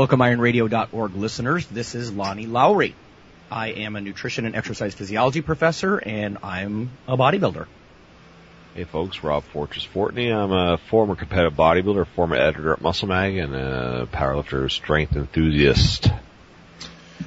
Welcome, 0.00 0.20
ironradio.org 0.20 1.14
listeners. 1.14 1.66
This 1.66 1.94
is 1.94 2.10
Lonnie 2.10 2.46
Lowery. 2.46 2.94
I 3.50 3.72
am 3.72 3.96
a 3.96 4.00
nutrition 4.00 4.46
and 4.46 4.56
exercise 4.56 4.94
physiology 4.94 5.42
professor, 5.42 5.98
and 5.98 6.38
I'm 6.42 6.88
a 7.06 7.18
bodybuilder. 7.18 7.66
Hey 8.74 8.84
folks, 8.84 9.22
Rob 9.22 9.44
Fortress 9.52 9.86
Fortney. 9.86 10.34
I'm 10.34 10.52
a 10.52 10.78
former 10.78 11.16
competitive 11.16 11.52
bodybuilder, 11.52 12.06
former 12.16 12.36
editor 12.36 12.72
at 12.72 12.80
Muscle 12.80 13.08
Mag, 13.08 13.36
and 13.36 13.54
a 13.54 14.08
powerlifter 14.10 14.70
strength 14.70 15.16
enthusiast. 15.16 16.08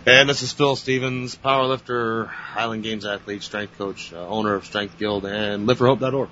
And 0.08 0.28
this 0.28 0.42
is 0.42 0.52
Phil 0.52 0.76
Stevens, 0.76 1.36
powerlifter, 1.36 2.28
Highland 2.28 2.82
Games 2.82 3.06
athlete, 3.06 3.44
strength 3.44 3.78
coach, 3.78 4.12
uh, 4.14 4.28
owner 4.28 4.56
of 4.56 4.66
Strength 4.66 4.98
Guild, 4.98 5.28
and 5.28 5.68
liveforhope.org. 5.68 6.30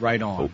Right 0.00 0.22
on. 0.22 0.40
Oh, 0.40 0.50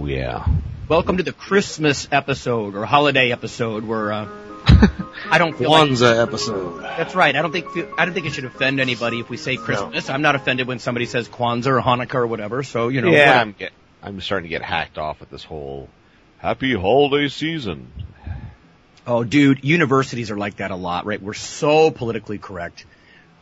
oh 0.00 0.06
yeah. 0.06 0.44
Welcome 0.88 1.18
to 1.18 1.22
the 1.22 1.32
Christmas 1.32 2.08
episode 2.10 2.74
or 2.74 2.84
holiday 2.84 3.30
episode 3.30 3.84
where 3.84 4.12
uh, 4.12 4.43
I 5.30 5.38
don't 5.38 5.56
feel 5.56 5.70
Kwanzaa 5.70 6.16
like, 6.16 6.28
episode. 6.28 6.82
That's 6.82 7.14
right. 7.14 7.34
I 7.34 7.42
don't 7.42 7.52
think 7.52 7.66
I 7.98 8.04
don't 8.04 8.14
think 8.14 8.26
it 8.26 8.32
should 8.32 8.44
offend 8.44 8.80
anybody 8.80 9.20
if 9.20 9.28
we 9.28 9.36
say 9.36 9.56
Christmas. 9.56 10.08
No. 10.08 10.14
I'm 10.14 10.22
not 10.22 10.34
offended 10.34 10.66
when 10.66 10.78
somebody 10.78 11.06
says 11.06 11.28
Kwanzaa 11.28 11.66
or 11.66 11.80
Hanukkah 11.80 12.14
or 12.14 12.26
whatever. 12.26 12.62
So 12.62 12.88
you 12.88 13.00
know. 13.00 13.10
Yeah, 13.10 13.40
I'm, 13.40 13.52
get, 13.52 13.72
I'm 14.02 14.20
starting 14.20 14.44
to 14.44 14.50
get 14.50 14.62
hacked 14.62 14.98
off 14.98 15.22
at 15.22 15.30
this 15.30 15.44
whole 15.44 15.88
happy 16.38 16.74
holiday 16.74 17.28
season. 17.28 17.90
Oh, 19.06 19.22
dude, 19.22 19.64
universities 19.64 20.30
are 20.30 20.36
like 20.36 20.56
that 20.56 20.70
a 20.70 20.76
lot, 20.76 21.04
right? 21.04 21.20
We're 21.20 21.34
so 21.34 21.90
politically 21.90 22.38
correct. 22.38 22.86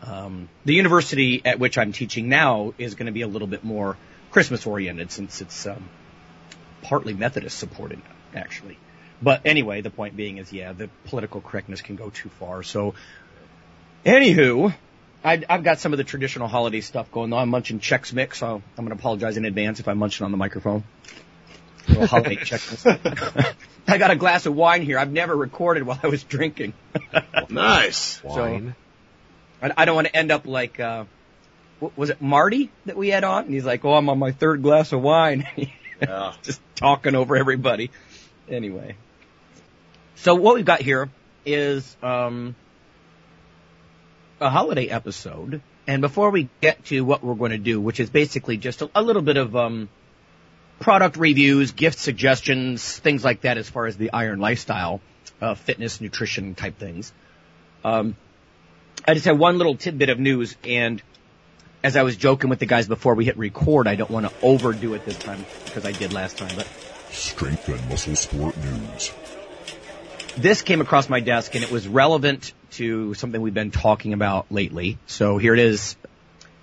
Um, 0.02 0.48
the 0.64 0.74
university 0.74 1.42
at 1.44 1.60
which 1.60 1.78
I'm 1.78 1.92
teaching 1.92 2.28
now 2.28 2.74
is 2.78 2.96
going 2.96 3.06
to 3.06 3.12
be 3.12 3.22
a 3.22 3.28
little 3.28 3.46
bit 3.46 3.62
more 3.62 3.96
Christmas 4.32 4.66
oriented 4.66 5.12
since 5.12 5.40
it's 5.40 5.66
um, 5.66 5.88
partly 6.82 7.14
Methodist 7.14 7.58
supported, 7.58 8.02
actually. 8.34 8.76
But 9.22 9.42
anyway, 9.44 9.80
the 9.82 9.90
point 9.90 10.16
being 10.16 10.38
is, 10.38 10.52
yeah, 10.52 10.72
the 10.72 10.88
political 11.04 11.40
correctness 11.40 11.80
can 11.80 11.96
go 11.96 12.10
too 12.10 12.28
far. 12.40 12.62
So, 12.62 12.94
anywho, 14.04 14.74
I, 15.24 15.42
I've 15.48 15.62
got 15.62 15.78
some 15.78 15.92
of 15.92 15.98
the 15.98 16.04
traditional 16.04 16.48
holiday 16.48 16.80
stuff 16.80 17.10
going 17.12 17.32
on. 17.32 17.42
I'm 17.42 17.48
munching 17.48 17.78
Chex 17.78 18.12
Mix, 18.12 18.38
so 18.38 18.56
I'm 18.56 18.84
going 18.84 18.88
to 18.88 18.94
apologize 18.94 19.36
in 19.36 19.44
advance 19.44 19.78
if 19.78 19.86
I'm 19.86 19.98
munching 19.98 20.24
on 20.24 20.32
the 20.32 20.36
microphone. 20.36 20.82
little 21.88 22.06
holiday 22.06 22.36
Chex 22.36 23.54
I 23.86 23.98
got 23.98 24.10
a 24.10 24.16
glass 24.16 24.46
of 24.46 24.54
wine 24.54 24.82
here. 24.82 24.98
I've 24.98 25.12
never 25.12 25.36
recorded 25.36 25.84
while 25.84 26.00
I 26.02 26.08
was 26.08 26.24
drinking. 26.24 26.72
nice. 27.48 28.22
Wine. 28.24 28.74
So, 29.60 29.68
I, 29.68 29.82
I 29.82 29.84
don't 29.84 29.94
want 29.94 30.08
to 30.08 30.16
end 30.16 30.32
up 30.32 30.46
like, 30.46 30.80
uh, 30.80 31.04
was 31.96 32.10
it 32.10 32.20
Marty 32.20 32.70
that 32.86 32.96
we 32.96 33.08
had 33.08 33.24
on? 33.24 33.44
And 33.44 33.54
he's 33.54 33.64
like, 33.64 33.84
oh, 33.84 33.94
I'm 33.94 34.08
on 34.08 34.18
my 34.18 34.32
third 34.32 34.62
glass 34.62 34.92
of 34.92 35.02
wine. 35.02 35.46
yeah. 36.00 36.34
Just 36.42 36.60
talking 36.76 37.14
over 37.14 37.36
everybody. 37.36 37.90
Anyway. 38.48 38.96
So 40.16 40.34
what 40.34 40.54
we've 40.54 40.64
got 40.64 40.80
here 40.80 41.10
is 41.44 41.96
um, 42.02 42.54
a 44.40 44.50
holiday 44.50 44.88
episode. 44.88 45.62
And 45.86 46.00
before 46.00 46.30
we 46.30 46.48
get 46.60 46.84
to 46.86 47.04
what 47.04 47.24
we're 47.24 47.34
going 47.34 47.50
to 47.50 47.58
do, 47.58 47.80
which 47.80 47.98
is 47.98 48.10
basically 48.10 48.56
just 48.56 48.82
a, 48.82 48.90
a 48.94 49.02
little 49.02 49.22
bit 49.22 49.36
of 49.36 49.56
um, 49.56 49.88
product 50.78 51.16
reviews, 51.16 51.72
gift 51.72 51.98
suggestions, 51.98 52.98
things 52.98 53.24
like 53.24 53.42
that 53.42 53.58
as 53.58 53.68
far 53.68 53.86
as 53.86 53.96
the 53.96 54.12
iron 54.12 54.38
lifestyle, 54.38 55.00
uh, 55.40 55.54
fitness, 55.54 56.00
nutrition 56.00 56.54
type 56.54 56.78
things. 56.78 57.12
Um, 57.84 58.16
I 59.06 59.14
just 59.14 59.26
have 59.26 59.38
one 59.38 59.58
little 59.58 59.76
tidbit 59.76 60.08
of 60.08 60.20
news 60.20 60.56
and 60.64 61.02
as 61.82 61.96
I 61.96 62.02
was 62.02 62.16
joking 62.16 62.48
with 62.48 62.60
the 62.60 62.66
guys 62.66 62.86
before 62.86 63.14
we 63.14 63.24
hit 63.24 63.36
record, 63.36 63.88
I 63.88 63.96
don't 63.96 64.10
want 64.10 64.28
to 64.28 64.32
overdo 64.42 64.94
it 64.94 65.04
this 65.04 65.18
time 65.18 65.44
because 65.64 65.84
I 65.84 65.92
did 65.92 66.12
last 66.12 66.38
time, 66.38 66.54
but 66.54 66.68
Strength 67.10 67.68
and 67.68 67.88
Muscle 67.88 68.14
Sport 68.14 68.56
News. 68.56 69.12
This 70.36 70.62
came 70.62 70.80
across 70.80 71.10
my 71.10 71.20
desk 71.20 71.54
and 71.54 71.62
it 71.62 71.70
was 71.70 71.86
relevant 71.86 72.54
to 72.72 73.12
something 73.14 73.40
we've 73.40 73.52
been 73.52 73.70
talking 73.70 74.14
about 74.14 74.50
lately. 74.50 74.98
So 75.06 75.36
here 75.36 75.52
it 75.52 75.60
is. 75.60 75.94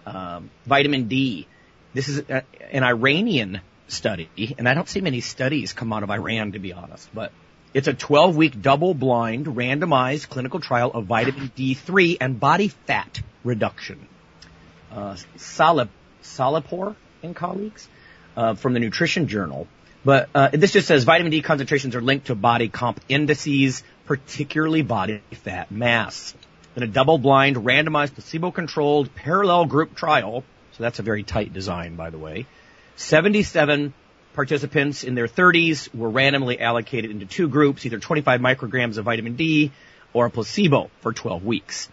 Um, 0.07 0.49
vitamin 0.65 1.07
D. 1.07 1.47
This 1.93 2.07
is 2.07 2.23
a, 2.29 2.43
an 2.71 2.83
Iranian 2.83 3.61
study, 3.87 4.29
and 4.57 4.67
I 4.67 4.73
don't 4.73 4.89
see 4.89 5.01
many 5.01 5.21
studies 5.21 5.73
come 5.73 5.93
out 5.93 6.01
of 6.01 6.09
Iran 6.09 6.53
to 6.53 6.59
be 6.59 6.73
honest, 6.73 7.09
but 7.13 7.31
it's 7.73 7.87
a 7.87 7.93
12 7.93 8.35
week 8.35 8.59
double 8.59 8.95
blind 8.95 9.45
randomized 9.45 10.29
clinical 10.29 10.59
trial 10.59 10.89
of 10.91 11.05
vitamin 11.05 11.51
D3 11.55 12.17
and 12.19 12.39
body 12.39 12.69
fat 12.69 13.21
reduction. 13.43 14.07
Uh, 14.91 15.15
Salip, 15.37 15.89
Salehpour 16.23 16.95
and 17.21 17.35
colleagues, 17.35 17.87
uh, 18.35 18.55
from 18.55 18.73
the 18.73 18.79
Nutrition 18.79 19.27
Journal 19.27 19.67
but 20.03 20.29
uh, 20.33 20.49
this 20.53 20.71
just 20.71 20.87
says 20.87 21.03
vitamin 21.03 21.31
D 21.31 21.41
concentrations 21.41 21.95
are 21.95 22.01
linked 22.01 22.27
to 22.27 22.35
body 22.35 22.69
comp 22.69 23.01
indices, 23.09 23.83
particularly 24.05 24.81
body 24.81 25.21
fat 25.31 25.71
mass. 25.71 26.33
In 26.75 26.83
a 26.83 26.87
double-blind, 26.87 27.57
randomized, 27.57 28.13
placebo-controlled, 28.13 29.13
parallel 29.13 29.65
group 29.65 29.95
trial, 29.95 30.43
so 30.73 30.83
that's 30.83 30.99
a 30.99 31.03
very 31.03 31.23
tight 31.23 31.51
design, 31.51 31.95
by 31.95 32.09
the 32.09 32.17
way, 32.17 32.45
77 32.95 33.93
participants 34.33 35.03
in 35.03 35.15
their 35.15 35.27
30s 35.27 35.93
were 35.93 36.09
randomly 36.09 36.59
allocated 36.59 37.11
into 37.11 37.25
two 37.25 37.49
groups, 37.49 37.85
either 37.85 37.99
25 37.99 38.39
micrograms 38.39 38.97
of 38.97 39.05
vitamin 39.05 39.35
D 39.35 39.71
or 40.13 40.27
a 40.27 40.29
placebo 40.29 40.89
for 41.01 41.11
12 41.11 41.43
weeks. 41.43 41.89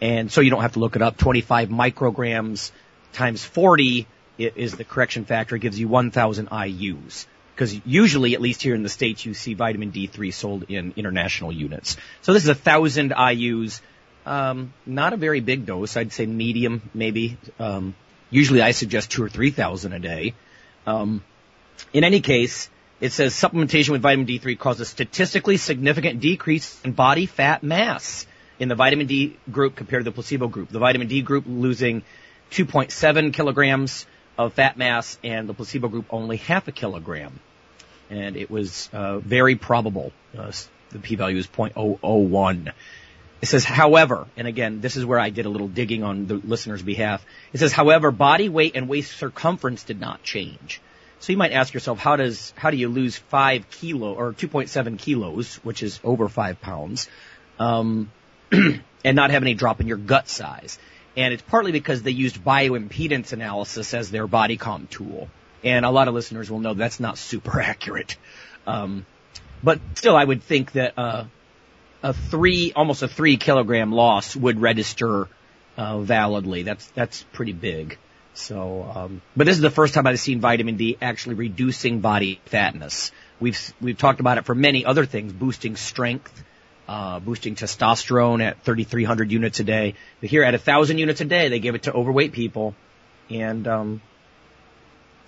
And 0.00 0.30
so 0.30 0.40
you 0.40 0.50
don't 0.50 0.62
have 0.62 0.72
to 0.72 0.80
look 0.80 0.96
it 0.96 1.02
up. 1.02 1.16
25 1.16 1.68
micrograms 1.68 2.70
times 3.12 3.44
40 3.44 4.06
is 4.38 4.72
the 4.72 4.84
correction 4.84 5.24
factor. 5.24 5.56
Gives 5.58 5.78
you 5.78 5.88
1,000 5.88 6.48
IUs. 6.48 7.26
Because 7.54 7.74
usually, 7.84 8.34
at 8.34 8.40
least 8.40 8.62
here 8.62 8.74
in 8.74 8.84
the 8.84 8.88
States, 8.88 9.26
you 9.26 9.34
see 9.34 9.54
vitamin 9.54 9.90
D3 9.90 10.32
sold 10.32 10.64
in 10.68 10.94
international 10.96 11.50
units. 11.50 11.96
So 12.22 12.32
this 12.32 12.44
is 12.44 12.48
1,000 12.48 13.10
IUs. 13.10 13.80
Um, 14.24 14.72
not 14.86 15.12
a 15.12 15.16
very 15.16 15.40
big 15.40 15.66
dose. 15.66 15.96
I'd 15.96 16.12
say 16.12 16.26
medium, 16.26 16.88
maybe. 16.94 17.36
Um, 17.58 17.96
usually 18.30 18.62
I 18.62 18.70
suggest 18.70 19.10
two 19.10 19.24
or 19.24 19.28
3,000 19.28 19.92
a 19.92 19.98
day. 19.98 20.34
Um, 20.86 21.24
in 21.92 22.04
any 22.04 22.20
case, 22.20 22.70
it 23.00 23.12
says 23.12 23.34
supplementation 23.34 23.90
with 23.90 24.02
vitamin 24.02 24.26
D3 24.26 24.58
causes 24.58 24.88
statistically 24.88 25.56
significant 25.56 26.20
decrease 26.20 26.80
in 26.84 26.92
body 26.92 27.26
fat 27.26 27.62
mass 27.62 28.26
in 28.58 28.68
the 28.68 28.74
vitamin 28.74 29.06
D 29.06 29.36
group 29.50 29.76
compared 29.76 30.04
to 30.04 30.10
the 30.10 30.14
placebo 30.14 30.48
group. 30.48 30.68
The 30.68 30.78
vitamin 30.78 31.08
D 31.08 31.22
group 31.22 31.44
losing 31.46 32.02
2.7 32.50 33.32
kilograms 33.32 34.06
of 34.38 34.54
fat 34.54 34.78
mass 34.78 35.18
and 35.24 35.48
the 35.48 35.54
placebo 35.54 35.88
group 35.88 36.06
only 36.10 36.36
half 36.36 36.68
a 36.68 36.72
kilogram. 36.72 37.40
And 38.08 38.36
it 38.36 38.50
was 38.50 38.88
uh, 38.92 39.18
very 39.18 39.56
probable. 39.56 40.12
Uh, 40.36 40.52
the 40.90 41.00
p-value 41.00 41.36
is 41.36 41.46
0.001. 41.46 42.72
It 43.40 43.46
says, 43.46 43.64
however, 43.64 44.26
and 44.36 44.48
again, 44.48 44.80
this 44.80 44.96
is 44.96 45.04
where 45.04 45.18
I 45.18 45.30
did 45.30 45.46
a 45.46 45.48
little 45.48 45.68
digging 45.68 46.02
on 46.02 46.26
the 46.26 46.34
listener's 46.34 46.82
behalf. 46.82 47.24
It 47.52 47.58
says, 47.58 47.72
however, 47.72 48.10
body 48.10 48.48
weight 48.48 48.74
and 48.74 48.88
waist 48.88 49.16
circumference 49.16 49.84
did 49.84 50.00
not 50.00 50.22
change. 50.22 50.80
So 51.20 51.32
you 51.32 51.36
might 51.36 51.52
ask 51.52 51.74
yourself, 51.74 51.98
how 51.98 52.16
does, 52.16 52.52
how 52.56 52.70
do 52.70 52.76
you 52.76 52.88
lose 52.88 53.16
five 53.16 53.68
kilo 53.70 54.14
or 54.14 54.32
2.7 54.32 54.98
kilos, 54.98 55.56
which 55.56 55.82
is 55.82 56.00
over 56.02 56.28
five 56.28 56.60
pounds, 56.60 57.08
um, 57.58 58.10
and 58.52 59.16
not 59.16 59.30
have 59.30 59.42
any 59.42 59.54
drop 59.54 59.80
in 59.80 59.88
your 59.88 59.96
gut 59.96 60.28
size? 60.28 60.78
And 61.18 61.34
it's 61.34 61.42
partly 61.42 61.72
because 61.72 62.02
they 62.02 62.12
used 62.12 62.44
bioimpedance 62.44 63.32
analysis 63.32 63.92
as 63.92 64.10
their 64.10 64.28
body 64.28 64.56
comp 64.56 64.88
tool. 64.88 65.28
And 65.64 65.84
a 65.84 65.90
lot 65.90 66.06
of 66.06 66.14
listeners 66.14 66.48
will 66.48 66.60
know 66.60 66.74
that's 66.74 67.00
not 67.00 67.18
super 67.18 67.60
accurate. 67.72 68.16
Um, 68.68 69.04
but 69.62 69.80
still, 69.96 70.16
I 70.16 70.22
would 70.22 70.44
think 70.44 70.72
that 70.72 70.96
uh, 70.96 71.24
a 72.04 72.12
three, 72.12 72.72
almost 72.76 73.02
a 73.02 73.08
three 73.08 73.36
kilogram 73.36 73.90
loss 73.90 74.36
would 74.36 74.60
register 74.60 75.26
uh, 75.76 75.98
validly. 75.98 76.62
That's 76.62 76.86
that's 76.90 77.24
pretty 77.32 77.52
big. 77.52 77.98
So, 78.34 78.88
um, 78.94 79.22
but 79.36 79.46
this 79.48 79.56
is 79.56 79.62
the 79.62 79.70
first 79.70 79.94
time 79.94 80.06
I've 80.06 80.20
seen 80.20 80.40
vitamin 80.40 80.76
D 80.76 80.96
actually 81.02 81.34
reducing 81.34 81.98
body 81.98 82.40
fatness. 82.46 83.10
We've 83.40 83.74
we've 83.80 83.98
talked 83.98 84.20
about 84.20 84.38
it 84.38 84.44
for 84.44 84.54
many 84.54 84.84
other 84.84 85.04
things, 85.04 85.32
boosting 85.32 85.74
strength, 85.74 86.44
uh, 86.88 87.20
boosting 87.20 87.54
testosterone 87.54 88.42
at 88.42 88.62
3,300 88.62 89.30
units 89.30 89.60
a 89.60 89.64
day. 89.64 89.94
But 90.20 90.30
here 90.30 90.42
at 90.42 90.54
1,000 90.54 90.98
units 90.98 91.20
a 91.20 91.24
day, 91.24 91.48
they 91.48 91.58
give 91.58 91.74
it 91.74 91.84
to 91.84 91.92
overweight 91.92 92.32
people 92.32 92.74
and, 93.28 93.68
um, 93.68 94.02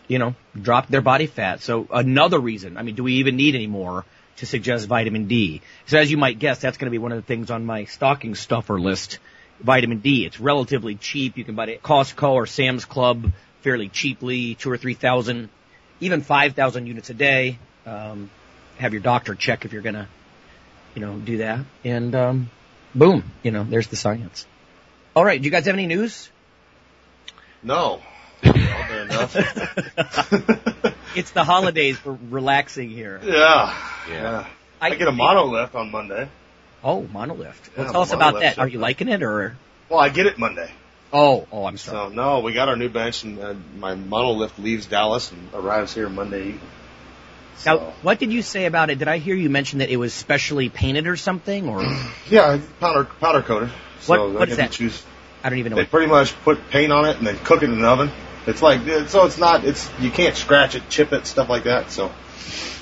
you 0.09 0.19
know, 0.19 0.35
drop 0.61 0.89
their 0.89 1.03
body 1.03 1.27
fat. 1.27 1.61
So 1.61 1.87
another 1.93 2.39
reason, 2.39 2.77
I 2.77 2.83
mean, 2.83 2.95
do 2.95 3.03
we 3.03 3.15
even 3.15 3.37
need 3.37 3.55
any 3.55 3.67
more 3.67 4.05
to 4.37 4.47
suggest 4.47 4.89
vitamin 4.89 5.27
D? 5.27 5.61
So 5.87 5.99
as 5.99 6.11
you 6.11 6.17
might 6.17 6.39
guess, 6.39 6.61
that's 6.61 6.79
going 6.79 6.87
to 6.87 6.91
be 6.91 6.99
one 6.99 7.13
of 7.13 7.19
the 7.19 7.27
things 7.27 7.51
on 7.51 7.67
my 7.67 7.85
stocking 7.85 8.35
stuffer 8.35 8.81
list. 8.81 9.19
Vitamin 9.61 9.99
D. 9.99 10.25
It's 10.25 10.41
relatively 10.41 10.95
cheap. 10.95 11.37
You 11.37 11.45
can 11.45 11.55
buy 11.55 11.67
it 11.67 11.75
at 11.75 11.83
Costco 11.83 12.31
or 12.31 12.47
Sam's 12.47 12.87
Club 12.87 13.33
fairly 13.61 13.89
cheaply, 13.89 14.55
two 14.55 14.71
or 14.71 14.79
three 14.79 14.95
thousand, 14.95 15.51
even 16.01 16.23
five 16.23 16.55
thousand 16.55 16.87
units 16.87 17.11
a 17.11 17.15
day. 17.15 17.59
Um, 17.87 18.31
have 18.79 18.93
your 18.93 19.03
doctor 19.03 19.35
check 19.35 19.65
if 19.65 19.73
you're 19.73 19.83
gonna, 19.83 20.09
you 20.95 21.01
know, 21.01 21.17
do 21.17 21.39
that. 21.39 21.61
And 21.85 22.15
um, 22.15 22.51
boom, 22.95 23.25
you 23.43 23.51
know, 23.51 23.65
there's 23.65 23.89
the 23.89 23.97
science. 23.97 24.47
All 25.15 25.25
right, 25.25 25.41
do 25.41 25.45
you 25.45 25.51
guys 25.51 25.67
have 25.67 25.75
any 25.75 25.87
news? 25.87 26.31
No. 27.63 28.01
All 28.45 28.53
day 28.53 29.03
enough. 29.03 29.37
It's 31.15 31.33
the 31.33 31.45
holidays. 31.45 32.03
We're 32.05 32.17
relaxing 32.31 32.89
here. 32.89 33.21
yeah. 33.25 33.77
Yeah. 34.09 34.47
I, 34.81 34.87
I- 34.87 34.95
get 34.95 35.09
a 35.09 35.13
monolift 35.13 35.75
on 35.75 35.91
Monday. 35.91 36.29
Oh, 36.83 37.03
monolift. 37.13 37.77
Well, 37.77 37.87
Yeah, 37.87 37.93
tell 37.93 38.01
us 38.03 38.13
about 38.13 38.41
that. 38.41 38.59
Are 38.59 38.67
you 38.69 38.79
liking 38.79 39.09
it 39.09 39.23
or? 39.23 39.55
Well, 39.91 39.99
I 40.01 40.09
get 40.09 40.25
it 40.27 40.39
Monday. 40.39 40.71
Oh, 41.13 41.47
oh, 41.53 41.67
I'm 41.67 41.77
sorry. 41.77 42.09
So 42.09 42.15
no, 42.15 42.41
we 42.41 42.53
got 42.55 42.69
our 42.69 42.77
new 42.77 42.89
bench, 42.89 43.25
and 43.25 43.39
uh, 43.41 43.55
my 43.77 43.95
monolift 43.97 44.59
leaves 44.59 44.87
Dallas 44.87 45.31
and 45.33 45.51
arrives 45.53 45.93
here 45.93 46.09
Monday 46.09 46.41
evening. 46.51 46.61
Now, 47.67 47.93
what 48.03 48.19
did 48.19 48.33
you 48.33 48.43
say 48.43 48.67
about 48.67 48.91
it? 48.91 48.99
Did 48.99 49.09
I 49.09 49.19
hear 49.19 49.35
you 49.35 49.51
mention 49.51 49.81
that 49.81 49.91
it 49.91 49.97
was 49.97 50.15
specially 50.15 50.69
painted 50.69 51.07
or 51.07 51.17
something? 51.17 51.69
Or 51.69 51.83
yeah, 52.31 52.59
powder 52.81 53.05
powder 53.05 53.43
coated. 53.43 53.71
So 54.01 54.13
What- 54.29 54.35
what 54.41 54.53
I 54.53 54.55
that? 54.57 54.73
Choose. 54.73 55.03
I 55.43 55.49
don't 55.51 55.59
even 55.59 55.71
know. 55.71 55.77
They 55.77 55.87
pretty 55.87 56.07
much 56.09 56.35
put 56.43 56.69
paint 56.71 56.93
on 56.93 57.07
it 57.07 57.17
and 57.19 57.27
then 57.27 57.39
cook 57.39 57.63
it 57.63 57.71
in 57.71 57.79
an 57.79 57.85
oven. 57.85 58.11
It's 58.47 58.63
like 58.63 58.81
so 59.09 59.27
it's 59.27 59.39
not 59.39 59.65
it's 59.65 59.89
you 60.01 60.11
can't 60.11 60.35
scratch 60.37 60.75
it, 60.75 60.89
chip 60.89 61.13
it, 61.13 61.27
stuff 61.27 61.49
like 61.49 61.65
that. 61.65 61.91
So 61.91 62.11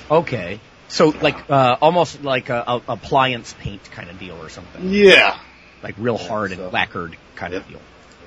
okay, 0.09 0.59
so 0.87 1.09
like 1.09 1.49
uh, 1.49 1.77
almost 1.81 2.23
like 2.23 2.49
a, 2.49 2.63
a 2.67 2.81
appliance 2.89 3.53
paint 3.59 3.83
kind 3.91 4.09
of 4.09 4.19
deal 4.19 4.41
or 4.41 4.49
something, 4.49 4.89
yeah, 4.89 5.37
like 5.83 5.95
real 5.97 6.17
hard 6.17 6.51
and 6.51 6.59
so- 6.59 6.69
lacquered 6.69 7.15
kind 7.35 7.53
Yep. 7.53 7.61
of 7.63 7.67
deal. 7.69 7.79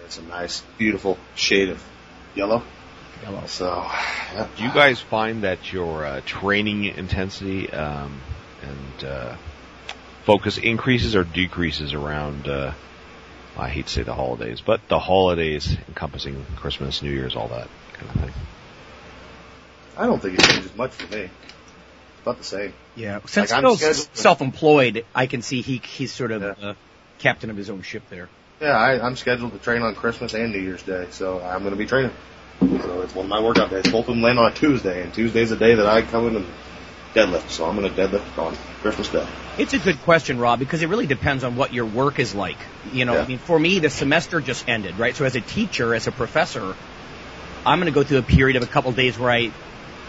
it's 0.05 0.19
a 0.19 0.23
nice, 0.23 0.63
beautiful 0.79 1.19
shade 1.35 1.71
of 1.71 1.83
yellow. 2.35 2.63
Yellow. 3.23 3.47
So 3.47 3.67
yeah. 4.35 4.49
Do 4.57 4.65
you 4.65 4.71
guys 4.73 5.01
find 5.01 5.45
that 5.45 5.73
your 5.73 6.05
uh, 6.05 6.21
training 6.25 6.85
intensity 6.85 7.71
um, 7.71 8.21
and 8.63 9.05
uh, 9.09 9.37
focus 10.25 10.59
increases 10.59 11.15
or 11.15 11.25
decreases 11.25 11.95
around? 11.95 12.49
Uh, 12.49 12.73
I 13.57 13.69
hate 13.69 13.87
to 13.87 13.93
say 13.93 14.03
the 14.03 14.15
holidays, 14.15 14.61
but 14.65 14.81
the 14.89 14.99
holidays 14.99 15.77
encompassing 15.89 16.45
Christmas, 16.57 17.03
New 17.03 17.11
Year's, 17.11 17.37
all 17.37 17.49
that 17.49 17.69
kind 17.93 18.09
of 18.09 18.21
thing. 18.23 18.33
I 19.99 20.07
don't 20.07 20.21
think 20.23 20.39
it 20.39 20.45
changes 20.45 20.75
much 20.75 20.93
for 20.93 21.15
me. 21.15 21.25
It's 21.25 22.23
about 22.23 22.39
the 22.39 22.45
same. 22.45 22.73
Yeah, 22.97 23.21
since 23.27 23.51
Like, 23.51 23.59
I'm 23.59 23.63
Phil's 23.65 23.81
scheduled- 23.81 24.17
self-employed, 24.17 25.05
I 25.15 25.27
can 25.27 25.43
see 25.43 25.61
he 25.61 25.79
he's 25.85 26.13
sort 26.13 26.31
of 26.31 26.43
Yeah. 26.43 26.69
uh, 26.71 26.75
captain 27.19 27.51
of 27.51 27.57
his 27.59 27.69
own 27.69 27.83
ship 27.83 28.03
there. 28.09 28.29
Yeah, 28.61 28.71
I, 28.77 29.05
I'm 29.05 29.17
scheduled 29.17 29.53
to 29.53 29.59
train 29.59 29.83
on 29.83 29.95
Christmas 29.95 30.33
and 30.35 30.51
New 30.53 30.61
Year's 30.61 30.83
Day, 30.83 31.09
so 31.11 31.43
I'm 31.43 31.61
going 31.61 31.73
to 31.73 31.77
be 31.79 31.87
training. 31.87 32.13
So 32.69 33.03
it's 33.03 33.15
one 33.15 33.27
of 33.27 33.31
my 33.31 33.41
workout 33.41 33.71
days. 33.71 33.91
Both 33.91 34.09
of 34.09 34.15
them 34.15 34.23
land 34.23 34.39
on 34.39 34.51
a 34.51 34.55
Tuesday, 34.55 35.03
and 35.03 35.13
Tuesday's 35.13 35.51
the 35.51 35.57
day 35.57 35.75
that 35.75 35.87
I 35.87 36.03
come 36.03 36.29
in 36.29 36.37
and 36.37 36.47
deadlift. 37.15 37.51
So 37.51 37.67
I'm 37.67 37.77
going 37.77 37.93
to 37.93 38.09
deadlift 38.09 38.39
on 38.39 38.57
Christmas 38.81 39.09
Day. 39.09 39.27
It's 39.59 39.75
a 39.75 39.79
good 39.79 40.01
question, 40.03 40.39
Rob, 40.39 40.59
because 40.59 40.83
it 40.83 40.89
really 40.89 41.07
depends 41.07 41.45
on 41.45 41.57
what 41.57 41.73
your 41.73 41.87
work 41.87 42.19
is 42.19 42.35
like. 42.35 42.59
You 42.93 43.05
know, 43.05 43.15
Yeah. 43.15 43.23
I 43.23 43.27
mean, 43.27 43.39
for 43.39 43.59
me, 43.59 43.81
the 43.81 43.91
semester 43.91 44.41
just 44.41 44.69
ended, 44.69 44.99
right? 44.99 45.15
So 45.15 45.25
as 45.25 45.37
a 45.37 45.41
teacher, 45.41 45.95
as 45.95 46.07
a 46.07 46.13
professor, 46.13 46.75
I'm 47.67 47.79
going 47.79 47.93
to 47.93 47.95
go 47.95 48.03
through 48.03 48.19
a 48.19 48.23
period 48.23 48.57
of 48.57 48.63
a 48.63 48.67
couple 48.67 48.93
days 48.93 49.19
where 49.19 49.31
I 49.31 49.51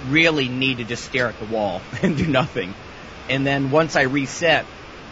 really 0.09 0.47
need 0.47 0.77
to 0.77 0.83
just 0.83 1.05
stare 1.05 1.27
at 1.27 1.39
the 1.39 1.45
wall 1.45 1.81
and 2.01 2.15
do 2.17 2.27
nothing. 2.27 2.73
And 3.29 3.45
then 3.45 3.71
once 3.71 3.95
I 3.95 4.03
reset, 4.03 4.65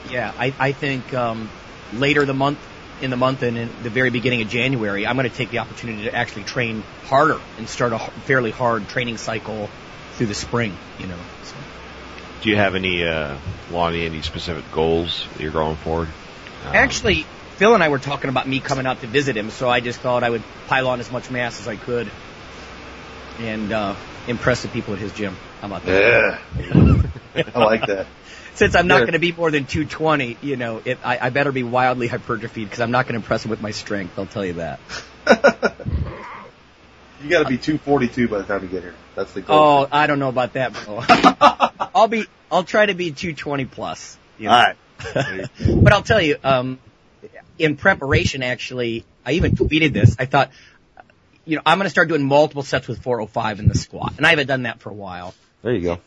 yeah, 0.10 0.34
I, 0.38 0.54
I 0.60 0.72
think 0.72 1.14
um, 1.14 1.50
later 1.94 2.26
the 2.26 2.34
month, 2.34 2.60
in 3.02 3.10
the 3.10 3.18
month 3.18 3.42
and 3.44 3.58
in 3.58 3.70
the 3.84 3.90
very 3.90 4.10
beginning 4.10 4.42
of 4.42 4.50
January, 4.50 5.06
I'm 5.06 5.16
going 5.16 5.30
to 5.30 5.36
take 5.36 5.50
the 5.50 5.60
opportunity 5.60 6.04
to 6.04 6.16
actually 6.16 6.44
train 6.44 6.84
harder 7.06 7.40
and 7.58 7.68
start 7.68 7.94
a 7.94 8.00
fairly 8.00 8.52
hard 8.52 8.88
training 8.90 9.18
cycle 9.18 9.70
through 10.14 10.28
the 10.28 10.36
spring. 10.36 10.78
You 11.00 11.08
know. 11.08 11.18
So. 11.44 11.56
Do 12.42 12.50
you 12.50 12.56
have 12.56 12.76
any, 12.76 13.04
uh, 13.04 13.38
Lonnie, 13.72 14.06
any 14.06 14.22
specific 14.22 14.72
goals 14.72 15.26
that 15.34 15.42
you're 15.42 15.52
going 15.52 15.76
forward? 15.78 16.10
Um, 16.66 16.76
Actually, 16.76 17.26
Phil 17.58 17.74
and 17.74 17.84
I 17.84 17.90
were 17.90 18.00
talking 18.00 18.30
about 18.30 18.48
me 18.48 18.60
coming 18.60 18.86
out 18.86 19.02
to 19.02 19.08
visit 19.08 19.38
him, 19.38 19.52
so 19.52 19.70
I 19.70 19.80
just 19.80 20.00
thought 20.00 20.24
I 20.24 20.30
would 20.30 20.44
pile 20.68 20.88
on 20.88 21.00
as 21.00 21.12
much 21.12 21.30
mass 21.30 21.60
as 21.60 21.68
I 21.68 21.76
could 21.76 22.10
and 23.40 23.72
uh, 23.72 23.96
impress 24.28 24.62
the 24.62 24.68
people 24.70 24.94
at 24.94 25.00
his 25.00 25.12
gym. 25.14 25.36
How 25.62 25.68
about 25.68 25.84
that? 25.86 26.40
Yeah. 27.36 27.46
I 27.56 27.60
like 27.60 27.86
that. 27.88 28.06
Since 28.56 28.76
I'm 28.76 28.88
not 28.88 28.96
Yeah. 28.96 29.06
going 29.06 29.14
to 29.14 29.20
be 29.20 29.32
more 29.32 29.50
than 29.50 29.66
220, 29.66 30.38
you 30.42 30.58
know, 30.58 30.82
it, 30.84 31.00
I, 31.04 31.18
I 31.28 31.30
better 31.30 31.52
be 31.52 31.64
wildly 31.64 32.08
hypertrophied 32.08 32.66
because 32.66 32.82
I'm 32.82 32.92
not 32.92 33.06
going 33.06 33.14
to 33.14 33.20
impress 33.24 33.46
him 33.46 33.50
with 33.52 33.62
my 33.62 33.72
strength. 33.72 34.20
I'll 34.20 34.26
tell 34.26 34.46
you 34.46 34.54
that. 34.54 34.80
You 37.24 37.30
got 37.30 37.44
to 37.44 37.50
be 37.50 37.58
242 37.60 38.28
by 38.30 38.40
the 38.40 38.44
time 38.46 38.64
you 38.64 38.68
get 38.68 38.82
here. 38.82 38.96
That's 39.16 39.32
the 39.34 39.42
goal. 39.42 39.58
Oh, 39.60 39.88
I 39.92 40.08
don't 40.08 40.18
know 40.18 40.30
about 40.30 40.54
that, 40.54 40.74
bro. 40.74 41.04
I'll 41.94 42.08
be, 42.08 42.26
I'll 42.50 42.64
try 42.64 42.88
to 42.88 42.96
be 42.96 43.12
220 43.12 43.66
plus. 43.66 44.18
you 44.40 44.46
know. 44.48 44.56
All 44.56 44.64
right. 44.64 44.76
but 45.84 45.94
I'll 45.94 46.02
tell 46.02 46.20
you, 46.20 46.38
um, 46.44 46.80
in 47.60 47.78
preparation, 47.78 48.42
actually, 48.42 49.06
I 49.24 49.34
even 49.34 49.52
tweeted 49.56 49.94
this. 49.94 50.16
I 50.18 50.26
thought, 50.26 50.50
you 51.46 51.56
know, 51.56 51.62
I'm 51.66 51.78
going 51.78 51.86
to 51.86 51.92
start 51.92 52.08
doing 52.08 52.24
multiple 52.24 52.64
sets 52.64 52.88
with 52.88 53.02
405 53.02 53.60
in 53.60 53.68
the 53.68 53.78
squat, 53.78 54.14
and 54.18 54.26
I 54.26 54.32
haven't 54.32 54.48
done 54.48 54.64
that 54.64 54.80
for 54.80 54.90
a 54.90 54.94
while. 54.94 55.34
There 55.62 55.74
you 55.74 55.82
go. 55.82 56.00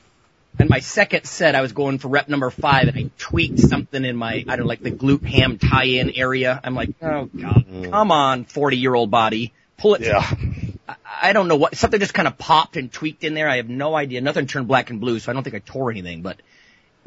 And 0.58 0.70
my 0.70 0.78
second 0.78 1.24
set, 1.24 1.56
I 1.56 1.62
was 1.62 1.72
going 1.72 1.98
for 1.98 2.08
rep 2.08 2.28
number 2.28 2.48
five, 2.50 2.86
and 2.86 2.96
I 2.96 3.10
tweaked 3.18 3.58
something 3.58 4.04
in 4.04 4.16
my, 4.16 4.34
I 4.34 4.42
don't 4.42 4.60
know, 4.60 4.66
like 4.66 4.82
the 4.82 4.92
glute 4.92 5.24
ham 5.24 5.58
tie-in 5.58 6.10
area. 6.10 6.60
I'm 6.62 6.76
like, 6.76 6.90
oh 7.02 7.24
god, 7.26 7.66
come 7.90 8.12
on, 8.12 8.44
40 8.44 8.76
year 8.76 8.94
old 8.94 9.10
body, 9.10 9.52
pull 9.76 9.94
it. 9.94 10.02
Yeah. 10.02 10.24
I, 10.88 10.96
I 11.22 11.32
don't 11.32 11.48
know 11.48 11.56
what, 11.56 11.74
something 11.76 11.98
just 11.98 12.14
kind 12.14 12.28
of 12.28 12.38
popped 12.38 12.76
and 12.76 12.92
tweaked 12.92 13.24
in 13.24 13.34
there. 13.34 13.48
I 13.48 13.56
have 13.56 13.68
no 13.68 13.96
idea. 13.96 14.20
Nothing 14.20 14.46
turned 14.46 14.68
black 14.68 14.90
and 14.90 15.00
blue, 15.00 15.18
so 15.18 15.32
I 15.32 15.34
don't 15.34 15.42
think 15.42 15.56
I 15.56 15.58
tore 15.58 15.90
anything, 15.90 16.22
but 16.22 16.40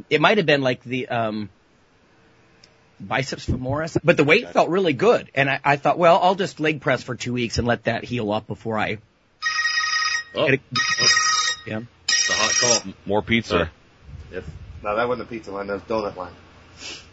it 0.10 0.20
might 0.20 0.38
have 0.38 0.46
been 0.46 0.62
like 0.62 0.84
the, 0.84 1.08
um, 1.08 1.50
biceps 3.00 3.46
femoris, 3.46 3.98
but 4.04 4.18
the 4.18 4.24
weight 4.24 4.50
felt 4.50 4.70
really 4.70 4.94
good. 4.94 5.30
And 5.36 5.50
I, 5.50 5.60
I 5.64 5.76
thought, 5.78 5.98
well, 5.98 6.20
I'll 6.22 6.36
just 6.36 6.60
leg 6.60 6.82
press 6.82 7.04
for 7.04 7.16
two 7.16 7.34
weeks 7.34 7.58
and 7.58 7.68
let 7.68 7.84
that 7.86 8.04
heal 8.04 8.32
up 8.32 8.48
before 8.48 8.78
I 8.78 8.98
Oh, 10.36 10.46
get 10.46 10.56
it. 10.56 10.62
Yeah. 11.66 11.82
it's 12.08 12.30
a 12.30 12.34
hot 12.34 12.82
call. 12.84 12.94
more 13.06 13.22
pizza. 13.22 13.72
Yep. 14.32 14.44
No, 14.84 14.96
that 14.96 15.08
wasn't 15.08 15.28
a 15.28 15.30
pizza 15.30 15.52
line. 15.52 15.68
That 15.68 15.74
was 15.74 15.84
donut 15.84 16.16
line. 16.16 16.34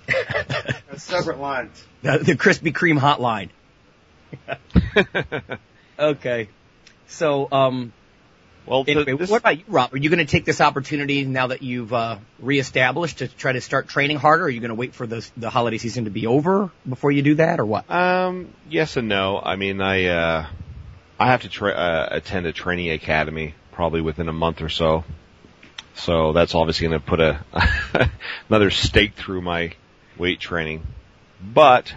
That's 0.89 1.03
separate 1.03 1.39
lines. 1.39 1.83
The, 2.03 2.19
the 2.19 2.35
Krispy 2.35 2.73
Kreme 2.73 2.99
hotline. 2.99 3.51
Okay. 5.99 6.49
So, 7.07 7.49
um, 7.53 7.93
well, 8.67 8.85
anyway, 8.87 9.17
this- 9.17 9.31
what 9.31 9.41
about 9.41 9.59
you, 9.59 9.65
Rob? 9.69 9.93
Are 9.95 9.99
you 9.99 10.09
going 10.11 10.25
to 10.25 10.31
take 10.31 10.45
this 10.45 10.61
opportunity 10.61 11.25
now 11.25 11.49
that 11.49 11.63
you've 11.63 11.93
uh, 11.93 12.19
reestablished 12.39 13.19
to 13.19 13.29
try 13.29 13.53
to 13.53 13.61
start 13.61 13.89
training 13.89 14.17
harder? 14.19 14.45
Are 14.45 14.49
you 14.51 14.61
going 14.61 14.71
to 14.71 14.75
wait 14.75 14.95
for 14.95 15.07
the 15.07 15.29
the 15.37 15.51
holiday 15.51 15.79
season 15.79 16.05
to 16.05 16.11
be 16.11 16.27
over 16.27 16.71
before 16.89 17.11
you 17.13 17.23
do 17.23 17.35
that, 17.37 17.61
or 17.61 17.67
what? 17.67 17.91
Um, 17.91 18.49
yes 18.69 18.97
and 18.97 19.09
no. 19.09 19.39
I 19.41 19.57
mean, 19.57 19.81
I 19.81 20.07
uh, 20.07 20.47
I 21.19 21.27
have 21.27 21.43
to 21.43 21.49
tra- 21.49 21.73
uh, 21.73 22.09
attend 22.11 22.47
a 22.47 22.53
training 22.53 22.91
academy 22.91 23.55
probably 23.73 24.01
within 24.01 24.29
a 24.29 24.33
month 24.33 24.63
or 24.63 24.69
so. 24.69 25.05
So 25.97 26.33
that's 26.33 26.55
obviously 26.55 26.89
going 26.89 27.01
to 27.01 27.07
put 27.07 27.21
a 27.21 28.11
another 28.49 28.71
stake 28.71 29.15
through 29.15 29.43
my 29.43 29.73
weight 30.19 30.41
training. 30.41 30.87
But 31.41 31.93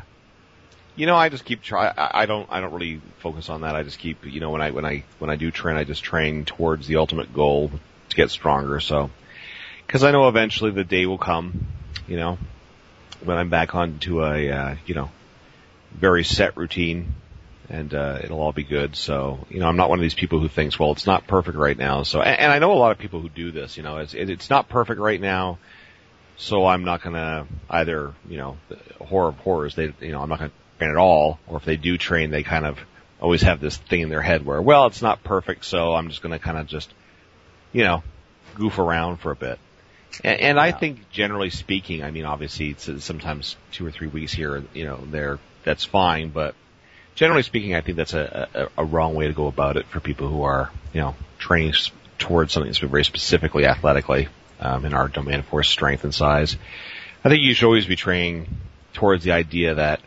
you 0.97 1.05
know, 1.05 1.15
I 1.15 1.29
just 1.29 1.45
keep 1.45 1.61
try. 1.61 1.93
I 1.95 2.25
don't. 2.25 2.47
I 2.51 2.59
don't 2.59 2.73
really 2.73 3.01
focus 3.19 3.49
on 3.49 3.61
that. 3.61 3.75
I 3.75 3.83
just 3.83 3.99
keep. 3.99 4.25
You 4.25 4.39
know, 4.39 4.49
when 4.49 4.61
I 4.61 4.71
when 4.71 4.83
I 4.83 5.03
when 5.19 5.29
I 5.29 5.35
do 5.35 5.51
train, 5.51 5.77
I 5.77 5.83
just 5.83 6.03
train 6.03 6.43
towards 6.43 6.87
the 6.87 6.97
ultimate 6.97 7.33
goal 7.33 7.71
to 8.09 8.15
get 8.15 8.31
stronger. 8.31 8.79
So, 8.79 9.11
because 9.85 10.03
I 10.03 10.11
know 10.11 10.27
eventually 10.27 10.71
the 10.71 10.83
day 10.83 11.05
will 11.05 11.19
come. 11.19 11.67
You 12.07 12.17
know, 12.17 12.37
when 13.23 13.37
I'm 13.37 13.49
back 13.49 13.75
onto 13.75 14.23
a 14.23 14.49
uh, 14.49 14.75
you 14.87 14.95
know 14.95 15.11
very 15.91 16.23
set 16.23 16.57
routine 16.57 17.13
and 17.69 17.93
uh, 17.93 18.19
it'll 18.23 18.39
all 18.39 18.53
be 18.53 18.63
good. 18.63 18.95
So, 18.95 19.45
you 19.49 19.59
know, 19.59 19.67
I'm 19.67 19.75
not 19.75 19.89
one 19.89 19.99
of 19.99 20.03
these 20.03 20.13
people 20.13 20.39
who 20.39 20.47
thinks, 20.47 20.79
well, 20.79 20.91
it's 20.91 21.05
not 21.05 21.27
perfect 21.27 21.57
right 21.57 21.77
now. 21.77 22.03
So, 22.03 22.21
and, 22.21 22.39
and 22.39 22.51
I 22.51 22.59
know 22.59 22.71
a 22.71 22.79
lot 22.79 22.91
of 22.91 22.97
people 22.97 23.19
who 23.19 23.29
do 23.29 23.51
this, 23.51 23.77
you 23.77 23.83
know, 23.83 23.97
it's, 23.97 24.13
it, 24.13 24.29
it's 24.29 24.49
not 24.49 24.69
perfect 24.69 24.99
right 24.99 25.19
now. 25.19 25.57
So 26.37 26.65
I'm 26.65 26.83
not 26.83 27.01
to 27.03 27.47
either, 27.69 28.13
you 28.29 28.37
know, 28.37 28.57
horror 28.99 29.29
of 29.29 29.37
horrors, 29.39 29.75
they, 29.75 29.93
you 29.99 30.11
know, 30.11 30.21
I'm 30.21 30.29
not 30.29 30.39
to 30.39 30.51
train 30.77 30.91
at 30.91 30.97
all. 30.97 31.39
Or 31.47 31.57
if 31.57 31.65
they 31.65 31.77
do 31.77 31.97
train, 31.97 32.31
they 32.31 32.43
kind 32.43 32.65
of 32.65 32.79
always 33.19 33.41
have 33.41 33.59
this 33.59 33.77
thing 33.77 34.01
in 34.01 34.09
their 34.09 34.21
head 34.21 34.45
where, 34.45 34.61
well, 34.61 34.85
it's 34.87 35.01
not 35.01 35.23
perfect. 35.23 35.65
So 35.65 35.93
I'm 35.93 36.09
just 36.09 36.21
going 36.21 36.33
to 36.33 36.39
kind 36.39 36.57
of 36.57 36.67
just, 36.67 36.93
you 37.73 37.83
know, 37.83 38.03
goof 38.55 38.79
around 38.79 39.17
for 39.17 39.31
a 39.31 39.35
bit. 39.35 39.59
And, 40.23 40.39
and 40.39 40.59
I 40.59 40.71
think 40.71 41.09
generally 41.09 41.49
speaking, 41.49 42.03
I 42.03 42.11
mean, 42.11 42.25
obviously 42.25 42.69
it's 42.69 42.89
sometimes 43.03 43.55
two 43.71 43.85
or 43.85 43.91
three 43.91 44.07
weeks 44.07 44.31
here, 44.31 44.63
you 44.73 44.85
know, 44.85 44.99
there, 45.11 45.39
that's 45.63 45.83
fine, 45.83 46.29
but 46.29 46.55
generally 47.15 47.43
speaking, 47.43 47.75
I 47.75 47.81
think 47.81 47.97
that's 47.97 48.13
a, 48.13 48.47
a, 48.53 48.81
a 48.81 48.85
wrong 48.85 49.15
way 49.15 49.27
to 49.27 49.33
go 49.33 49.47
about 49.47 49.77
it 49.77 49.85
for 49.87 49.99
people 49.99 50.27
who 50.27 50.43
are, 50.43 50.71
you 50.93 51.01
know, 51.01 51.15
training 51.39 51.73
towards 52.17 52.53
something 52.53 52.69
that's 52.71 52.79
very 52.79 53.03
specifically 53.03 53.65
athletically, 53.65 54.29
um, 54.59 54.85
in 54.85 54.93
our 54.93 55.07
domain 55.07 55.39
of 55.39 55.45
force 55.45 55.69
strength 55.69 56.03
and 56.03 56.13
size. 56.13 56.57
I 57.23 57.29
think 57.29 57.43
you 57.43 57.53
should 57.53 57.65
always 57.65 57.85
be 57.85 57.95
training 57.95 58.47
towards 58.93 59.23
the 59.23 59.33
idea 59.33 59.75
that, 59.75 59.99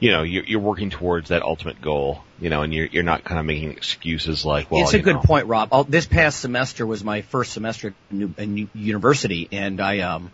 you 0.00 0.12
know, 0.12 0.22
you're, 0.22 0.44
you're 0.44 0.60
working 0.60 0.90
towards 0.90 1.30
that 1.30 1.42
ultimate 1.42 1.80
goal, 1.80 2.22
you 2.40 2.50
know, 2.50 2.62
and 2.62 2.72
you're, 2.72 2.86
you're 2.86 3.02
not 3.02 3.24
kind 3.24 3.40
of 3.40 3.46
making 3.46 3.72
excuses 3.72 4.44
like, 4.44 4.70
well, 4.70 4.82
it's 4.82 4.94
a 4.94 5.00
good 5.00 5.16
know, 5.16 5.22
point, 5.22 5.46
Rob. 5.46 5.70
Oh, 5.72 5.82
this 5.82 6.06
past 6.06 6.40
semester 6.40 6.86
was 6.86 7.02
my 7.02 7.22
first 7.22 7.52
semester 7.52 7.88
at 7.88 7.94
new, 8.10 8.32
in 8.38 8.70
university, 8.74 9.48
and 9.50 9.80
I 9.80 10.00
um, 10.00 10.30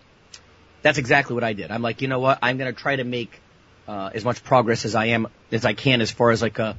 that's 0.83 0.99
exactly 0.99 1.35
what 1.35 1.45
I 1.45 1.55
did. 1.55 1.71
I'm 1.71 1.83
like, 1.83 2.03
you 2.03 2.09
know 2.09 2.21
what? 2.21 2.39
I'm 2.43 2.59
going 2.59 2.73
to 2.73 2.79
try 2.79 2.97
to 2.97 3.05
make 3.05 3.41
uh, 3.89 4.11
as 4.13 4.25
much 4.25 4.45
progress 4.45 4.85
as 4.85 4.95
I 4.95 5.07
am 5.07 5.29
as 5.51 5.65
I 5.65 5.73
can, 5.73 6.03
as 6.03 6.11
far 6.11 6.31
as 6.31 6.43
like 6.43 6.59
a 6.59 6.77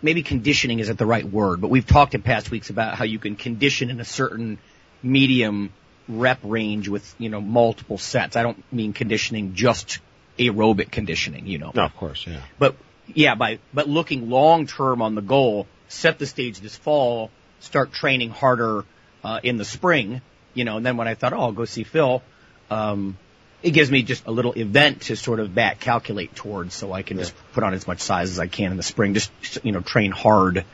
maybe 0.00 0.22
conditioning 0.22 0.78
isn't 0.78 0.98
the 0.98 1.06
right 1.06 1.24
word, 1.24 1.60
but 1.60 1.68
we've 1.68 1.86
talked 1.86 2.14
in 2.14 2.22
past 2.22 2.50
weeks 2.50 2.70
about 2.70 2.94
how 2.94 3.04
you 3.04 3.18
can 3.18 3.34
condition 3.34 3.90
in 3.90 3.98
a 3.98 4.04
certain 4.04 4.58
medium 5.02 5.72
rep 6.08 6.38
range 6.42 6.88
with 6.88 7.14
you 7.18 7.28
know 7.28 7.40
multiple 7.40 7.98
sets. 7.98 8.36
I 8.36 8.42
don't 8.42 8.62
mean 8.72 8.92
conditioning 8.92 9.54
just 9.54 9.98
aerobic 10.38 10.90
conditioning, 10.90 11.46
you 11.46 11.58
know. 11.58 11.72
No, 11.74 11.84
of 11.84 11.96
course, 11.96 12.26
yeah. 12.26 12.40
But 12.58 12.76
yeah, 13.14 13.34
by 13.34 13.58
but 13.72 13.88
looking 13.88 14.30
long 14.30 14.66
term 14.66 15.02
on 15.02 15.14
the 15.14 15.22
goal, 15.22 15.66
set 15.88 16.18
the 16.18 16.26
stage 16.26 16.60
this 16.60 16.76
fall, 16.76 17.30
start 17.60 17.92
training 17.92 18.30
harder 18.30 18.84
uh, 19.24 19.40
in 19.42 19.56
the 19.56 19.64
spring, 19.64 20.20
you 20.54 20.64
know. 20.64 20.76
And 20.76 20.86
then 20.86 20.96
when 20.96 21.08
I 21.08 21.14
thought, 21.14 21.32
oh, 21.32 21.40
I'll 21.40 21.52
go 21.52 21.64
see 21.64 21.84
Phil, 21.84 22.22
um, 22.70 23.16
it 23.62 23.70
gives 23.70 23.90
me 23.90 24.02
just 24.02 24.26
a 24.26 24.30
little 24.30 24.52
event 24.52 25.02
to 25.02 25.16
sort 25.16 25.40
of 25.40 25.54
back 25.54 25.80
calculate 25.80 26.34
towards, 26.34 26.74
so 26.74 26.92
I 26.92 27.02
can 27.02 27.18
just 27.18 27.34
put 27.52 27.64
on 27.64 27.74
as 27.74 27.86
much 27.86 28.00
size 28.00 28.30
as 28.30 28.38
I 28.38 28.46
can 28.46 28.70
in 28.70 28.76
the 28.76 28.82
spring, 28.82 29.14
just 29.14 29.30
you 29.62 29.72
know, 29.72 29.80
train 29.80 30.12
hard. 30.12 30.64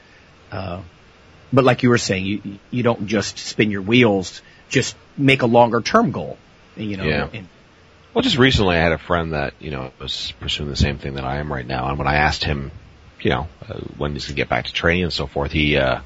Uh, 0.52 0.82
but 1.52 1.64
like 1.64 1.82
you 1.82 1.88
were 1.88 1.98
saying, 1.98 2.26
you 2.26 2.58
you 2.70 2.82
don't 2.82 3.06
just 3.06 3.38
spin 3.38 3.70
your 3.70 3.82
wheels, 3.82 4.42
just 4.68 4.96
make 5.16 5.42
a 5.42 5.46
longer 5.46 5.80
term 5.80 6.10
goal, 6.10 6.36
you 6.76 6.96
know. 6.96 7.04
Yeah. 7.04 7.28
And, 7.32 7.48
Well, 8.14 8.22
just 8.22 8.38
recently 8.38 8.76
I 8.76 8.80
had 8.80 8.92
a 8.92 8.98
friend 8.98 9.32
that, 9.32 9.54
you 9.58 9.72
know, 9.72 9.92
was 9.98 10.32
pursuing 10.38 10.70
the 10.70 10.76
same 10.76 10.98
thing 10.98 11.14
that 11.14 11.24
I 11.24 11.38
am 11.38 11.52
right 11.52 11.66
now. 11.66 11.88
And 11.88 11.98
when 11.98 12.06
I 12.06 12.14
asked 12.14 12.44
him, 12.44 12.70
you 13.20 13.30
know, 13.30 13.48
uh, 13.68 13.80
when 13.98 14.12
he's 14.12 14.26
going 14.26 14.36
to 14.36 14.40
get 14.40 14.48
back 14.48 14.66
to 14.66 14.72
training 14.72 15.02
and 15.02 15.12
so 15.12 15.26
forth, 15.26 15.50
he, 15.50 15.76
uh, 15.76 16.00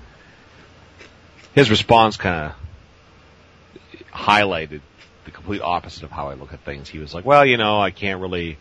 his 1.54 1.68
response 1.68 2.16
kind 2.16 2.46
of 2.46 4.08
highlighted 4.10 4.80
the 5.26 5.30
complete 5.30 5.60
opposite 5.60 6.04
of 6.04 6.10
how 6.10 6.28
I 6.28 6.34
look 6.34 6.54
at 6.54 6.60
things. 6.60 6.88
He 6.88 6.98
was 6.98 7.12
like, 7.12 7.26
well, 7.26 7.44
you 7.44 7.58
know, 7.58 7.78
I 7.78 7.90
can't 7.90 8.22
really, 8.22 8.56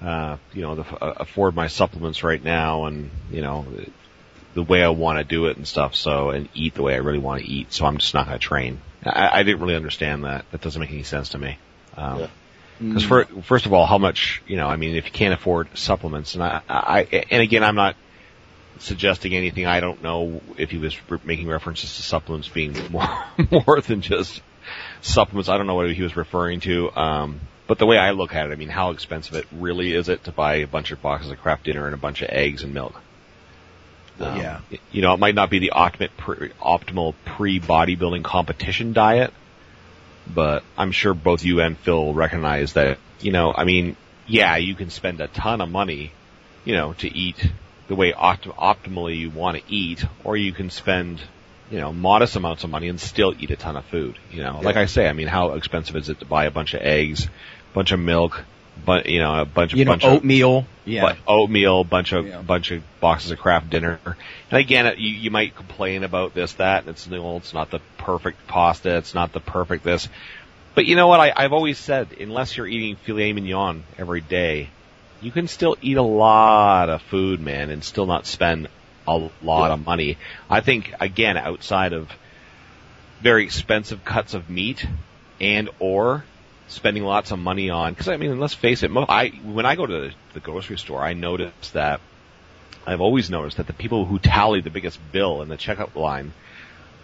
uh, 0.00 0.36
you 0.52 0.62
know, 0.62 0.76
the, 0.76 1.04
uh, 1.04 1.14
afford 1.16 1.56
my 1.56 1.66
supplements 1.66 2.22
right 2.22 2.42
now 2.42 2.84
and, 2.84 3.10
you 3.32 3.42
know, 3.42 3.66
the 4.54 4.62
way 4.62 4.84
I 4.84 4.90
want 4.90 5.18
to 5.18 5.24
do 5.24 5.46
it 5.46 5.56
and 5.56 5.66
stuff. 5.66 5.96
So, 5.96 6.30
and 6.30 6.48
eat 6.54 6.74
the 6.74 6.82
way 6.82 6.94
I 6.94 6.98
really 6.98 7.18
want 7.18 7.42
to 7.42 7.48
eat. 7.48 7.72
So 7.72 7.84
I'm 7.84 7.98
just 7.98 8.14
not 8.14 8.26
going 8.26 8.38
to 8.38 8.44
train. 8.44 8.80
I, 9.04 9.40
I 9.40 9.42
didn't 9.42 9.60
really 9.60 9.74
understand 9.74 10.22
that. 10.24 10.44
That 10.52 10.60
doesn't 10.60 10.80
make 10.80 10.90
any 10.92 11.02
sense 11.02 11.30
to 11.30 11.38
me. 11.38 11.58
Um, 11.96 12.20
Yeah. 12.20 12.26
Because 12.80 13.04
for, 13.04 13.24
first 13.42 13.66
of 13.66 13.72
all, 13.72 13.86
how 13.86 13.98
much 13.98 14.42
you 14.46 14.56
know? 14.56 14.66
I 14.66 14.76
mean, 14.76 14.96
if 14.96 15.04
you 15.04 15.10
can't 15.10 15.34
afford 15.34 15.68
supplements, 15.76 16.34
and 16.34 16.42
I, 16.42 16.62
I, 16.68 17.24
and 17.30 17.42
again, 17.42 17.62
I'm 17.62 17.74
not 17.74 17.94
suggesting 18.78 19.34
anything. 19.34 19.66
I 19.66 19.80
don't 19.80 20.02
know 20.02 20.40
if 20.56 20.70
he 20.70 20.78
was 20.78 20.96
making 21.24 21.48
references 21.48 21.94
to 21.96 22.02
supplements 22.02 22.48
being 22.48 22.74
more 22.90 23.24
more 23.50 23.80
than 23.80 24.00
just 24.00 24.40
supplements. 25.02 25.48
I 25.48 25.58
don't 25.58 25.66
know 25.66 25.74
what 25.74 25.92
he 25.92 26.02
was 26.02 26.16
referring 26.16 26.60
to. 26.60 26.90
Um, 26.96 27.40
but 27.66 27.78
the 27.78 27.86
way 27.86 27.98
I 27.98 28.10
look 28.10 28.34
at 28.34 28.46
it, 28.48 28.52
I 28.52 28.56
mean, 28.56 28.68
how 28.68 28.90
expensive 28.90 29.34
it 29.34 29.46
really 29.52 29.92
is 29.92 30.08
it 30.08 30.24
to 30.24 30.32
buy 30.32 30.56
a 30.56 30.66
bunch 30.66 30.90
of 30.90 31.00
boxes 31.00 31.30
of 31.30 31.40
Kraft 31.40 31.64
Dinner 31.64 31.86
and 31.86 31.94
a 31.94 31.98
bunch 31.98 32.22
of 32.22 32.28
eggs 32.30 32.64
and 32.64 32.74
milk? 32.74 33.00
Um, 34.18 34.36
Yeah. 34.36 34.60
You 34.90 35.02
know, 35.02 35.14
it 35.14 35.20
might 35.20 35.34
not 35.34 35.50
be 35.50 35.60
the 35.60 35.72
optimal 35.74 36.08
pre, 36.16 36.48
optimal 36.60 37.14
pre 37.24 37.60
bodybuilding 37.60 38.24
competition 38.24 38.92
diet, 38.92 39.32
but 40.34 40.62
I'm 40.76 40.92
sure 40.92 41.14
both 41.14 41.44
you 41.44 41.60
and 41.60 41.76
Phil 41.78 42.14
recognize 42.14 42.74
that, 42.74 42.98
you 43.20 43.32
know, 43.32 43.52
I 43.54 43.64
mean, 43.64 43.96
yeah, 44.26 44.56
you 44.56 44.74
can 44.74 44.90
spend 44.90 45.20
a 45.20 45.28
ton 45.28 45.60
of 45.60 45.70
money, 45.70 46.12
you 46.64 46.74
know, 46.74 46.92
to 46.94 47.08
eat 47.08 47.50
the 47.88 47.94
way 47.94 48.12
opt- 48.12 48.46
optimally 48.46 49.18
you 49.18 49.30
want 49.30 49.56
to 49.56 49.62
eat, 49.72 50.04
or 50.24 50.36
you 50.36 50.52
can 50.52 50.70
spend, 50.70 51.20
you 51.70 51.78
know, 51.78 51.92
modest 51.92 52.36
amounts 52.36 52.64
of 52.64 52.70
money 52.70 52.88
and 52.88 53.00
still 53.00 53.34
eat 53.38 53.50
a 53.50 53.56
ton 53.56 53.76
of 53.76 53.84
food, 53.86 54.16
you 54.30 54.42
know. 54.42 54.60
Like 54.62 54.76
I 54.76 54.86
say, 54.86 55.08
I 55.08 55.12
mean, 55.12 55.26
how 55.26 55.54
expensive 55.54 55.96
is 55.96 56.08
it 56.08 56.20
to 56.20 56.24
buy 56.24 56.44
a 56.44 56.50
bunch 56.50 56.74
of 56.74 56.82
eggs, 56.82 57.26
a 57.26 57.74
bunch 57.74 57.92
of 57.92 57.98
milk, 57.98 58.44
but, 58.84 59.06
you 59.06 59.18
know, 59.20 59.40
a 59.40 59.44
bunch 59.44 59.72
of, 59.72 59.78
you 59.78 59.84
know, 59.84 59.92
bunch 59.92 60.04
of, 60.04 60.12
oatmeal. 60.14 60.66
Yeah. 60.84 61.02
but 61.02 61.18
oatmeal, 61.26 61.84
bunch 61.84 62.12
of 62.12 62.26
Yeah. 62.26 62.42
bunch 62.42 62.70
of 62.72 62.82
boxes 63.00 63.30
of 63.30 63.38
Kraft 63.38 63.70
Dinner. 63.70 64.00
And 64.04 64.58
again, 64.58 64.86
it- 64.86 64.98
you, 64.98 65.10
you 65.10 65.30
might 65.30 65.54
complain 65.54 66.02
about 66.04 66.34
this, 66.34 66.54
that, 66.54 66.80
and 66.82 66.90
it's 66.90 67.06
well, 67.08 67.36
it's 67.36 67.54
not 67.54 67.70
the 67.70 67.80
perfect 67.98 68.46
pasta, 68.48 68.96
it's 68.96 69.14
not 69.14 69.32
the 69.32 69.40
perfect 69.40 69.84
this. 69.84 70.08
But 70.74 70.86
you 70.86 70.96
know 70.96 71.08
what? 71.08 71.20
I, 71.20 71.32
I've 71.36 71.52
always 71.52 71.78
said, 71.78 72.08
unless 72.20 72.56
you're 72.56 72.66
eating 72.66 72.96
filet 72.96 73.32
mignon 73.32 73.84
every 73.98 74.20
day, 74.20 74.68
you 75.20 75.30
can 75.30 75.48
still 75.48 75.76
eat 75.82 75.96
a 75.96 76.02
lot 76.02 76.88
of 76.88 77.02
food, 77.02 77.40
man, 77.40 77.70
and 77.70 77.84
still 77.84 78.06
not 78.06 78.24
spend 78.26 78.68
a 79.06 79.28
lot 79.42 79.70
of 79.70 79.84
money. 79.84 80.16
I 80.48 80.60
think 80.60 80.94
again, 81.00 81.36
outside 81.36 81.92
of 81.92 82.08
very 83.20 83.44
expensive 83.44 84.04
cuts 84.04 84.34
of 84.34 84.48
meat 84.48 84.86
and 85.40 85.68
or 85.78 86.24
spending 86.70 87.04
lots 87.04 87.32
of 87.32 87.38
money 87.38 87.68
on 87.68 87.92
because 87.92 88.08
I 88.08 88.16
mean 88.16 88.38
let's 88.38 88.54
face 88.54 88.82
it 88.82 88.90
I 88.94 89.28
when 89.42 89.66
I 89.66 89.74
go 89.74 89.86
to 89.86 90.12
the, 90.34 90.40
grocery 90.40 90.78
store 90.78 91.02
I 91.02 91.12
notice 91.12 91.70
that 91.70 92.00
I've 92.86 93.00
always 93.00 93.28
noticed 93.28 93.56
that 93.58 93.66
the 93.66 93.72
people 93.72 94.06
who 94.06 94.18
tally 94.18 94.60
the 94.60 94.70
biggest 94.70 94.98
bill 95.12 95.42
in 95.42 95.48
the 95.48 95.56
checkout 95.56 95.94
line 95.94 96.32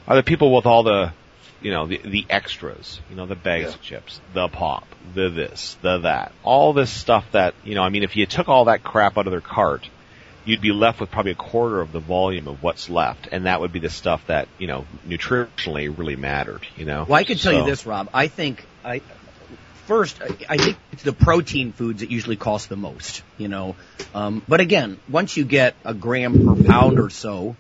are 0.07 0.17
the 0.17 0.23
people 0.23 0.55
with 0.55 0.67
all 0.67 0.85
the 0.85 1.13
you 1.61 1.73
know 1.73 1.87
the 1.87 1.99
the 1.99 2.25
extras 2.31 3.01
you 3.11 3.17
know 3.17 3.27
the 3.27 3.35
bags 3.35 3.65
Yeah. 3.65 3.75
of 3.75 3.83
chips 3.83 4.21
the 4.33 4.49
pop 4.49 4.87
the 5.15 5.29
this 5.29 5.77
the 5.83 5.99
that 5.99 6.33
all 6.45 6.73
this 6.73 6.91
stuff 6.91 7.25
that 7.33 7.55
you 7.65 7.75
know 7.75 7.83
I 7.83 7.89
mean 7.89 8.05
if 8.05 8.17
you 8.17 8.25
took 8.27 8.49
all 8.49 8.67
that 8.67 8.85
crap 8.85 9.19
out 9.19 9.27
of 9.27 9.33
their 9.33 9.41
cart 9.41 9.89
you'd 10.47 10.61
be 10.61 10.73
left 10.73 11.01
with 11.01 11.11
probably 11.11 11.33
a 11.33 11.35
quarter 11.35 11.81
of 11.81 11.93
the 11.93 11.99
volume 11.99 12.47
of 12.49 12.63
what's 12.63 12.89
left, 12.89 13.29
and 13.33 13.47
that 13.47 13.61
would 13.61 13.73
be 13.73 13.81
the 13.81 13.91
stuff 13.91 14.25
that 14.29 14.49
you 14.59 14.69
know 14.69 14.87
nutritionally 15.07 15.97
really 15.97 16.17
mattered. 16.17 16.65
You 16.77 16.87
know. 16.87 17.05
Well, 17.07 17.19
I 17.19 17.25
can 17.25 17.37
tell 17.37 17.53
you 17.53 17.65
this, 17.67 17.85
Rob. 17.85 18.09
I 18.15 18.29
think 18.29 18.65
I 18.85 19.03
first 19.87 20.21
I- 20.49 20.57
think 20.57 20.77
it's 20.93 21.03
the 21.03 21.13
protein 21.13 21.73
foods 21.73 22.01
that 22.01 22.11
usually 22.11 22.37
cost 22.37 22.69
the 22.69 22.77
most. 22.77 23.23
You 23.39 23.49
know, 23.49 23.77
um, 24.15 24.43
but 24.49 24.61
again, 24.61 24.99
once 25.09 25.37
you 25.37 25.45
get 25.45 25.75
a 25.85 25.95
gram 25.95 26.47
per 26.47 26.65
pound 26.65 26.99
or 26.99 27.11
so, 27.11 27.57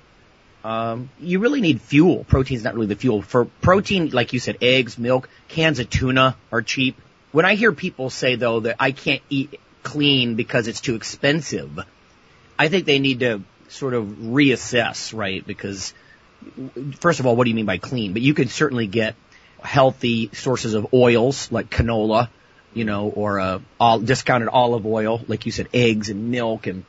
um, 0.64 1.10
you 1.20 1.38
really 1.38 1.60
need 1.60 1.80
fuel. 1.80 2.24
Protein's 2.24 2.64
not 2.64 2.74
really 2.74 2.88
the 2.88 2.96
fuel 2.96 3.22
for 3.22 3.44
protein. 3.44 4.10
Like 4.10 4.32
you 4.32 4.40
said, 4.40 4.58
eggs, 4.60 4.98
milk, 4.98 5.28
cans 5.48 5.78
of 5.78 5.88
tuna 5.88 6.36
are 6.50 6.62
cheap. 6.62 6.96
When 7.32 7.44
I 7.44 7.54
hear 7.54 7.72
people 7.72 8.10
say 8.10 8.36
though 8.36 8.60
that 8.60 8.76
I 8.80 8.92
can't 8.92 9.22
eat 9.30 9.60
clean 9.82 10.34
because 10.34 10.66
it's 10.66 10.80
too 10.80 10.96
expensive, 10.96 11.78
I 12.58 12.68
think 12.68 12.86
they 12.86 12.98
need 12.98 13.20
to 13.20 13.42
sort 13.68 13.94
of 13.94 14.06
reassess, 14.06 15.16
right? 15.16 15.46
Because 15.46 15.94
first 17.00 17.20
of 17.20 17.26
all, 17.26 17.36
what 17.36 17.44
do 17.44 17.50
you 17.50 17.56
mean 17.56 17.66
by 17.66 17.78
clean? 17.78 18.12
But 18.12 18.22
you 18.22 18.34
can 18.34 18.48
certainly 18.48 18.86
get 18.86 19.14
healthy 19.66 20.30
sources 20.32 20.74
of 20.74 20.94
oils 20.94 21.50
like 21.52 21.68
canola, 21.68 22.28
you 22.72 22.84
know, 22.84 23.08
or 23.08 23.40
uh, 23.40 23.58
all 23.80 23.98
discounted 23.98 24.48
olive 24.48 24.86
oil, 24.86 25.20
like 25.28 25.46
you 25.46 25.52
said, 25.52 25.68
eggs 25.74 26.08
and 26.08 26.30
milk, 26.30 26.66
and 26.66 26.84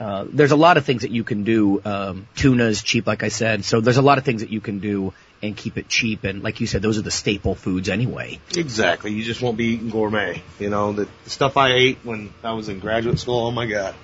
uh, 0.00 0.26
there's 0.28 0.52
a 0.52 0.56
lot 0.56 0.76
of 0.76 0.84
things 0.84 1.02
that 1.02 1.10
you 1.10 1.24
can 1.24 1.44
do. 1.44 1.80
Um, 1.84 2.28
tuna 2.36 2.64
is 2.64 2.82
cheap, 2.82 3.06
like 3.06 3.22
I 3.22 3.28
said, 3.28 3.64
so 3.64 3.80
there's 3.80 3.96
a 3.96 4.02
lot 4.02 4.18
of 4.18 4.24
things 4.24 4.42
that 4.42 4.50
you 4.50 4.60
can 4.60 4.78
do 4.78 5.12
and 5.42 5.56
keep 5.56 5.78
it 5.78 5.88
cheap. 5.88 6.24
And 6.24 6.42
like 6.42 6.60
you 6.60 6.66
said, 6.66 6.82
those 6.82 6.98
are 6.98 7.02
the 7.02 7.10
staple 7.10 7.54
foods 7.54 7.88
anyway. 7.88 8.40
Exactly. 8.56 9.12
You 9.12 9.24
just 9.24 9.40
won't 9.40 9.56
be 9.56 9.74
eating 9.74 9.90
gourmet. 9.90 10.42
You 10.58 10.70
know, 10.70 10.92
the, 10.92 11.08
the 11.24 11.30
stuff 11.30 11.56
I 11.56 11.72
ate 11.72 11.98
when 12.02 12.32
I 12.42 12.52
was 12.52 12.68
in 12.68 12.80
graduate 12.80 13.18
school, 13.18 13.46
oh 13.46 13.50
my 13.50 13.66
god. 13.66 13.94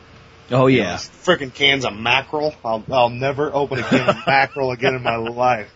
Oh 0.51 0.67
You 0.67 0.83
know, 0.83 0.85
Freaking 1.25 1.53
cans 1.53 1.85
of 1.85 1.95
mackerel. 1.95 2.55
I'll, 2.65 2.85
I'll 2.93 3.11
never 3.11 3.53
open 3.53 3.79
a 3.79 3.83
can 3.83 4.09
of 4.09 4.17
mackerel 4.27 4.73
again 4.73 4.95
in 4.95 5.03
my 5.03 5.17
life. 5.17 5.74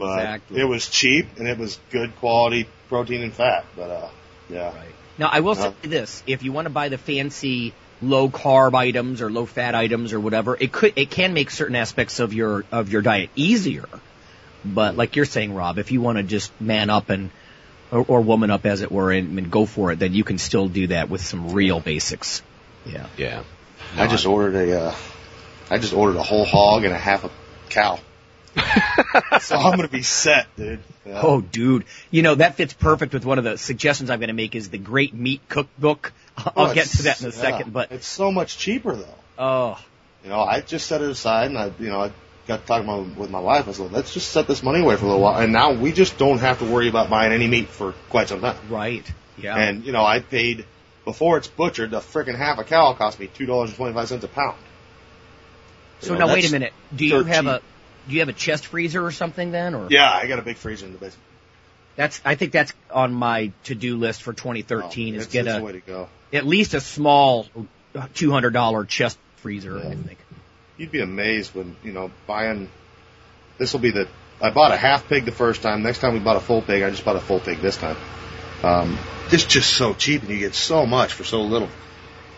But 0.00 0.40
it 0.50 0.64
was 0.64 0.88
cheap 0.88 1.38
and 1.38 1.48
it 1.48 1.58
was 1.58 1.78
good 1.90 2.16
quality 2.16 2.68
protein 2.88 3.22
and 3.22 3.32
fat. 3.32 3.64
But, 3.76 3.90
uh, 3.90 4.08
yeah. 4.48 4.74
Right. 4.74 4.94
Now, 5.18 5.28
I 5.32 5.40
will 5.40 5.54
say 5.54 5.68
Uh, 5.68 5.72
this: 5.82 6.22
if 6.26 6.42
you 6.42 6.52
want 6.52 6.66
to 6.66 6.70
buy 6.70 6.88
the 6.88 6.98
fancy 6.98 7.72
low 8.02 8.28
carb 8.28 8.74
items 8.74 9.22
or 9.22 9.30
low 9.30 9.46
fat 9.46 9.74
items 9.74 10.12
or 10.12 10.20
whatever, 10.20 10.56
it 10.58 10.72
could 10.72 10.92
it 10.96 11.10
can 11.10 11.34
make 11.34 11.50
certain 11.50 11.76
aspects 11.76 12.20
of 12.20 12.34
your 12.34 12.64
of 12.72 12.90
your 12.90 13.02
diet 13.02 13.30
easier. 13.36 13.88
But 14.64 14.96
like 14.96 15.16
you're 15.16 15.24
saying, 15.24 15.54
Rob, 15.54 15.78
if 15.78 15.92
you 15.92 16.00
want 16.00 16.18
to 16.18 16.24
just 16.24 16.50
man 16.60 16.90
up 16.90 17.10
and 17.10 17.30
or, 17.90 18.04
or 18.08 18.20
woman 18.22 18.50
up, 18.50 18.66
as 18.66 18.82
it 18.82 18.90
were, 18.90 19.12
and, 19.12 19.38
and 19.38 19.50
go 19.50 19.66
for 19.66 19.92
it, 19.92 19.98
then 19.98 20.14
you 20.14 20.24
can 20.24 20.38
still 20.38 20.68
do 20.68 20.88
that 20.88 21.08
with 21.08 21.20
some 21.20 21.52
real 21.52 21.80
basics. 21.80 22.42
Yeah. 22.84 23.06
Yeah. 23.16 23.42
I 23.96 24.08
just 24.08 24.26
ordered 24.26 24.56
a, 24.56 24.80
uh, 24.80 24.94
I 25.70 25.78
just 25.78 25.92
ordered 25.92 26.16
a 26.16 26.22
whole 26.22 26.44
hog 26.44 26.84
and 26.84 26.92
a 26.92 26.98
half 26.98 27.24
a 27.24 27.30
cow. 27.68 28.00
so 29.40 29.56
I'm 29.56 29.76
gonna 29.76 29.88
be 29.88 30.02
set, 30.02 30.46
dude. 30.56 30.80
Yeah. 31.06 31.20
Oh, 31.22 31.40
dude. 31.40 31.84
You 32.10 32.22
know, 32.22 32.34
that 32.36 32.54
fits 32.56 32.72
perfect 32.72 33.12
with 33.12 33.24
one 33.24 33.38
of 33.38 33.44
the 33.44 33.58
suggestions 33.58 34.08
I'm 34.10 34.20
going 34.20 34.28
to 34.28 34.32
make 34.34 34.54
is 34.54 34.70
the 34.70 34.78
Great 34.78 35.12
Meat 35.12 35.42
Cookbook. 35.50 36.12
I'll 36.38 36.52
Oh, 36.70 36.74
get 36.74 36.86
to 36.86 37.02
that 37.04 37.20
in 37.20 37.26
a 37.26 37.30
yeah. 37.30 37.34
second, 37.36 37.72
but, 37.74 37.92
it's 37.92 38.06
so 38.06 38.32
much 38.32 38.56
cheaper 38.56 38.96
though. 38.96 39.14
oh, 39.38 39.84
You 40.22 40.30
know, 40.30 40.40
I 40.40 40.60
just 40.62 40.86
set 40.86 41.02
it 41.02 41.10
aside, 41.10 41.48
and 41.48 41.58
I, 41.58 41.72
you 41.78 41.90
know, 41.90 42.00
I 42.00 42.12
got 42.48 42.66
talking 42.66 42.88
about 42.88 43.16
with 43.18 43.30
my 43.30 43.38
wife. 43.40 43.68
I 43.68 43.72
said, 43.72 43.92
let's 43.92 44.14
just 44.14 44.30
set 44.30 44.46
this 44.46 44.62
money 44.62 44.80
away 44.80 44.96
for 44.96 45.04
a 45.04 45.08
little 45.08 45.20
while, 45.22 45.40
and 45.42 45.52
now 45.52 45.74
we 45.74 45.92
just 45.92 46.16
don't 46.16 46.38
have 46.38 46.60
to 46.60 46.64
worry 46.64 46.88
about 46.88 47.10
buying 47.10 47.32
any 47.32 47.46
meat 47.48 47.68
for 47.68 47.92
quite 48.08 48.28
some 48.28 48.40
time. 48.40 48.56
right. 48.70 49.04
Yeah. 49.36 49.56
And 49.58 49.84
you 49.84 49.92
know, 49.92 50.04
I 50.04 50.20
paid 50.20 50.64
before 51.04 51.36
it's 51.36 51.48
butchered. 51.48 51.90
The 51.90 51.98
frickin' 52.00 52.36
half 52.36 52.58
a 52.58 52.64
cow 52.64 52.94
cost 52.94 53.18
me 53.20 53.26
two 53.26 53.44
dollars 53.46 53.70
and 53.70 53.76
twenty 53.76 53.92
five 53.92 54.08
cents 54.08 54.24
a 54.24 54.28
pound. 54.28 54.56
so 56.00 56.12
You 56.14 56.18
know, 56.18 56.26
now 56.28 56.32
wait 56.32 56.48
a 56.48 56.52
minute. 56.52 56.72
Do 56.94 57.04
you 57.04 57.24
have 57.24 57.44
cheap. 57.44 57.52
a, 57.52 57.60
do 58.08 58.14
you 58.14 58.20
have 58.20 58.28
a 58.28 58.32
chest 58.34 58.66
freezer 58.66 59.04
or 59.04 59.10
something 59.12 59.50
then? 59.50 59.74
Or 59.74 59.88
Yeah, 59.90 60.10
I 60.10 60.26
got 60.26 60.38
a 60.38 60.42
big 60.42 60.56
freezer 60.56 60.86
in 60.86 60.92
the 60.92 60.98
basement. 60.98 61.22
that's, 61.96 62.20
I 62.24 62.34
think 62.34 62.52
that's 62.52 62.72
on 62.90 63.12
my 63.14 63.52
to-do 63.64 63.96
list 63.96 64.22
for 64.22 64.32
2013 64.32 65.14
Oh, 65.14 65.18
is 65.18 65.26
get 65.26 65.46
a, 65.46 65.62
way 65.62 65.72
to 65.72 65.80
go. 65.80 66.08
at 66.32 66.46
least 66.46 66.74
a 66.74 66.80
small 66.80 67.46
$200 67.94 68.88
chest 68.88 69.18
freezer, 69.36 69.78
I 69.78 69.94
think. 69.94 70.18
You'd 70.76 70.90
be 70.90 71.00
amazed 71.00 71.54
when 71.54 71.76
you 71.84 71.92
know 71.92 72.10
buying. 72.26 72.68
This 73.58 73.72
will 73.72 73.80
be 73.80 73.92
the. 73.92 74.08
I 74.40 74.50
bought 74.50 74.72
a 74.72 74.76
half 74.76 75.08
pig 75.08 75.24
the 75.24 75.30
first 75.30 75.62
time. 75.62 75.84
Next 75.84 76.00
time 76.00 76.14
we 76.14 76.18
bought 76.18 76.34
a 76.36 76.40
full 76.40 76.62
pig. 76.62 76.82
I 76.82 76.90
just 76.90 77.04
bought 77.04 77.14
a 77.14 77.20
full 77.20 77.38
pig 77.38 77.60
this 77.60 77.76
time. 77.76 77.96
Um, 78.64 78.98
it's 79.30 79.44
just 79.44 79.72
so 79.72 79.94
cheap, 79.94 80.22
and 80.22 80.30
you 80.32 80.40
get 80.40 80.54
so 80.56 80.84
much 80.84 81.12
for 81.12 81.22
so 81.22 81.42
little. 81.42 81.68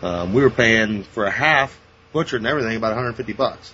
Um, 0.03 0.33
we 0.33 0.43
were 0.43 0.51
paying 0.51 1.01
for 1.03 1.25
a 1.25 1.31
half 1.31 1.75
butchered 2.13 2.41
and 2.41 2.47
everything 2.47 2.77
about 2.77 2.89
150 2.89 3.33
bucks. 3.33 3.73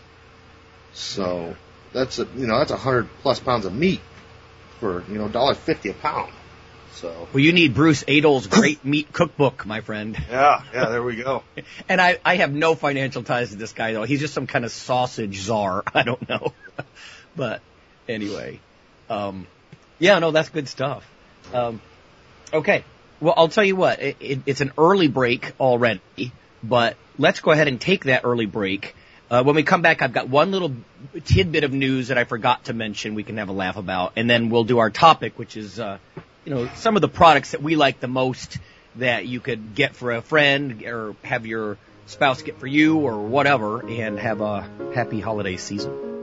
So 0.93 1.55
that's 1.93 2.19
a 2.19 2.27
you 2.35 2.47
know 2.47 2.57
that's 2.57 2.71
a 2.71 2.77
hundred 2.77 3.07
plus 3.21 3.39
pounds 3.39 3.65
of 3.65 3.73
meat 3.73 4.01
for 4.79 5.03
you 5.09 5.17
know 5.17 5.27
dollar 5.27 5.53
fifty 5.55 5.89
a 5.89 5.93
pound. 5.93 6.33
So 6.93 7.27
Well, 7.33 7.43
you 7.43 7.53
need 7.53 7.73
Bruce 7.73 8.03
Aidells' 8.03 8.49
Great 8.49 8.85
Meat 8.85 9.11
Cookbook, 9.11 9.65
my 9.65 9.81
friend. 9.81 10.15
yeah, 10.29 10.63
yeah, 10.73 10.89
there 10.89 11.03
we 11.03 11.17
go. 11.17 11.43
And 11.89 11.99
I, 11.99 12.19
I 12.23 12.35
have 12.37 12.53
no 12.53 12.75
financial 12.75 13.23
ties 13.23 13.49
to 13.49 13.55
this 13.55 13.73
guy 13.73 13.93
though. 13.93 14.03
He's 14.03 14.19
just 14.19 14.33
some 14.33 14.47
kind 14.47 14.63
of 14.63 14.71
sausage 14.71 15.37
czar. 15.39 15.83
I 15.93 16.03
don't 16.03 16.29
know. 16.29 16.53
but 17.35 17.61
anyway, 18.07 18.59
um, 19.09 19.47
yeah, 19.99 20.19
no, 20.19 20.31
that's 20.31 20.49
good 20.49 20.67
stuff. 20.67 21.05
Um, 21.53 21.81
okay. 22.53 22.83
Well, 23.19 23.33
I'll 23.35 23.47
tell 23.49 23.63
you 23.63 23.75
what, 23.75 23.99
it, 24.01 24.17
it, 24.19 24.39
it's 24.45 24.61
an 24.61 24.71
early 24.77 25.07
break 25.07 25.53
already, 25.59 26.31
but 26.63 26.95
let's 27.17 27.39
go 27.39 27.51
ahead 27.51 27.67
and 27.67 27.81
take 27.81 28.05
that 28.05 28.21
early 28.23 28.45
break. 28.45 28.95
Uh, 29.33 29.41
when 29.41 29.55
we 29.55 29.63
come 29.63 29.81
back, 29.81 30.03
I've 30.03 30.13
got 30.13 30.29
one 30.29 30.51
little 30.51 30.75
tidbit 31.25 31.63
of 31.63 31.73
news 31.73 32.09
that 32.09 32.19
I 32.19 32.23
forgot 32.23 32.65
to 32.65 32.73
mention 32.73 33.15
we 33.15 33.23
can 33.23 33.37
have 33.37 33.49
a 33.49 33.51
laugh 33.51 33.77
about, 33.77 34.13
and 34.15 34.29
then 34.29 34.51
we'll 34.51 34.63
do 34.63 34.77
our 34.77 34.91
topic, 34.91 35.39
which 35.39 35.57
is, 35.57 35.79
uh, 35.79 35.97
you 36.45 36.53
know, 36.53 36.69
some 36.75 36.95
of 36.95 37.01
the 37.01 37.07
products 37.07 37.49
that 37.49 37.63
we 37.63 37.75
like 37.75 37.99
the 37.99 38.07
most 38.07 38.59
that 38.97 39.25
you 39.25 39.39
could 39.39 39.73
get 39.73 39.95
for 39.95 40.11
a 40.11 40.21
friend 40.21 40.83
or 40.83 41.15
have 41.23 41.47
your 41.47 41.79
spouse 42.05 42.43
get 42.43 42.59
for 42.59 42.67
you 42.67 42.99
or 42.99 43.17
whatever 43.23 43.79
and 43.79 44.19
have 44.19 44.41
a 44.41 44.69
happy 44.93 45.19
holiday 45.19 45.57
season. 45.57 46.22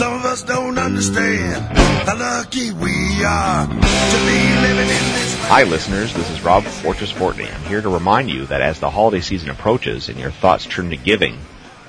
Some 0.00 0.14
of 0.14 0.24
us 0.24 0.42
don't 0.44 0.78
understand 0.78 1.76
how 1.76 2.16
lucky 2.16 2.72
we 2.72 3.22
are 3.22 3.66
to 3.66 3.74
be 3.74 4.60
living 4.62 4.88
in 4.88 5.12
this. 5.12 5.34
Hi, 5.40 5.64
listeners. 5.64 6.14
This 6.14 6.30
is 6.30 6.40
Rob 6.40 6.64
Fortress 6.64 7.12
Fortney. 7.12 7.54
I'm 7.54 7.68
here 7.68 7.82
to 7.82 7.88
remind 7.90 8.30
you 8.30 8.46
that 8.46 8.62
as 8.62 8.80
the 8.80 8.88
holiday 8.88 9.20
season 9.20 9.50
approaches 9.50 10.08
and 10.08 10.18
your 10.18 10.30
thoughts 10.30 10.64
turn 10.64 10.88
to 10.88 10.96
giving, 10.96 11.38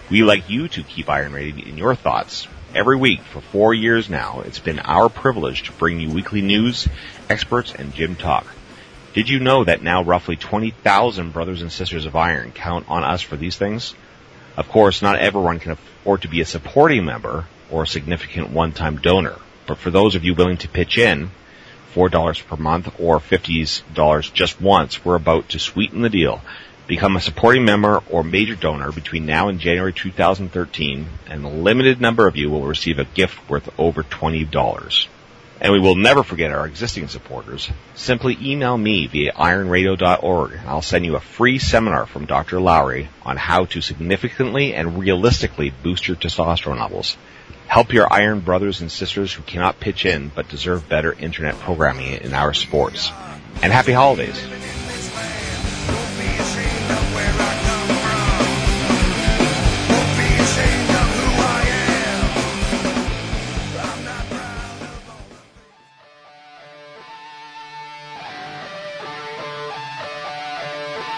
we 0.10 0.26
like 0.26 0.50
you 0.50 0.68
to 0.68 0.84
keep 0.84 1.08
Iron 1.08 1.32
Radio 1.32 1.66
in 1.66 1.78
your 1.78 1.96
thoughts. 1.96 2.50
Every 2.76 2.98
week 2.98 3.22
for 3.22 3.40
four 3.40 3.74
years 3.74 4.10
now, 4.10 4.42
it's 4.42 4.60
been 4.60 4.80
our 4.80 5.08
privilege 5.08 5.64
to 5.64 5.72
bring 5.72 6.02
you 6.02 6.10
weekly 6.10 6.42
news, 6.42 6.90
experts, 7.30 7.74
and 7.74 7.94
gym 7.94 8.18
talk. 8.18 8.46
Did 9.14 9.30
you 9.30 9.40
know 9.40 9.64
that 9.64 9.84
now 9.84 10.04
roughly 10.04 10.36
20,000 10.36 11.32
brothers 11.32 11.62
and 11.62 11.72
sisters 11.72 12.06
of 12.06 12.18
Iron 12.18 12.52
count 12.52 12.88
on 12.90 13.06
us 13.06 13.22
for 13.22 13.38
these 13.38 13.56
things? 13.56 13.96
Of 14.58 14.68
course, 14.68 15.02
not 15.02 15.18
everyone 15.18 15.60
can 15.60 15.72
afford 15.72 16.24
to 16.24 16.28
be 16.28 16.42
a 16.42 16.46
supporting 16.46 17.06
member 17.06 17.46
or 17.72 17.84
a 17.84 17.88
significant 17.88 18.52
one-time 18.52 18.98
donor, 18.98 19.38
but 19.66 19.78
for 19.78 19.90
those 19.90 20.16
of 20.16 20.24
you 20.24 20.36
willing 20.36 20.58
to 20.58 20.68
pitch 20.68 20.98
in, 20.98 21.32
$4 21.94 22.48
per 22.48 22.56
month 22.56 23.00
or 23.00 23.20
$50 23.20 24.34
just 24.34 24.62
once, 24.62 25.04
we're 25.04 25.16
about 25.16 25.50
to 25.50 25.60
sweeten 25.60 26.02
the 26.02 26.10
deal. 26.10 26.42
Become 26.88 27.16
a 27.16 27.22
supporting 27.22 27.64
member 27.64 28.02
or 28.10 28.24
major 28.24 28.56
donor 28.56 28.92
between 28.92 29.26
now 29.26 29.48
and 29.48 29.60
January 29.60 29.94
2013, 29.94 31.08
and 31.28 31.46
a 31.46 31.50
limited 31.50 32.02
number 32.02 32.28
of 32.28 32.36
you 32.36 32.50
will 32.50 32.66
receive 32.66 33.00
a 33.00 33.06
gift 33.06 33.50
worth 33.50 33.70
over 33.80 34.04
$20. 34.04 35.08
And 35.62 35.72
we 35.72 35.80
will 35.80 35.96
never 35.96 36.24
forget 36.24 36.52
our 36.52 36.66
existing 36.66 37.08
supporters. 37.08 37.70
Simply 37.94 38.36
email 38.42 38.76
me 38.76 39.06
via 39.06 39.32
ironradio.org 39.34 40.54
and 40.54 40.68
I'll 40.68 40.82
send 40.82 41.06
you 41.06 41.16
a 41.16 41.20
free 41.20 41.60
seminar 41.60 42.08
from 42.08 42.26
Dr. 42.26 42.60
Lowery 42.60 43.10
on 43.24 43.38
how 43.38 43.66
to 43.66 43.82
significantly 43.82 44.74
and 44.74 44.98
realistically 44.98 45.72
boost 45.84 46.08
your 46.08 46.18
testosterone 46.18 46.80
levels. 46.80 47.16
Help 47.72 47.94
your 47.94 48.12
iron 48.12 48.42
brothers 48.42 48.82
and 48.82 48.92
sisters 48.92 49.32
who 49.32 49.44
cannot 49.44 49.80
pitch 49.80 50.06
in 50.06 50.28
but 50.28 50.50
deserve 50.50 50.90
better 50.90 51.14
internet 51.14 51.58
programming 51.58 52.16
in 52.16 52.34
our 52.34 52.54
sports. 52.54 53.10
And 53.62 53.72
happy 53.72 53.94
holidays. 53.94 54.38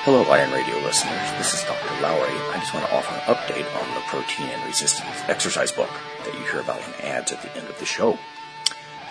Hello, 0.03 0.21
Iron 0.23 0.51
Radio 0.51 0.75
listeners. 0.79 1.31
This 1.37 1.53
is 1.53 1.63
Dr. 1.63 2.01
Lowery. 2.01 2.37
I 2.51 2.57
just 2.59 2.73
want 2.73 2.85
to 2.85 2.93
offer 2.93 3.15
an 3.15 3.21
update 3.33 3.73
on 3.81 3.95
the 3.95 4.01
protein 4.01 4.47
and 4.47 4.61
resistance 4.65 5.21
exercise 5.29 5.71
book 5.71 5.89
that 6.25 6.33
you 6.33 6.41
hear 6.41 6.59
about 6.59 6.85
in 6.85 7.05
ads 7.05 7.31
at 7.31 7.41
the 7.41 7.55
end 7.55 7.69
of 7.69 7.79
the 7.79 7.85
show. 7.85 8.19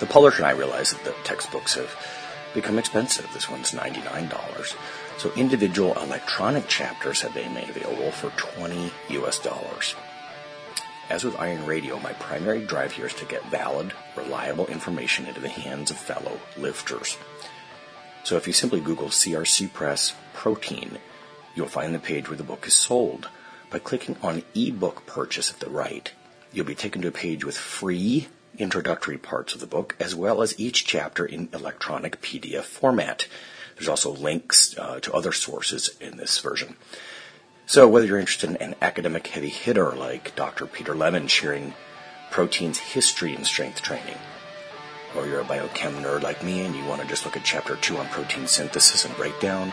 The 0.01 0.07
publisher 0.07 0.43
and 0.43 0.49
I 0.49 0.51
realize 0.51 0.91
that 0.91 1.03
the 1.03 1.15
textbooks 1.25 1.77
have 1.77 1.97
become 2.53 2.79
expensive. 2.79 3.27
This 3.33 3.49
one's 3.49 3.71
$99. 3.71 4.77
So 5.17 5.33
individual 5.33 5.95
electronic 5.95 6.69
chapters 6.69 7.23
have 7.23 7.33
been 7.33 7.55
made 7.55 7.71
available 7.71 8.11
for 8.11 8.29
20 8.57 8.93
US 9.13 9.39
dollars. 9.39 9.95
As 11.09 11.25
with 11.25 11.41
Iron 11.41 11.65
Radio, 11.65 11.99
my 12.01 12.13
primary 12.13 12.67
drive 12.67 12.93
here 12.93 13.07
is 13.07 13.15
to 13.15 13.25
get 13.25 13.43
valid, 13.47 13.95
reliable 14.15 14.67
information 14.67 15.25
into 15.25 15.41
the 15.41 15.49
hands 15.49 15.91
of 15.91 15.97
fellow 15.97 16.39
lifters. 16.59 17.17
So 18.25 18.37
if 18.37 18.47
you 18.47 18.53
simply 18.53 18.81
Google 18.81 19.09
CRC 19.09 19.73
Press 19.73 20.15
protein, 20.33 20.99
you'll 21.55 21.69
find 21.69 21.95
the 21.95 21.99
page 21.99 22.29
where 22.29 22.37
the 22.37 22.45
book 22.45 22.67
is 22.67 22.75
sold. 22.75 23.29
By 23.71 23.79
clicking 23.79 24.17
on 24.23 24.43
ebook 24.55 25.07
purchase 25.07 25.51
at 25.51 25.61
the 25.61 25.71
right, 25.71 26.13
you'll 26.53 26.67
be 26.67 26.75
taken 26.75 27.03
to 27.03 27.09
a 27.09 27.13
page 27.13 27.45
with 27.45 27.57
free 27.57 28.29
introductory 28.59 29.19
parts 29.19 29.55
of 29.55 29.61
the 29.61 29.67
book, 29.67 29.97
as 29.99 30.15
well 30.15 30.43
as 30.43 30.59
each 30.61 30.85
chapter 30.85 31.25
in 31.25 31.49
electronic 31.53 32.21
PDF 32.21 32.65
format. 32.65 33.27
There's 33.75 33.89
also 33.89 34.13
links 34.13 34.77
uh, 34.79 35.01
to 35.01 35.13
other 35.13 35.33
sources 35.33 35.91
in 36.01 36.17
this 36.19 36.39
version. 36.39 36.77
So, 37.67 37.89
whether 37.89 38.07
you're 38.07 38.19
interested 38.19 38.51
in 38.51 38.57
an 38.57 38.75
academic 38.83 39.27
heavy 39.29 39.49
hitter 39.49 39.93
like 39.93 40.37
Dr. 40.37 40.67
Peter 40.67 40.95
Lemon 40.95 41.29
sharing 41.29 41.75
protein's 42.31 42.79
history 42.79 43.35
in 43.35 43.45
strength 43.45 43.81
training, 43.81 44.19
or 45.17 45.27
you're 45.27 45.41
a 45.41 45.45
biochem 45.45 46.03
nerd 46.03 46.23
like 46.23 46.43
me 46.43 46.61
and 46.61 46.75
you 46.75 46.85
want 46.85 47.01
to 47.01 47.07
just 47.07 47.25
look 47.25 47.37
at 47.37 47.45
chapter 47.45 47.77
2 47.77 47.97
on 47.97 48.07
protein 48.09 48.47
synthesis 48.47 49.05
and 49.05 49.15
breakdown, 49.17 49.73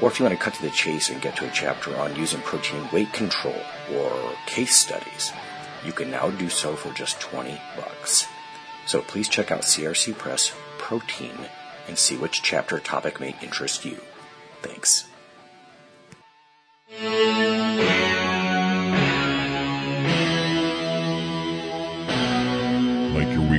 or 0.00 0.08
if 0.10 0.18
you 0.18 0.24
want 0.24 0.36
to 0.36 0.42
cut 0.42 0.54
to 0.54 0.62
the 0.62 0.70
chase 0.70 1.10
and 1.10 1.22
get 1.22 1.36
to 1.36 1.46
a 1.46 1.50
chapter 1.50 1.96
on 1.96 2.16
using 2.16 2.40
protein 2.40 2.88
weight 2.92 3.12
control 3.12 3.60
or 3.92 4.32
case 4.46 4.76
studies, 4.76 5.32
you 5.84 5.92
can 5.92 6.10
now 6.10 6.30
do 6.30 6.48
so 6.48 6.74
for 6.74 6.92
just 6.92 7.20
20 7.20 7.60
bucks. 7.76 8.26
So 8.86 9.00
please 9.00 9.28
check 9.28 9.50
out 9.50 9.62
CRC 9.62 10.16
Press 10.16 10.54
Protein 10.78 11.36
and 11.88 11.98
see 11.98 12.16
which 12.16 12.42
chapter 12.42 12.78
topic 12.78 13.20
may 13.20 13.34
interest 13.42 13.84
you. 13.84 14.00
Thanks. 14.62 15.06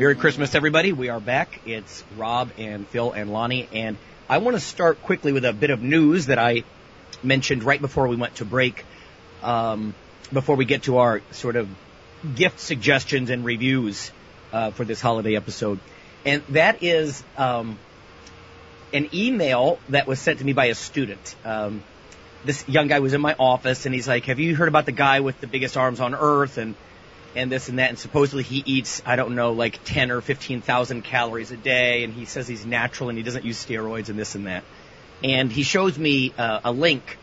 Merry 0.00 0.14
Christmas, 0.14 0.54
everybody. 0.54 0.94
We 0.94 1.10
are 1.10 1.20
back. 1.20 1.60
It's 1.66 2.02
Rob 2.16 2.52
and 2.56 2.88
Phil 2.88 3.12
and 3.12 3.30
Lonnie, 3.30 3.68
and 3.70 3.98
I 4.30 4.38
want 4.38 4.56
to 4.56 4.60
start 4.60 5.02
quickly 5.02 5.30
with 5.30 5.44
a 5.44 5.52
bit 5.52 5.68
of 5.68 5.82
news 5.82 6.24
that 6.24 6.38
I 6.38 6.62
mentioned 7.22 7.62
right 7.62 7.78
before 7.78 8.08
we 8.08 8.16
went 8.16 8.36
to 8.36 8.46
break, 8.46 8.86
um, 9.42 9.94
before 10.32 10.56
we 10.56 10.64
get 10.64 10.84
to 10.84 10.96
our 10.96 11.20
sort 11.32 11.56
of 11.56 11.68
gift 12.34 12.60
suggestions 12.60 13.28
and 13.28 13.44
reviews 13.44 14.10
uh, 14.54 14.70
for 14.70 14.86
this 14.86 15.02
holiday 15.02 15.36
episode. 15.36 15.78
And 16.24 16.42
that 16.48 16.82
is 16.82 17.22
um, 17.36 17.78
an 18.94 19.10
email 19.12 19.78
that 19.90 20.06
was 20.06 20.18
sent 20.18 20.38
to 20.38 20.46
me 20.46 20.54
by 20.54 20.68
a 20.68 20.74
student. 20.74 21.36
Um, 21.44 21.82
this 22.46 22.66
young 22.66 22.86
guy 22.86 23.00
was 23.00 23.12
in 23.12 23.20
my 23.20 23.34
office, 23.38 23.84
and 23.84 23.94
he's 23.94 24.08
like, 24.08 24.24
"Have 24.24 24.38
you 24.38 24.56
heard 24.56 24.68
about 24.68 24.86
the 24.86 24.92
guy 24.92 25.20
with 25.20 25.38
the 25.42 25.46
biggest 25.46 25.76
arms 25.76 26.00
on 26.00 26.14
earth?" 26.14 26.56
and 26.56 26.74
and 27.34 27.50
this 27.50 27.68
and 27.68 27.78
that, 27.78 27.90
and 27.90 27.98
supposedly 27.98 28.42
he 28.42 28.62
eats, 28.66 29.02
I 29.06 29.16
don't 29.16 29.34
know, 29.34 29.52
like 29.52 29.80
10 29.84 30.10
or 30.10 30.20
15,000 30.20 31.02
calories 31.02 31.50
a 31.50 31.56
day, 31.56 32.04
and 32.04 32.12
he 32.12 32.24
says 32.24 32.48
he's 32.48 32.66
natural 32.66 33.08
and 33.08 33.16
he 33.16 33.24
doesn't 33.24 33.44
use 33.44 33.64
steroids 33.64 34.08
and 34.08 34.18
this 34.18 34.34
and 34.34 34.46
that. 34.46 34.64
And 35.22 35.52
he 35.52 35.62
shows 35.62 35.98
me 35.98 36.32
uh, 36.36 36.60
a 36.64 36.72
link, 36.72 37.18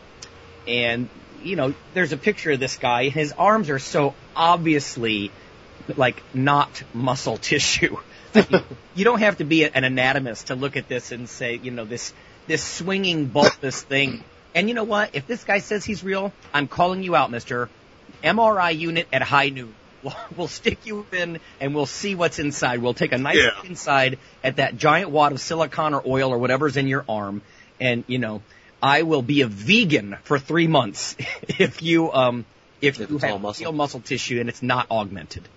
and, 0.66 1.08
you 1.42 1.56
know, 1.56 1.74
there's 1.94 2.12
a 2.12 2.16
picture 2.16 2.52
of 2.52 2.60
this 2.60 2.76
guy, 2.76 3.02
and 3.02 3.12
his 3.12 3.32
arms 3.32 3.70
are 3.70 3.78
so 3.78 4.14
obviously, 4.34 5.30
like, 5.96 6.22
not 6.32 6.82
muscle 6.94 7.36
tissue. 7.38 7.96
you 8.94 9.04
don't 9.04 9.20
have 9.20 9.38
to 9.38 9.44
be 9.44 9.64
an 9.64 9.84
anatomist 9.84 10.48
to 10.48 10.54
look 10.54 10.76
at 10.76 10.88
this 10.88 11.12
and 11.12 11.28
say, 11.28 11.56
you 11.56 11.70
know, 11.70 11.84
this, 11.84 12.12
this 12.46 12.62
swinging 12.62 13.26
bulbous 13.26 13.82
thing. 13.82 14.22
And 14.54 14.68
you 14.68 14.74
know 14.74 14.84
what? 14.84 15.10
If 15.14 15.26
this 15.26 15.44
guy 15.44 15.58
says 15.58 15.84
he's 15.84 16.04
real, 16.04 16.32
I'm 16.52 16.68
calling 16.68 17.02
you 17.02 17.16
out, 17.16 17.30
mister. 17.30 17.68
MRI 18.22 18.76
unit 18.76 19.06
at 19.12 19.22
high 19.22 19.50
noon. 19.50 19.74
We'll, 20.02 20.16
we'll 20.36 20.48
stick 20.48 20.86
you 20.86 21.06
in 21.12 21.40
and 21.60 21.74
we'll 21.74 21.86
see 21.86 22.14
what's 22.14 22.38
inside. 22.38 22.80
We'll 22.80 22.94
take 22.94 23.12
a 23.12 23.18
nice 23.18 23.36
Yeah. 23.36 23.50
look 23.56 23.64
inside 23.66 24.18
at 24.44 24.56
that 24.56 24.76
giant 24.76 25.10
wad 25.10 25.32
of 25.32 25.40
silicon 25.40 25.94
or 25.94 26.02
oil 26.06 26.30
or 26.32 26.38
whatever's 26.38 26.76
in 26.76 26.86
your 26.88 27.04
arm. 27.08 27.42
And, 27.80 28.04
you 28.06 28.18
know, 28.18 28.42
I 28.82 29.02
will 29.02 29.22
be 29.22 29.40
a 29.42 29.46
vegan 29.48 30.16
for 30.24 30.38
three 30.38 30.66
months 30.66 31.16
if 31.58 31.82
you, 31.82 32.12
um, 32.12 32.44
if 32.80 33.00
If 33.00 33.10
you 33.10 33.16
it's 33.16 33.24
all 33.24 33.30
have 33.32 33.40
muscle. 33.40 33.64
real 33.64 33.72
muscle 33.72 34.00
tissue 34.00 34.38
and 34.40 34.48
it's 34.48 34.62
not 34.62 34.90
augmented. 34.90 35.48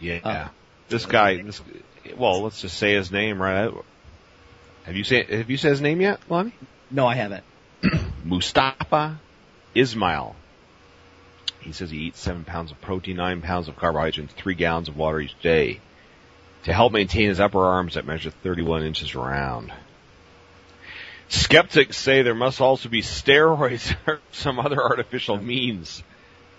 Yeah. 0.00 0.20
Uh, 0.24 0.48
this 0.88 1.04
guy, 1.06 1.42
this, 1.42 1.60
well, 2.16 2.42
let's 2.42 2.60
just 2.62 2.78
say 2.78 2.94
his 2.94 3.10
name, 3.12 3.40
right? 3.42 3.70
Have 4.84 4.96
you 4.96 5.04
said, 5.04 5.28
have 5.28 5.50
you 5.50 5.58
said 5.58 5.72
his 5.72 5.80
name 5.82 6.00
yet, 6.00 6.20
Lonnie? 6.30 6.52
No, 6.90 7.06
I 7.06 7.14
haven't. 7.16 7.44
Mustafa 8.24 9.18
Ismail. 9.74 10.34
He 11.60 11.72
says 11.72 11.90
he 11.90 11.98
eats 11.98 12.20
seven 12.20 12.44
pounds 12.44 12.70
of 12.70 12.80
protein, 12.80 13.16
nine 13.16 13.42
pounds 13.42 13.68
of 13.68 13.76
carbohydrates, 13.76 14.18
and 14.18 14.30
three 14.30 14.54
gallons 14.54 14.88
of 14.88 14.96
water 14.96 15.20
each 15.20 15.38
day 15.40 15.80
to 16.64 16.72
help 16.72 16.92
maintain 16.92 17.28
his 17.28 17.40
upper 17.40 17.64
arms 17.64 17.94
that 17.94 18.06
measure 18.06 18.30
31 18.30 18.84
inches 18.84 19.14
around. 19.14 19.72
Skeptics 21.28 21.96
say 21.96 22.22
there 22.22 22.34
must 22.34 22.60
also 22.60 22.88
be 22.88 23.02
steroids 23.02 23.94
or 24.06 24.20
some 24.32 24.58
other 24.58 24.82
artificial 24.82 25.36
means 25.36 26.02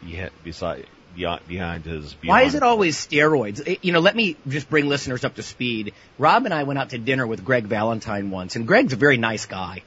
behi- 0.06 0.30
beside, 0.44 0.86
beyond, 1.16 1.48
behind 1.48 1.86
his. 1.86 2.14
Beyond. 2.14 2.28
Why 2.30 2.44
is 2.44 2.54
it 2.56 2.62
always 2.62 2.96
steroids? 2.96 3.66
It- 3.66 3.84
you 3.84 3.94
know, 3.94 4.00
let 4.00 4.16
me 4.16 4.38
just 4.48 4.70
bring 4.70 4.88
listeners 4.88 5.26
up 5.26 5.36
to 5.36 5.44
speed. 5.44 5.94
Rob 6.20 6.46
and 6.46 6.54
I 6.54 6.64
went 6.64 6.78
out 6.78 6.90
to 6.92 6.98
dinner 7.00 7.26
with 7.26 7.44
Greg 7.44 7.66
Valentino 7.66 8.28
once, 8.28 8.56
and 8.56 8.68
Greg's 8.68 8.94
a 8.94 8.98
very 8.98 9.18
nice 9.18 9.48
guy, 9.48 9.82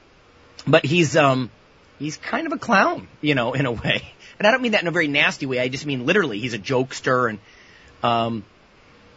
but 0.67 0.85
he's 0.85 1.15
um 1.15 1.49
he's 1.97 2.17
kind 2.17 2.45
of 2.45 2.53
a 2.53 2.57
clown, 2.57 3.07
you 3.21 3.35
know, 3.35 3.53
in 3.53 3.65
a 3.65 3.71
way. 3.71 4.12
And 4.39 4.47
I 4.47 4.51
don't 4.51 4.61
mean 4.61 4.73
that 4.73 4.81
in 4.81 4.87
a 4.87 4.91
very 4.91 5.07
nasty 5.07 5.45
way. 5.45 5.59
I 5.59 5.67
just 5.67 5.85
mean 5.85 6.05
literally, 6.05 6.39
he's 6.39 6.53
a 6.53 6.59
jokester, 6.59 7.29
and 7.29 7.39
um 8.01 8.43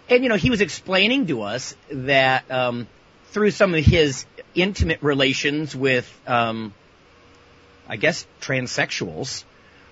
and 0.08 0.22
you 0.22 0.28
know, 0.28 0.36
he 0.36 0.50
was 0.50 0.60
explaining 0.60 1.26
to 1.26 1.42
us 1.42 1.74
that 1.90 2.50
um 2.50 2.86
through 3.30 3.50
some 3.50 3.74
of 3.74 3.84
his 3.84 4.26
intimate 4.54 5.02
relations 5.02 5.74
with 5.74 6.08
um 6.26 6.72
I 7.88 7.96
guess 7.96 8.26
transsexuals, 8.40 9.44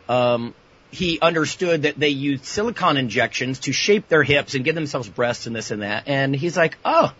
um, 0.08 0.54
he 0.90 1.18
understood 1.20 1.82
that 1.82 1.98
they 1.98 2.08
used 2.08 2.44
silicone 2.44 2.96
injections 2.96 3.60
to 3.60 3.72
shape 3.72 4.08
their 4.08 4.22
hips 4.22 4.54
and 4.54 4.64
give 4.64 4.74
themselves 4.74 5.08
breasts 5.08 5.46
and 5.46 5.54
this 5.54 5.70
and 5.70 5.82
that. 5.82 6.04
And 6.06 6.34
he's 6.34 6.56
like, 6.56 6.76
oh, 6.84 7.12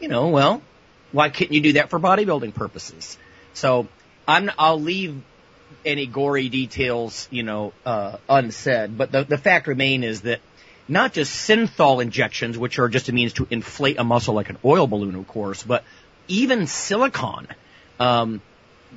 you 0.00 0.08
know, 0.08 0.28
well, 0.28 0.62
why 1.12 1.30
couldn't 1.30 1.54
you 1.54 1.60
do 1.60 1.72
that 1.74 1.90
for 1.90 1.98
bodybuilding 1.98 2.54
purposes? 2.54 3.18
So 3.54 3.88
I'm, 4.26 4.50
I'll 4.58 4.80
leave 4.80 5.22
any 5.84 6.06
gory 6.06 6.48
details, 6.48 7.28
you 7.30 7.42
know, 7.42 7.72
uh, 7.84 8.16
unsaid. 8.28 8.96
But 8.96 9.12
the, 9.12 9.24
the 9.24 9.38
fact 9.38 9.66
remain 9.66 10.04
is 10.04 10.22
that 10.22 10.40
not 10.88 11.12
just 11.12 11.48
synthol 11.48 12.02
injections, 12.02 12.56
which 12.56 12.78
are 12.78 12.88
just 12.88 13.08
a 13.08 13.12
means 13.12 13.34
to 13.34 13.46
inflate 13.50 13.98
a 13.98 14.04
muscle 14.04 14.34
like 14.34 14.50
an 14.50 14.58
oil 14.64 14.86
balloon, 14.86 15.14
of 15.14 15.26
course, 15.26 15.62
but 15.62 15.84
even 16.28 16.66
silicone, 16.66 17.48
um, 17.98 18.40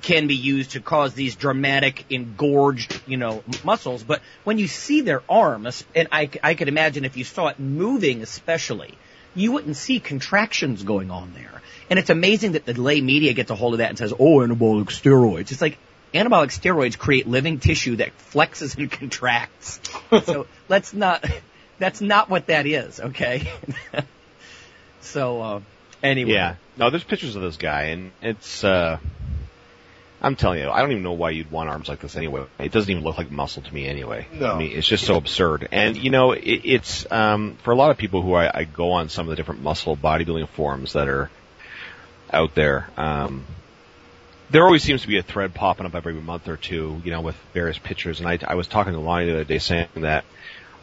can 0.02 0.28
be 0.28 0.36
used 0.36 0.72
to 0.72 0.80
cause 0.80 1.14
these 1.14 1.36
dramatic 1.36 2.06
engorged, 2.10 3.02
you 3.08 3.18
know, 3.18 3.44
muscles. 3.64 4.04
But 4.04 4.22
when 4.44 4.58
you 4.58 4.68
see 4.68 5.02
their 5.02 5.24
arms, 5.30 5.84
and 5.96 6.08
I, 6.12 6.30
I 6.44 6.54
could 6.54 6.68
imagine 6.68 7.06
if 7.06 7.18
you 7.18 7.24
saw 7.24 7.48
it 7.48 7.60
moving 7.60 8.22
especially, 8.22 8.98
you 9.36 9.52
wouldn't 9.52 9.76
see 9.76 10.00
contractions 10.00 10.84
going 10.84 11.12
on 11.12 11.34
there. 11.34 11.62
And 11.90 12.00
it's 12.00 12.10
amazing 12.10 12.54
that 12.54 12.66
the 12.66 12.80
lay 12.80 13.02
media 13.02 13.34
gets 13.34 13.52
a 13.52 13.56
hold 13.56 13.74
of 13.74 13.80
that 13.80 13.90
and 13.90 13.98
says, 13.98 14.14
oh, 14.14 14.40
anabolic 14.40 14.86
steroids. 14.86 15.52
It's 15.52 15.62
like, 15.62 15.78
anabolic 16.14 16.50
steroids 16.50 16.98
create 16.98 17.28
living 17.28 17.60
tissue 17.60 17.98
that 17.98 18.12
flexes 18.32 18.78
and 18.78 18.92
contracts. 18.92 19.80
so 20.24 20.48
let's 20.70 20.94
not, 20.94 21.26
that's 21.78 22.02
not 22.02 22.30
what 22.30 22.48
that 22.48 22.66
is, 22.66 23.00
okay? 23.00 23.52
so, 25.02 25.42
uh, 25.42 25.62
anyway. 26.04 26.34
Yeah. 26.34 26.56
No, 26.78 26.90
there's 26.90 27.04
pictures 27.04 27.36
of 27.36 27.42
this 27.42 27.58
guy, 27.58 27.84
and 27.84 28.12
it's. 28.22 28.64
uh 28.64 29.00
I'm 30.22 30.36
telling 30.36 30.60
you, 30.60 30.70
I 30.70 30.82
don't 30.82 30.92
even 30.92 31.04
know 31.04 31.14
why 31.14 31.30
you'd 31.30 31.50
want 31.50 31.70
arms 31.70 31.88
like 31.88 32.02
this 32.02 32.18
anyway. 32.18 32.44
It 32.60 32.74
doesn't 32.74 32.90
even 32.90 33.04
look 33.04 33.18
like 33.18 33.32
muscle 33.32 33.62
to 33.62 33.74
me 33.74 33.88
anyway. 33.88 34.28
No. 34.34 34.52
I 34.52 34.58
mean, 34.58 34.78
it's 34.78 34.88
just 34.88 35.06
so 35.06 35.16
absurd. 35.16 35.70
And 35.72 35.96
you 35.96 36.10
know, 36.10 36.34
it, 36.34 36.42
it's 36.66 37.10
um 37.10 37.58
for 37.64 37.72
a 37.72 37.76
lot 37.76 37.92
of 37.92 37.98
people 37.98 38.22
who 38.22 38.34
I, 38.34 38.52
I 38.54 38.64
go 38.66 38.92
on 38.92 39.08
some 39.08 39.28
of 39.28 39.30
the 39.30 39.36
different 39.38 39.62
muscle 39.62 39.96
bodybuilding 39.96 40.50
forums 40.50 40.94
that 40.94 41.08
are 41.08 41.30
out 42.34 42.54
there. 42.54 42.90
Um, 42.98 43.46
there 44.52 44.66
always 44.66 44.84
seems 44.84 45.02
to 45.04 45.08
be 45.08 45.18
a 45.18 45.24
thread 45.24 45.54
popping 45.54 45.86
up 45.86 45.96
every 45.96 46.14
month 46.14 46.48
or 46.48 46.58
two, 46.58 47.02
you 47.04 47.12
know, 47.12 47.22
with 47.22 47.36
various 47.54 47.78
pictures. 47.78 48.20
And 48.20 48.28
I, 48.28 48.40
I 48.46 48.56
was 48.56 48.68
talking 48.68 48.94
to 48.94 49.00
Lonnie 49.00 49.26
the 49.26 49.34
other 49.34 49.44
day 49.44 49.60
saying 49.60 49.88
that 49.96 50.26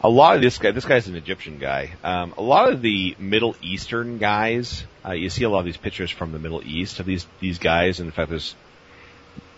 a 0.01 0.09
lot 0.09 0.35
of 0.35 0.41
this 0.41 0.57
guy, 0.57 0.71
this 0.71 0.85
guy's 0.85 1.07
an 1.07 1.15
Egyptian 1.15 1.57
guy. 1.57 1.91
Um, 2.03 2.33
a 2.37 2.41
lot 2.41 2.71
of 2.71 2.81
the 2.81 3.15
Middle 3.19 3.55
Eastern 3.61 4.19
guys, 4.19 4.85
uh, 5.05 5.13
you 5.13 5.29
see 5.29 5.43
a 5.43 5.49
lot 5.49 5.59
of 5.59 5.65
these 5.65 5.77
pictures 5.77 6.11
from 6.11 6.31
the 6.31 6.39
Middle 6.39 6.61
East 6.63 6.99
of 6.99 7.05
these 7.05 7.25
these 7.39 7.59
guys. 7.59 7.99
And 7.99 8.07
in 8.07 8.11
fact, 8.11 8.29
there's 8.29 8.55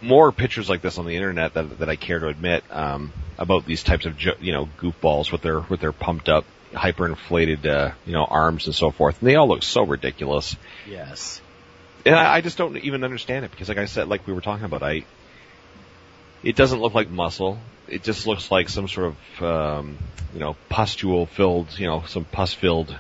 more 0.02 0.32
pictures 0.32 0.70
like 0.70 0.82
this 0.82 0.98
on 0.98 1.06
the 1.06 1.16
internet 1.16 1.54
that, 1.56 1.80
that 1.80 1.90
I 1.90 1.96
care 1.96 2.20
to 2.20 2.28
admit 2.28 2.64
um, 2.72 3.12
about 3.38 3.66
these 3.66 3.84
types 3.84 4.06
of 4.06 4.20
you 4.40 4.54
know 4.54 4.70
goofballs 4.80 5.32
with 5.32 5.42
their 5.42 5.60
with 5.60 5.82
their 5.82 5.92
pumped 5.92 6.30
up, 6.30 6.46
hyperinflated 6.72 7.66
uh, 7.66 7.92
you 8.06 8.14
know 8.14 8.26
arms 8.26 8.66
and 8.66 8.76
so 8.76 8.92
forth. 8.92 9.20
And 9.20 9.30
they 9.30 9.36
all 9.36 9.48
look 9.48 9.64
so 9.64 9.86
ridiculous. 9.86 10.56
Yes. 10.88 11.42
And 12.06 12.16
I, 12.16 12.36
I 12.36 12.42
just 12.42 12.58
don't 12.58 12.78
even 12.78 13.04
understand 13.04 13.46
it 13.46 13.52
because, 13.52 13.70
like 13.70 13.78
I 13.78 13.86
said, 13.86 14.08
like 14.08 14.26
we 14.26 14.34
were 14.34 14.42
talking 14.42 14.66
about, 14.66 14.84
I 14.84 15.04
it 16.44 16.56
doesn't 16.56 16.80
look 16.80 16.94
like 16.94 17.10
muscle. 17.10 17.58
It 17.88 18.04
just 18.04 18.28
looks 18.28 18.52
like 18.52 18.70
some 18.70 18.88
sort 18.88 19.14
of, 19.14 19.44
um, 19.44 19.98
you 20.34 20.40
know, 20.40 20.56
pustule 20.70 21.26
filled, 21.26 21.78
you 21.78 21.88
know, 21.88 22.04
some 22.08 22.24
pus 22.24 22.54
filled 22.54 22.96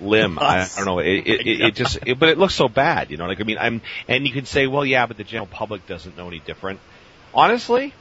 limb. 0.00 0.38
I, 0.40 0.62
I 0.62 0.68
don't 0.76 0.84
know. 0.86 0.98
It, 0.98 1.26
it, 1.26 1.46
it, 1.46 1.60
it 1.60 1.74
just, 1.74 1.98
it, 2.04 2.18
but 2.18 2.28
it 2.28 2.38
looks 2.38 2.54
so 2.54 2.68
bad, 2.68 3.10
you 3.10 3.16
know. 3.16 3.26
Like 3.26 3.40
I 3.40 3.44
mean, 3.44 3.58
I'm, 3.58 3.80
and 4.08 4.26
you 4.26 4.32
can 4.32 4.44
say, 4.44 4.66
well, 4.66 4.84
yeah, 4.84 5.06
but 5.06 5.16
the 5.16 5.24
general 5.24 5.46
public 5.46 5.86
doesn't 5.86 6.16
know 6.16 6.28
any 6.28 6.40
different. 6.40 6.80
Honestly, 7.32 7.94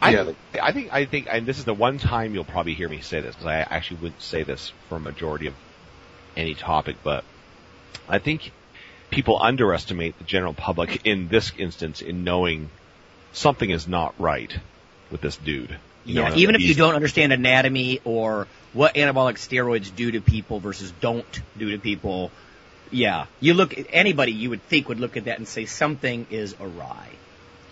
I, 0.00 0.12
Yeah. 0.12 0.32
I 0.62 0.72
think, 0.72 0.92
I 0.92 1.04
think, 1.04 1.28
and 1.30 1.44
this 1.46 1.58
is 1.58 1.64
the 1.64 1.74
one 1.74 1.98
time 1.98 2.34
you'll 2.34 2.44
probably 2.44 2.74
hear 2.74 2.88
me 2.88 3.00
say 3.00 3.20
this 3.20 3.34
because 3.34 3.46
I 3.46 3.56
actually 3.56 3.98
wouldn't 3.98 4.22
say 4.22 4.42
this 4.42 4.72
for 4.88 4.96
a 4.96 5.00
majority 5.00 5.46
of 5.46 5.54
any 6.36 6.54
topic, 6.54 6.96
but 7.04 7.24
I 8.08 8.18
think 8.18 8.52
people 9.10 9.38
underestimate 9.40 10.18
the 10.18 10.24
general 10.24 10.54
public 10.54 11.04
in 11.06 11.28
this 11.28 11.52
instance 11.58 12.00
in 12.00 12.24
knowing 12.24 12.70
something 13.32 13.68
is 13.68 13.86
not 13.86 14.14
right 14.18 14.56
with 15.10 15.20
this 15.20 15.36
dude. 15.36 15.76
You 16.04 16.14
Yeah, 16.22 16.28
know, 16.28 16.36
even 16.36 16.54
if 16.54 16.62
you 16.62 16.74
don't 16.74 16.94
understand 16.94 17.32
anatomy 17.32 18.00
or 18.04 18.48
what 18.72 18.94
anabolic 18.94 19.34
steroids 19.34 19.94
do 19.94 20.12
to 20.12 20.20
people 20.20 20.60
versus 20.60 20.92
don't 21.00 21.42
do 21.58 21.70
to 21.72 21.78
people, 21.78 22.30
yeah, 22.90 23.26
you 23.40 23.54
look 23.54 23.76
at 23.78 23.86
anybody 23.90 24.32
you 24.32 24.50
would 24.50 24.62
think 24.62 24.88
would 24.88 25.00
look 25.00 25.16
at 25.16 25.24
that 25.24 25.38
and 25.38 25.46
say 25.46 25.66
something 25.66 26.26
is 26.30 26.54
awry. 26.60 27.08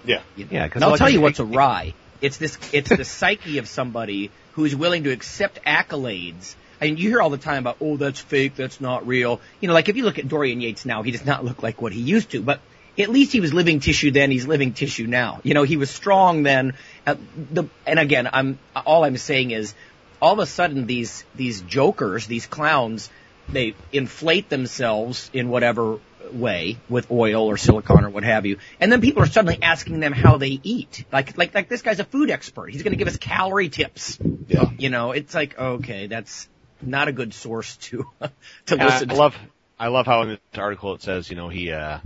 Yeah. 0.05 0.21
You 0.37 0.45
know? 0.45 0.51
Yeah, 0.53 0.69
'cause 0.69 0.77
and 0.77 0.85
I'll 0.85 0.91
like 0.91 0.99
tell 0.99 1.11
you 1.11 1.21
what's 1.21 1.41
awry. 1.41 1.95
It's 2.21 2.37
this. 2.37 2.59
It's 2.73 2.89
the 2.89 3.05
psyche 3.05 3.59
of 3.59 3.69
somebody 3.69 4.31
who 4.53 4.65
is 4.65 4.75
willing 4.75 5.05
to 5.05 5.11
accept 5.11 5.65
accolades. 5.65 6.55
I 6.81 6.87
mean, 6.87 6.97
you 6.97 7.09
hear 7.09 7.21
all 7.21 7.31
the 7.31 7.39
time 7.39 7.59
about, 7.59 7.79
oh, 7.81 7.97
that's 7.97 8.21
fake, 8.21 8.55
that's 8.57 8.81
not 8.81 9.07
real. 9.07 9.41
You 9.61 9.69
know, 9.69 9.75
like 9.75 9.89
if 9.89 9.97
you 9.97 10.05
look 10.05 10.19
at 10.19 10.29
Dorian 10.29 10.61
Yates 10.61 10.85
now, 10.85 11.03
he 11.03 11.11
does 11.11 11.25
not 11.25 11.45
look 11.45 11.63
like 11.63 11.83
what 11.83 11.93
he 11.93 12.01
used 12.01 12.31
to, 12.31 12.43
but 12.43 12.61
at 12.99 13.09
least 13.09 13.33
he 13.33 13.41
was 13.41 13.55
living 13.55 13.81
tissue 13.81 14.11
then, 14.11 14.31
he's 14.31 14.47
living 14.47 14.73
tissue 14.73 15.07
now. 15.07 15.41
You 15.45 15.55
know, 15.55 15.63
he 15.63 15.77
was 15.77 15.91
strong 15.91 16.43
then. 16.43 16.75
Uh, 17.07 17.17
the, 17.53 17.65
and 17.87 17.99
again, 17.99 18.29
I'm, 18.33 18.59
all 18.75 19.05
I'm 19.05 19.17
saying 19.17 19.51
is, 19.51 19.75
all 20.21 20.33
of 20.33 20.39
a 20.41 20.47
sudden 20.47 20.87
these, 20.87 21.25
these 21.37 21.61
jokers, 21.61 22.27
these 22.27 22.47
clowns, 22.47 23.09
they 23.49 23.75
inflate 23.93 24.49
themselves 24.49 25.31
in 25.33 25.49
whatever 25.49 26.01
way 26.33 26.79
with 26.89 27.11
oil 27.11 27.47
or 27.47 27.57
silicone 27.57 28.05
or 28.05 28.11
what 28.11 28.25
have 28.25 28.47
you. 28.47 28.59
And 28.81 28.91
then 28.91 29.01
people 29.01 29.23
are 29.23 29.27
suddenly 29.27 29.59
asking 29.63 30.01
them 30.01 30.13
how 30.13 30.37
they 30.37 30.61
eat. 30.63 31.05
Like, 31.13 31.39
like, 31.39 31.55
like 31.55 31.69
this 31.69 31.83
guy's 31.83 32.01
a 32.01 32.05
food 32.05 32.31
expert. 32.31 32.71
He's 32.71 32.83
going 32.83 32.93
to 32.93 32.99
give 32.99 33.09
us 33.09 33.17
calorie 33.17 33.69
tips. 33.69 34.19
Yeah. 34.49 34.71
You 34.77 34.91
know, 34.91 35.13
it's 35.13 35.35
like, 35.35 35.59
okay, 35.59 36.09
that's 36.09 36.49
not 36.83 37.09
a 37.09 37.13
good 37.13 37.35
source 37.35 37.77
to, 37.79 38.07
to 38.21 38.31
And 38.71 38.83
listen 38.83 39.09
I 39.09 39.13
to. 39.13 39.19
love, 39.19 39.37
I 39.79 39.89
love 39.89 40.07
how 40.07 40.23
in 40.23 40.29
this 40.31 40.39
article 40.57 40.95
it 40.95 41.03
says, 41.03 41.31
you 41.31 41.37
know, 41.37 41.49
he, 41.49 41.73
uh, 41.73 41.99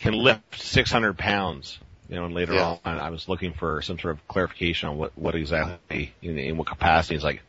can 0.00 0.14
lift 0.14 0.60
600 0.60 1.16
pounds. 1.16 1.78
You 2.08 2.16
know, 2.16 2.24
and 2.26 2.34
later 2.34 2.54
Yeah. 2.54 2.76
on, 2.84 2.98
I 2.98 3.10
was 3.10 3.28
looking 3.28 3.52
for 3.54 3.80
some 3.82 3.98
sort 3.98 4.14
of 4.14 4.28
clarification 4.28 4.88
on 4.90 4.98
what, 4.98 5.12
what 5.16 5.34
exactly, 5.34 6.12
in, 6.20 6.36
in 6.38 6.56
what 6.56 6.66
capacity. 6.66 7.14
He's 7.14 7.24
like, 7.24 7.40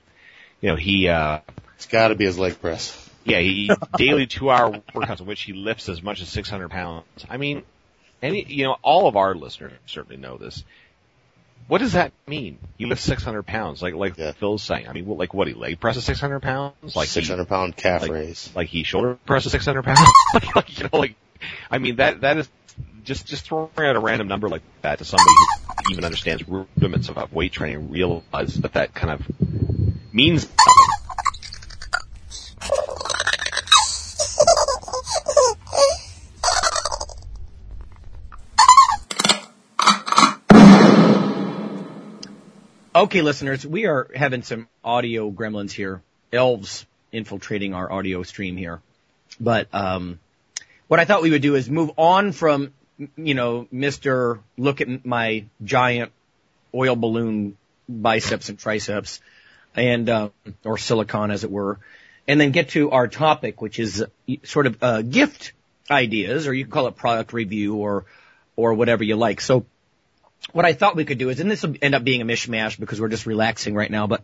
you 0.62 0.70
know, 0.70 0.76
he, 0.76 1.10
uh, 1.10 1.40
It's 1.76 1.88
got 1.88 2.10
to 2.10 2.16
be 2.16 2.26
his 2.26 2.38
leg 2.38 2.62
press. 2.62 3.10
yeah, 3.26 3.40
he 3.40 3.72
daily 3.96 4.28
two 4.28 4.50
hour 4.50 4.82
workouts 4.94 5.20
in 5.20 5.26
which 5.26 5.42
he 5.42 5.54
lifts 5.54 5.90
as 5.90 6.02
much 6.02 6.22
as 6.22 6.30
600 6.30 6.70
pounds. 6.70 7.06
I 7.30 7.38
mean, 7.38 7.64
any, 8.22 8.46
you 8.46 8.64
know, 8.66 8.78
all 8.82 9.08
of 9.08 9.18
our 9.18 9.36
listeners 9.36 9.74
certainly 9.86 10.18
know 10.18 10.38
this. 10.38 10.64
What 11.67 11.80
does 11.80 11.93
that 11.93 12.12
mean? 12.28 12.58
You 12.78 12.88
lift 12.88 13.02
600 13.02 13.43
pounds, 13.43 13.82
like, 13.82 13.93
like 13.93 14.17
Yeah. 14.17 14.32
Phil's 14.34 14.63
saying. 14.63 14.88
I 14.88 14.93
mean, 14.93 15.06
what, 15.06 15.17
like 15.17 15.34
what, 15.34 15.47
he 15.47 15.54
leg 15.54 15.80
presses 15.80 16.04
600 16.06 16.41
pounds? 16.41 16.95
Like 16.95 17.08
he- 17.08 17.13
600 17.13 17.45
pound 17.47 17.76
calf 17.76 18.02
like, 18.02 18.12
raise. 18.12 18.49
like 18.56 18.67
he 18.67 18.84
shoulder 18.84 19.17
presses 19.26 19.52
600 19.52 19.84
pounds. 19.84 19.99
like, 20.56 20.78
you 20.78 20.89
know, 20.91 20.99
like, 20.99 21.15
I 21.71 21.78
mean, 21.78 21.97
that, 21.97 22.21
that 22.21 22.38
is 22.38 22.49
just, 23.04 23.26
just 23.28 23.45
throwing 23.45 23.69
out 23.78 23.95
a 23.95 23.99
random 23.99 24.28
number 24.28 24.49
like 24.49 24.62
that 24.82 24.99
to 24.99 25.06
somebody 25.06 25.30
who 25.30 25.93
even 25.93 26.06
understands 26.06 26.47
rudiments 26.47 27.10
of 27.10 27.32
weight 27.34 27.52
training 27.52 27.89
realize 27.89 28.56
that 28.56 28.73
that 28.73 28.93
kind 28.93 29.12
of 29.12 30.13
means 30.13 30.47
Okay, 43.04 43.22
listeners, 43.22 43.68
we 43.68 43.86
are 43.86 44.10
having 44.16 44.44
some 44.44 44.70
audio 44.82 45.30
gremlins 45.30 45.72
here. 45.72 46.02
Elves 46.32 46.86
infiltrating 47.12 47.74
our 47.74 47.92
audio 47.92 48.24
stream 48.24 48.56
here. 48.56 48.82
But 49.42 49.68
um, 49.74 50.22
what 50.88 51.02
I 51.02 51.04
thought 51.04 51.22
we 51.22 51.30
would 51.32 51.42
do 51.42 51.56
is 51.56 51.70
move 51.70 51.92
on 51.98 52.32
from, 52.32 52.72
you 53.18 53.34
know, 53.34 53.68
Mr. 53.74 54.39
Look 54.58 54.80
at 54.80 55.06
my 55.06 55.44
giant 55.62 56.13
oil 56.74 56.96
balloon 56.96 57.58
biceps 57.89 58.48
and 58.48 58.58
triceps, 58.58 59.20
and 59.76 60.10
uh, 60.10 60.30
or 60.63 60.78
silicon, 60.78 61.30
as 61.30 61.44
it 61.44 61.52
were, 61.52 61.80
and 62.26 62.39
then 62.39 62.52
get 62.52 62.70
to 62.70 62.92
our 62.92 63.10
topic, 63.10 63.62
which 63.62 63.80
is 63.80 64.06
sort 64.44 64.66
of 64.66 64.82
uh, 64.82 65.02
gift 65.02 65.52
ideas, 65.92 66.48
or 66.48 66.54
you 66.54 66.63
can 66.63 66.72
call 66.72 66.88
it 66.88 66.96
product 66.96 67.34
review, 67.34 67.76
or 67.76 68.06
or 68.56 68.74
whatever 68.76 69.04
you 69.04 69.18
like. 69.18 69.42
So 69.42 69.66
what 70.52 70.66
I 70.66 70.74
thought 70.74 70.96
we 70.96 71.06
could 71.06 71.18
do 71.18 71.30
is, 71.30 71.40
and 71.40 71.50
this 71.50 71.64
will 71.64 71.76
end 71.82 71.96
up 71.96 72.04
being 72.04 72.22
a 72.22 72.26
mishmash 72.26 72.80
because 72.80 73.00
we're 73.00 73.10
just 73.10 73.26
relaxing 73.26 73.76
right 73.76 73.90
now, 73.90 74.08
but 74.08 74.24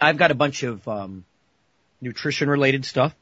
I've 0.00 0.18
got 0.18 0.30
a 0.30 0.34
bunch 0.34 0.62
of 0.62 0.86
um, 0.86 1.24
nutrition 2.00 2.50
related 2.50 2.84
stuff. 2.84 3.14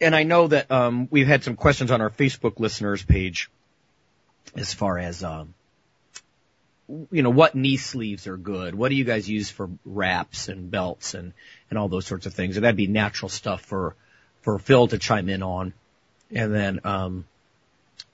And 0.00 0.16
I 0.16 0.24
know 0.24 0.48
that 0.48 0.70
um, 0.70 1.06
we've 1.10 1.28
had 1.28 1.44
some 1.44 1.54
questions 1.54 1.90
on 1.90 2.00
our 2.00 2.10
Facebook 2.10 2.58
listeners 2.58 3.04
page 3.04 3.50
as 4.56 4.74
far 4.74 4.98
as, 4.98 5.22
um, 5.22 5.54
you 6.88 7.22
know, 7.22 7.30
what 7.30 7.54
knee 7.54 7.76
sleeves 7.76 8.26
are 8.26 8.36
good. 8.36 8.74
What 8.74 8.88
do 8.88 8.96
you 8.96 9.04
guys 9.04 9.28
use 9.28 9.50
for 9.50 9.70
wraps 9.84 10.48
and 10.48 10.70
belts 10.70 11.14
and, 11.14 11.32
and 11.70 11.78
all 11.78 11.88
those 11.88 12.06
sorts 12.06 12.26
of 12.26 12.34
things? 12.34 12.56
And 12.56 12.64
that'd 12.64 12.76
be 12.76 12.88
natural 12.88 13.28
stuff 13.28 13.60
for, 13.60 13.94
for 14.40 14.58
Phil 14.58 14.88
to 14.88 14.98
chime 14.98 15.28
in 15.28 15.42
on. 15.42 15.72
And 16.34 16.52
then, 16.52 16.80
um, 16.84 17.24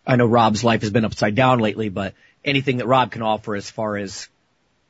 I 0.06 0.16
know 0.16 0.26
Rob's 0.26 0.64
life 0.64 0.80
has 0.82 0.90
been 0.90 1.04
upside 1.04 1.34
down 1.34 1.58
lately, 1.58 1.88
but 1.90 2.14
anything 2.48 2.78
that 2.78 2.86
Rob 2.86 3.10
can 3.10 3.22
offer 3.22 3.54
as 3.54 3.70
far 3.70 3.96
as, 3.96 4.28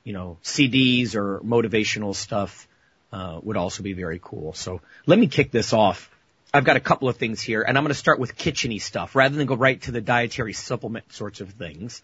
you 0.05 0.13
know, 0.13 0.39
CDs 0.43 1.15
or 1.15 1.41
motivational 1.41 2.15
stuff, 2.15 2.69
uh, 3.13 3.41
would 3.43 3.57
also 3.57 3.83
be 3.83 3.93
very 3.93 4.21
cool. 4.23 4.53
So 4.53 4.81
let 5.07 5.19
me 5.19 5.27
kick 5.27 5.51
this 5.51 5.73
off. 5.73 6.11
I've 6.53 6.65
got 6.65 6.77
a 6.77 6.81
couple 6.81 7.09
of 7.09 7.17
things 7.17 7.41
here 7.41 7.63
and 7.63 7.77
I'm 7.77 7.85
going 7.85 7.93
to 7.93 7.99
start 7.99 8.19
with 8.19 8.37
kitcheny 8.37 8.81
stuff 8.81 9.15
rather 9.15 9.37
than 9.37 9.47
go 9.47 9.55
right 9.55 9.81
to 9.83 9.93
the 9.93 10.01
dietary 10.01 10.55
supplement 10.55 11.13
sorts 11.13 11.41
of 11.41 11.51
things. 11.51 12.03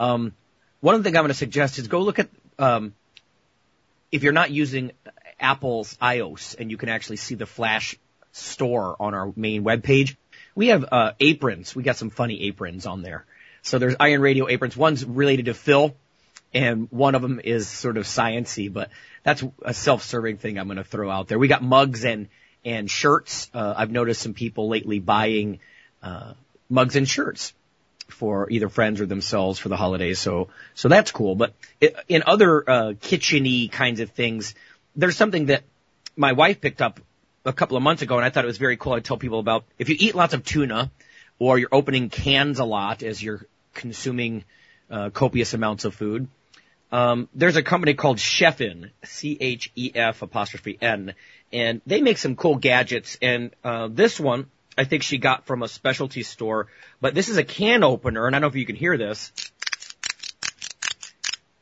Um, 0.00 0.32
one 0.80 0.94
of 0.94 1.02
the 1.02 1.04
things 1.04 1.16
I'm 1.16 1.22
going 1.22 1.28
to 1.28 1.34
suggest 1.34 1.78
is 1.78 1.88
go 1.88 2.00
look 2.00 2.18
at, 2.18 2.28
um, 2.58 2.94
if 4.10 4.22
you're 4.22 4.32
not 4.32 4.50
using 4.50 4.92
Apple's 5.38 5.96
iOS 6.00 6.58
and 6.58 6.70
you 6.70 6.76
can 6.76 6.88
actually 6.88 7.16
see 7.16 7.34
the 7.34 7.46
flash 7.46 7.96
store 8.32 8.96
on 8.98 9.14
our 9.14 9.32
main 9.36 9.62
webpage, 9.62 10.16
we 10.54 10.68
have, 10.68 10.84
uh, 10.90 11.12
aprons. 11.20 11.74
We 11.74 11.82
got 11.82 11.96
some 11.96 12.10
funny 12.10 12.44
aprons 12.44 12.86
on 12.86 13.02
there. 13.02 13.24
So 13.62 13.78
there's 13.78 13.94
Iron 14.00 14.20
Radio 14.20 14.48
aprons. 14.48 14.76
One's 14.76 15.04
related 15.04 15.46
to 15.46 15.54
Phil, 15.54 15.94
and 16.52 16.88
one 16.90 17.14
of 17.14 17.22
them 17.22 17.40
is 17.42 17.68
sort 17.68 17.96
of 17.96 18.04
sciency, 18.04 18.72
but 18.72 18.90
that's 19.22 19.42
a 19.62 19.72
self-serving 19.72 20.38
thing 20.38 20.58
I'm 20.58 20.66
going 20.66 20.78
to 20.78 20.84
throw 20.84 21.10
out 21.10 21.28
there. 21.28 21.38
We 21.38 21.48
got 21.48 21.62
mugs 21.62 22.04
and 22.04 22.28
and 22.64 22.90
shirts. 22.90 23.50
Uh, 23.54 23.74
I've 23.76 23.90
noticed 23.90 24.20
some 24.20 24.34
people 24.34 24.68
lately 24.68 24.98
buying 24.98 25.60
uh, 26.02 26.34
mugs 26.68 26.96
and 26.96 27.08
shirts 27.08 27.54
for 28.08 28.50
either 28.50 28.68
friends 28.68 29.00
or 29.00 29.06
themselves 29.06 29.58
for 29.58 29.68
the 29.68 29.76
holidays. 29.76 30.18
So 30.18 30.48
so 30.74 30.88
that's 30.88 31.12
cool. 31.12 31.36
But 31.36 31.54
in 32.08 32.24
other 32.26 32.68
uh, 32.68 32.92
kitcheny 32.94 33.70
kinds 33.70 34.00
of 34.00 34.10
things, 34.10 34.54
there's 34.96 35.16
something 35.16 35.46
that 35.46 35.62
my 36.16 36.32
wife 36.32 36.60
picked 36.60 36.82
up 36.82 37.00
a 37.44 37.52
couple 37.52 37.76
of 37.76 37.82
months 37.82 38.02
ago, 38.02 38.16
and 38.16 38.24
I 38.24 38.30
thought 38.30 38.44
it 38.44 38.48
was 38.48 38.58
very 38.58 38.76
cool. 38.76 38.92
I 38.92 39.00
tell 39.00 39.16
people 39.16 39.38
about 39.38 39.64
if 39.78 39.88
you 39.88 39.96
eat 39.98 40.14
lots 40.14 40.34
of 40.34 40.44
tuna, 40.44 40.90
or 41.38 41.58
you're 41.58 41.70
opening 41.72 42.08
cans 42.10 42.58
a 42.58 42.64
lot 42.64 43.02
as 43.02 43.22
you're 43.22 43.46
consuming 43.74 44.44
uh, 44.90 45.10
copious 45.10 45.54
amounts 45.54 45.84
of 45.84 45.94
food. 45.94 46.28
Um, 46.92 47.28
there's 47.34 47.56
a 47.56 47.62
company 47.62 47.94
called 47.94 48.18
Chef'n, 48.18 48.90
C-H-E-F 49.02 50.20
apostrophe 50.20 50.76
N, 50.80 51.14
and 51.50 51.80
they 51.86 52.02
make 52.02 52.18
some 52.18 52.36
cool 52.36 52.56
gadgets. 52.56 53.16
And 53.22 53.50
uh, 53.64 53.88
this 53.90 54.20
one, 54.20 54.46
I 54.76 54.84
think 54.84 55.02
she 55.02 55.16
got 55.16 55.46
from 55.46 55.62
a 55.62 55.68
specialty 55.68 56.22
store, 56.22 56.68
but 57.00 57.14
this 57.14 57.30
is 57.30 57.38
a 57.38 57.44
can 57.44 57.82
opener, 57.82 58.26
and 58.26 58.36
I 58.36 58.38
don't 58.38 58.42
know 58.42 58.48
if 58.48 58.56
you 58.56 58.66
can 58.66 58.76
hear 58.76 58.98
this. 58.98 59.32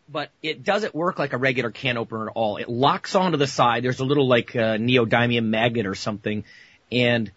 But 0.08 0.30
it 0.42 0.64
doesn't 0.64 0.92
work 0.92 1.20
like 1.20 1.32
a 1.32 1.38
regular 1.38 1.70
can 1.70 1.96
opener 1.96 2.28
at 2.28 2.32
all. 2.34 2.56
It 2.56 2.68
locks 2.68 3.14
onto 3.14 3.36
the 3.36 3.46
side. 3.46 3.84
There's 3.84 4.00
a 4.00 4.04
little 4.04 4.26
like 4.26 4.56
uh, 4.56 4.76
neodymium 4.76 5.44
magnet 5.44 5.86
or 5.86 5.94
something, 5.94 6.42
and 6.90 7.30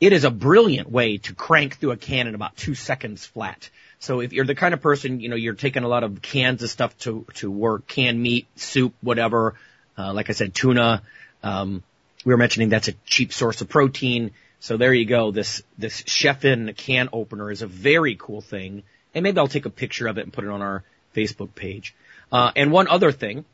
it 0.00 0.14
is 0.14 0.24
a 0.24 0.30
brilliant 0.30 0.90
way 0.90 1.18
to 1.18 1.34
crank 1.34 1.76
through 1.78 1.90
a 1.90 1.96
can 1.98 2.26
in 2.26 2.34
about 2.34 2.56
two 2.56 2.74
seconds 2.74 3.26
flat. 3.26 3.68
So 4.04 4.20
if 4.20 4.34
you're 4.34 4.44
the 4.44 4.54
kind 4.54 4.74
of 4.74 4.82
person, 4.82 5.20
you 5.20 5.30
know, 5.30 5.36
you're 5.36 5.54
taking 5.54 5.82
a 5.82 5.88
lot 5.88 6.04
of 6.04 6.20
cans 6.20 6.62
of 6.62 6.68
stuff 6.68 6.96
to, 6.98 7.24
to 7.36 7.50
work, 7.50 7.86
canned 7.86 8.22
meat, 8.22 8.46
soup, 8.54 8.92
whatever, 9.00 9.54
uh, 9.96 10.12
like 10.12 10.28
I 10.28 10.34
said, 10.34 10.54
tuna, 10.54 11.02
um, 11.42 11.82
we 12.22 12.34
were 12.34 12.36
mentioning 12.36 12.68
that's 12.68 12.88
a 12.88 12.92
cheap 13.06 13.32
source 13.32 13.62
of 13.62 13.70
protein. 13.70 14.32
So 14.60 14.76
there 14.76 14.92
you 14.92 15.06
go. 15.06 15.30
This, 15.30 15.62
this 15.78 16.02
Chef'n 16.02 16.76
can 16.76 17.08
opener 17.14 17.50
is 17.50 17.62
a 17.62 17.66
very 17.66 18.14
cool 18.14 18.42
thing. 18.42 18.82
and 19.14 19.22
maybe 19.22 19.38
I'll 19.38 19.48
take 19.48 19.64
a 19.64 19.70
picture 19.70 20.06
of 20.06 20.18
it 20.18 20.24
and 20.24 20.32
put 20.32 20.44
it 20.44 20.50
on 20.50 20.60
our 20.60 20.84
Facebook 21.16 21.54
page. 21.54 21.94
Uh, 22.30 22.52
and 22.56 22.70
one 22.70 22.88
other 22.88 23.10
thing 23.10 23.46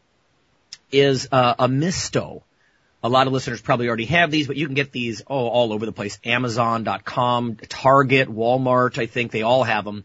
is 0.90 1.28
uh, 1.30 1.54
a 1.60 1.68
misto. 1.68 2.42
A 3.04 3.08
lot 3.08 3.28
of 3.28 3.32
listeners 3.32 3.60
probably 3.60 3.86
already 3.86 4.06
have 4.06 4.32
these, 4.32 4.48
but 4.48 4.56
you 4.56 4.66
can 4.66 4.74
get 4.74 4.90
these 4.90 5.22
oh, 5.28 5.46
all 5.46 5.72
over 5.72 5.86
the 5.86 5.92
place. 5.92 6.18
Amazon.com, 6.24 7.54
Target, 7.68 8.28
Walmart, 8.28 8.98
I 8.98 9.06
think 9.06 9.30
they 9.30 9.42
all 9.42 9.62
have 9.62 9.84
them. 9.84 10.04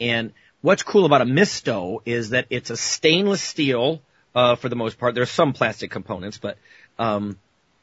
And 0.00 0.32
what's 0.60 0.82
cool 0.82 1.04
about 1.04 1.20
a 1.20 1.26
misto 1.26 2.02
is 2.04 2.30
that 2.30 2.46
it's 2.50 2.70
a 2.70 2.76
stainless 2.76 3.42
steel 3.42 4.00
uh, 4.34 4.56
for 4.56 4.68
the 4.68 4.76
most 4.76 4.98
part. 4.98 5.14
There's 5.14 5.30
some 5.30 5.52
plastic 5.52 5.90
components, 5.90 6.38
but 6.38 6.58
um, 6.98 7.38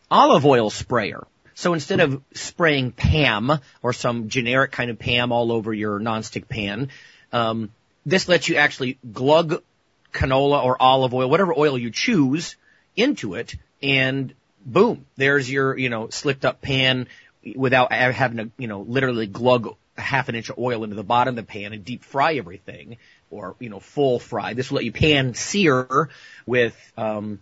olive 0.10 0.46
oil 0.46 0.70
sprayer. 0.70 1.26
So 1.54 1.74
instead 1.74 2.02
of 2.02 2.22
spraying 2.34 2.92
Pam 2.92 3.60
or 3.82 3.94
some 3.94 4.28
generic 4.28 4.72
kind 4.72 4.92
of 4.92 5.00
Pam 5.00 5.32
all 5.32 5.52
over 5.52 5.74
your 5.74 6.00
nonstick 6.00 6.50
pan, 6.50 6.90
um, 7.32 7.72
this 8.06 8.28
lets 8.28 8.50
you 8.50 8.58
actually 8.58 8.98
glug 9.12 9.62
canola 10.12 10.64
or 10.64 10.82
olive 10.82 11.14
oil, 11.14 11.30
whatever 11.30 11.54
oil 11.58 11.78
you 11.78 11.92
choose, 11.92 12.56
into 12.96 13.36
it, 13.36 13.56
and 13.82 14.34
boom, 14.66 15.06
there's 15.16 15.50
your 15.50 15.78
you 15.78 15.90
know 15.90 16.10
slicked 16.10 16.46
up 16.46 16.62
pan 16.62 17.08
without 17.56 17.92
having 17.92 18.38
to 18.38 18.52
you 18.58 18.68
know 18.68 18.82
literally 18.82 19.28
glug 19.28 19.76
half 19.98 20.30
an 20.30 20.36
inch 20.36 20.50
of 20.50 20.58
oil 20.58 20.84
into 20.84 20.96
the 20.96 21.04
bottom 21.04 21.34
of 21.34 21.36
the 21.36 21.44
pan 21.44 21.74
and 21.74 21.86
deep 21.86 22.04
fry 22.04 22.36
everything, 22.36 22.98
or 23.30 23.56
you 23.60 23.70
know 23.70 23.80
full 23.80 24.20
fry. 24.20 24.54
This 24.54 24.70
will 24.70 24.78
let 24.78 24.86
you 24.86 24.92
pan 24.92 25.34
sear 25.34 26.10
with 26.46 26.76
um, 26.98 27.40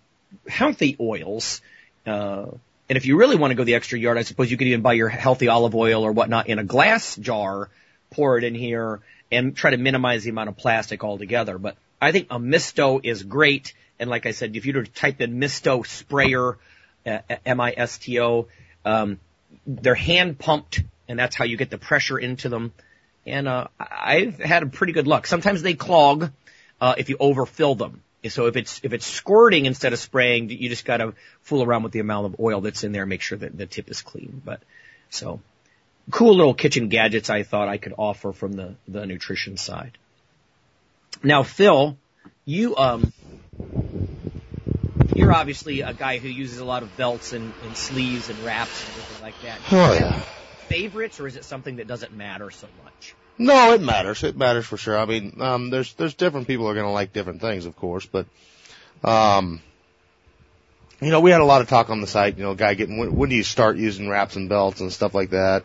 healthy 0.48 0.98
oils. 1.00 1.62
Uh, 2.06 2.48
and 2.89 2.98
if 2.98 3.06
you 3.06 3.18
really 3.18 3.38
want 3.38 3.52
to 3.52 3.56
go 3.56 3.63
the 3.63 3.76
extra 3.76 3.98
yard, 3.98 4.18
I 4.18 4.24
suppose 4.24 4.52
you 4.52 4.58
could 4.58 4.68
even 4.68 4.82
buy 4.82 4.94
your 4.94 5.10
healthy 5.10 5.48
olive 5.48 5.74
oil 5.74 6.04
or 6.04 6.12
whatnot 6.12 6.48
in 6.48 6.60
a 6.60 6.63
glass 6.63 7.16
jar, 7.16 7.70
pour 8.12 8.38
it 8.38 8.44
in 8.44 8.56
here, 8.56 9.00
and 9.32 9.56
try 9.56 9.72
to 9.72 9.78
minimize 9.78 10.24
the 10.24 10.30
amount 10.30 10.50
of 10.50 10.58
plastic 10.58 11.04
altogether. 11.04 11.58
But 11.58 11.78
I 12.02 12.12
think 12.12 12.28
a 12.30 12.38
Misto 12.39 13.00
is 13.02 13.24
great. 13.24 13.74
And 14.00 14.10
like 14.10 14.26
I 14.26 14.32
said, 14.32 14.56
if 14.56 14.66
you 14.66 14.74
were 14.74 14.84
to 14.84 14.92
type 14.92 15.22
in 15.22 15.39
Misto 15.39 15.84
sprayer, 15.84 16.58
uh, 17.06 17.20
M-I-S-T-O, 17.46 18.48
um, 18.86 19.20
they're 19.66 19.96
hand 19.96 20.39
pumped, 20.39 20.84
and 21.08 21.18
that's 21.18 21.36
how 21.36 21.46
you 21.46 21.58
get 21.58 21.70
the 21.70 21.78
pressure 21.78 22.18
into 22.18 22.50
them. 22.50 22.74
And 23.26 23.48
uh, 23.48 23.68
I've 23.80 24.38
had 24.39 24.63
a 24.63 24.68
pretty 24.68 24.94
good 24.94 25.08
luck. 25.08 25.28
Sometimes 25.28 25.62
they 25.62 25.74
clog 25.74 26.32
uh, 26.82 26.96
if 26.98 27.10
you 27.10 27.18
overfill 27.20 27.76
them. 27.76 28.02
So 28.30 28.48
if 28.48 28.56
it's 28.56 28.80
if 28.84 28.94
it's 28.94 29.06
squirting 29.06 29.66
instead 29.66 29.92
of 29.92 30.00
spraying, 30.00 30.50
you 30.50 30.70
just 30.70 30.86
got 30.86 30.98
to 30.98 31.13
fool 31.42 31.62
around 31.62 31.84
with 31.84 31.92
the 31.92 32.00
amount 32.00 32.28
of 32.28 32.39
oil 32.39 32.62
that's 32.62 32.84
in 32.84 32.94
there, 32.94 33.04
and 33.04 33.10
make 33.10 33.22
sure 33.22 33.38
that 33.38 33.58
the 33.58 33.66
tip 33.66 33.89
is 33.89 34.02
clean. 34.02 34.42
But 34.44 34.62
so 35.10 35.42
cool 36.10 36.36
little 36.36 36.54
kitchen 36.54 36.88
gadgets 36.88 37.30
I 37.30 37.44
thought 37.44 37.68
I 37.68 37.78
could 37.78 37.94
offer 37.98 38.32
from 38.32 38.54
the 38.54 38.76
the 38.88 39.06
nutrition 39.06 39.58
side. 39.58 39.98
Now, 41.22 41.44
Phil, 41.44 41.98
you 42.46 42.76
um, 42.78 43.13
you're 45.15 45.34
obviously 45.34 45.82
a 45.82 45.93
guy 45.93 46.17
who 46.17 46.28
uses 46.28 46.60
a 46.60 46.65
lot 46.65 46.84
of 46.84 46.95
belts 46.97 47.34
and, 47.34 47.54
and 47.63 47.78
sleeves 47.78 48.30
and 48.30 48.39
wraps 48.39 48.84
and 48.84 48.89
everything 48.91 49.23
like 49.23 49.41
that. 49.41 49.60
Oh 49.71 49.93
yeah. 49.93 50.19
Favorites, 50.67 51.19
or 51.19 51.28
is 51.28 51.36
it 51.36 51.43
something 51.43 51.78
that 51.78 51.88
doesn't 51.88 52.13
matter 52.13 52.49
so 52.52 52.67
much? 52.84 53.15
No, 53.38 53.73
it 53.73 53.82
matters. 53.82 54.23
It 54.23 54.38
matters 54.38 54.65
for 54.65 54.78
sure. 54.78 54.97
I 54.97 55.06
mean, 55.06 55.38
um, 55.41 55.69
there's 55.69 55.93
there's 55.95 56.13
different 56.13 56.47
people 56.47 56.65
who 56.65 56.71
are 56.71 56.76
going 56.76 56.86
to 56.86 56.91
like 56.91 57.13
different 57.13 57.41
things, 57.41 57.65
of 57.65 57.76
course, 57.76 58.06
but 58.06 58.28
um, 59.04 59.62
you 61.02 61.10
know, 61.10 61.19
we 61.19 61.32
had 61.32 61.41
a 61.41 61.45
lot 61.45 61.62
of 61.62 61.67
talk 61.67 61.89
on 61.89 62.02
the 62.02 62.08
site. 62.08 62.38
You 62.38 62.43
know, 62.43 62.56
guy 62.56 62.76
getting 62.76 62.97
when, 62.97 63.15
when 63.15 63.30
do 63.30 63.36
you 63.36 63.43
start 63.43 63.78
using 63.78 64.08
wraps 64.08 64.36
and 64.36 64.49
belts 64.49 64.82
and 64.82 64.91
stuff 64.91 65.13
like 65.13 65.32
that, 65.32 65.63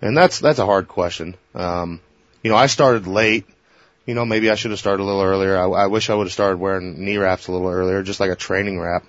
and 0.00 0.16
that's 0.16 0.38
that's 0.38 0.58
a 0.58 0.66
hard 0.66 0.88
question. 0.88 1.36
Um, 1.54 2.00
you 2.42 2.50
know, 2.50 2.56
I 2.56 2.66
started 2.66 3.06
late. 3.06 3.46
You 4.08 4.14
know, 4.14 4.24
maybe 4.24 4.48
I 4.48 4.54
should 4.54 4.70
have 4.70 4.80
started 4.80 5.02
a 5.02 5.04
little 5.04 5.20
earlier. 5.20 5.54
I, 5.58 5.66
I 5.66 5.86
wish 5.88 6.08
I 6.08 6.14
would 6.14 6.28
have 6.28 6.32
started 6.32 6.56
wearing 6.56 7.04
knee 7.04 7.18
wraps 7.18 7.46
a 7.46 7.52
little 7.52 7.68
earlier, 7.68 8.02
just 8.02 8.20
like 8.20 8.30
a 8.30 8.36
training 8.36 8.80
wrap. 8.80 9.04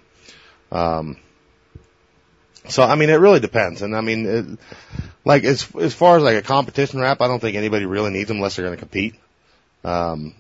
Um, 0.73 1.15
so 2.67 2.83
I 2.83 2.95
mean, 2.95 3.09
it 3.09 3.13
really 3.13 3.39
depends, 3.39 3.81
and 3.81 3.95
I 3.95 4.01
mean, 4.01 4.25
it, 4.25 4.59
like 5.23 5.45
as 5.45 5.73
as 5.79 5.93
far 5.93 6.17
as 6.17 6.23
like 6.23 6.35
a 6.35 6.41
competition 6.41 6.99
wrap, 6.99 7.21
I 7.21 7.27
don't 7.29 7.39
think 7.39 7.55
anybody 7.55 7.85
really 7.85 8.11
needs 8.11 8.27
them 8.27 8.37
unless 8.37 8.57
they're 8.57 8.65
going 8.65 8.75
to 8.75 8.79
compete. 8.81 9.15
Um, 9.85 10.35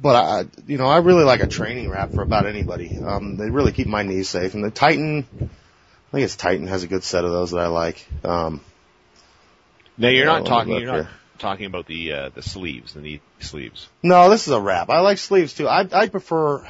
but 0.00 0.16
I, 0.16 0.46
you 0.66 0.78
know, 0.78 0.86
I 0.86 0.96
really 1.00 1.24
like 1.24 1.42
a 1.42 1.46
training 1.46 1.90
wrap 1.90 2.12
for 2.12 2.22
about 2.22 2.46
anybody. 2.46 2.96
Um, 2.96 3.36
they 3.36 3.50
really 3.50 3.72
keep 3.72 3.86
my 3.86 4.02
knees 4.02 4.30
safe, 4.30 4.54
and 4.54 4.64
the 4.64 4.70
Titan, 4.70 5.26
I 5.42 6.10
think 6.10 6.24
it's 6.24 6.36
Titan 6.36 6.68
has 6.68 6.84
a 6.84 6.88
good 6.88 7.04
set 7.04 7.26
of 7.26 7.32
those 7.32 7.50
that 7.50 7.60
I 7.60 7.66
like. 7.66 8.08
Um, 8.24 8.62
No, 9.98 10.08
you're 10.08 10.24
not 10.24 10.46
talking. 10.46 10.72
You're 10.72 10.86
not 10.86 10.94
here. 10.94 11.08
Talking 11.38 11.66
about 11.66 11.86
the 11.86 12.12
uh, 12.12 12.28
the 12.30 12.42
sleeves, 12.42 12.94
the 12.94 13.00
knee 13.00 13.20
sleeves. 13.40 13.88
No, 14.02 14.30
this 14.30 14.46
is 14.46 14.52
a 14.52 14.60
wrap. 14.60 14.90
I 14.90 15.00
like 15.00 15.18
sleeves 15.18 15.54
too. 15.54 15.68
I 15.68 15.86
I 15.92 16.08
prefer 16.08 16.66